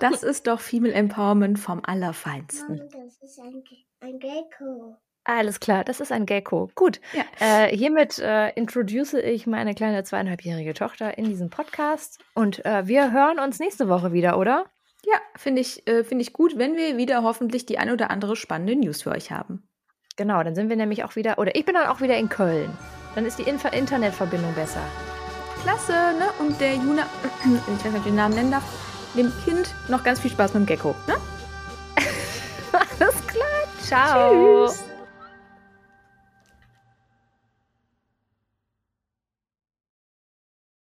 Das 0.00 0.24
ist 0.24 0.48
doch 0.48 0.60
Female 0.60 0.92
Empowerment 0.92 1.58
vom 1.58 1.80
Allerfeinsten. 1.84 2.76
Mama, 2.76 2.88
das 2.90 3.22
ist 3.22 3.38
ein, 3.38 3.62
ein 4.00 4.18
Gecko. 4.18 4.96
Alles 5.24 5.60
klar, 5.60 5.84
das 5.84 6.00
ist 6.00 6.10
ein 6.10 6.26
Gecko. 6.26 6.70
Gut. 6.74 7.00
Ja. 7.12 7.22
Äh, 7.38 7.76
hiermit 7.76 8.18
äh, 8.18 8.50
introduce 8.50 9.14
ich 9.14 9.46
meine 9.46 9.74
kleine 9.74 10.02
zweieinhalbjährige 10.02 10.74
Tochter 10.74 11.16
in 11.16 11.24
diesen 11.24 11.48
Podcast. 11.48 12.18
Und 12.34 12.64
äh, 12.64 12.88
wir 12.88 13.12
hören 13.12 13.38
uns 13.38 13.60
nächste 13.60 13.88
Woche 13.88 14.12
wieder, 14.12 14.36
oder? 14.36 14.66
Ja, 15.04 15.18
finde 15.36 15.60
ich, 15.60 15.86
äh, 15.86 16.02
finde 16.04 16.22
ich 16.22 16.32
gut, 16.32 16.58
wenn 16.58 16.76
wir 16.76 16.96
wieder 16.96 17.22
hoffentlich 17.22 17.66
die 17.66 17.78
ein 17.78 17.90
oder 17.90 18.10
andere 18.10 18.34
spannende 18.34 18.74
News 18.74 19.02
für 19.02 19.10
euch 19.10 19.30
haben. 19.30 19.68
Genau, 20.16 20.42
dann 20.42 20.54
sind 20.54 20.68
wir 20.68 20.76
nämlich 20.76 21.04
auch 21.04 21.16
wieder, 21.16 21.38
oder 21.38 21.54
ich 21.54 21.64
bin 21.64 21.74
dann 21.74 21.86
auch 21.86 22.00
wieder 22.00 22.16
in 22.16 22.28
Köln. 22.28 22.70
Dann 23.14 23.24
ist 23.24 23.38
die 23.38 23.42
Inf 23.42 23.64
Internetverbindung 23.64 24.54
besser. 24.54 24.82
Klasse, 25.62 25.92
ne? 25.92 26.26
Und 26.40 26.60
der 26.60 26.74
Juna, 26.74 27.06
ich 27.44 27.68
weiß 27.68 27.84
nicht, 27.84 27.86
ob 27.86 27.96
ich 27.96 28.02
den 28.02 28.16
Namen 28.16 28.34
nennen 28.34 28.50
darf, 28.50 28.64
dem 29.16 29.32
Kind 29.44 29.74
noch 29.88 30.02
ganz 30.02 30.20
viel 30.20 30.30
Spaß 30.30 30.54
mit 30.54 30.62
dem 30.62 30.66
Gecko. 30.66 30.94
Ne? 31.06 31.14
Alles 32.72 33.26
klar. 33.26 33.46
Ciao. 33.80 34.66
Tschüss. 34.66 34.91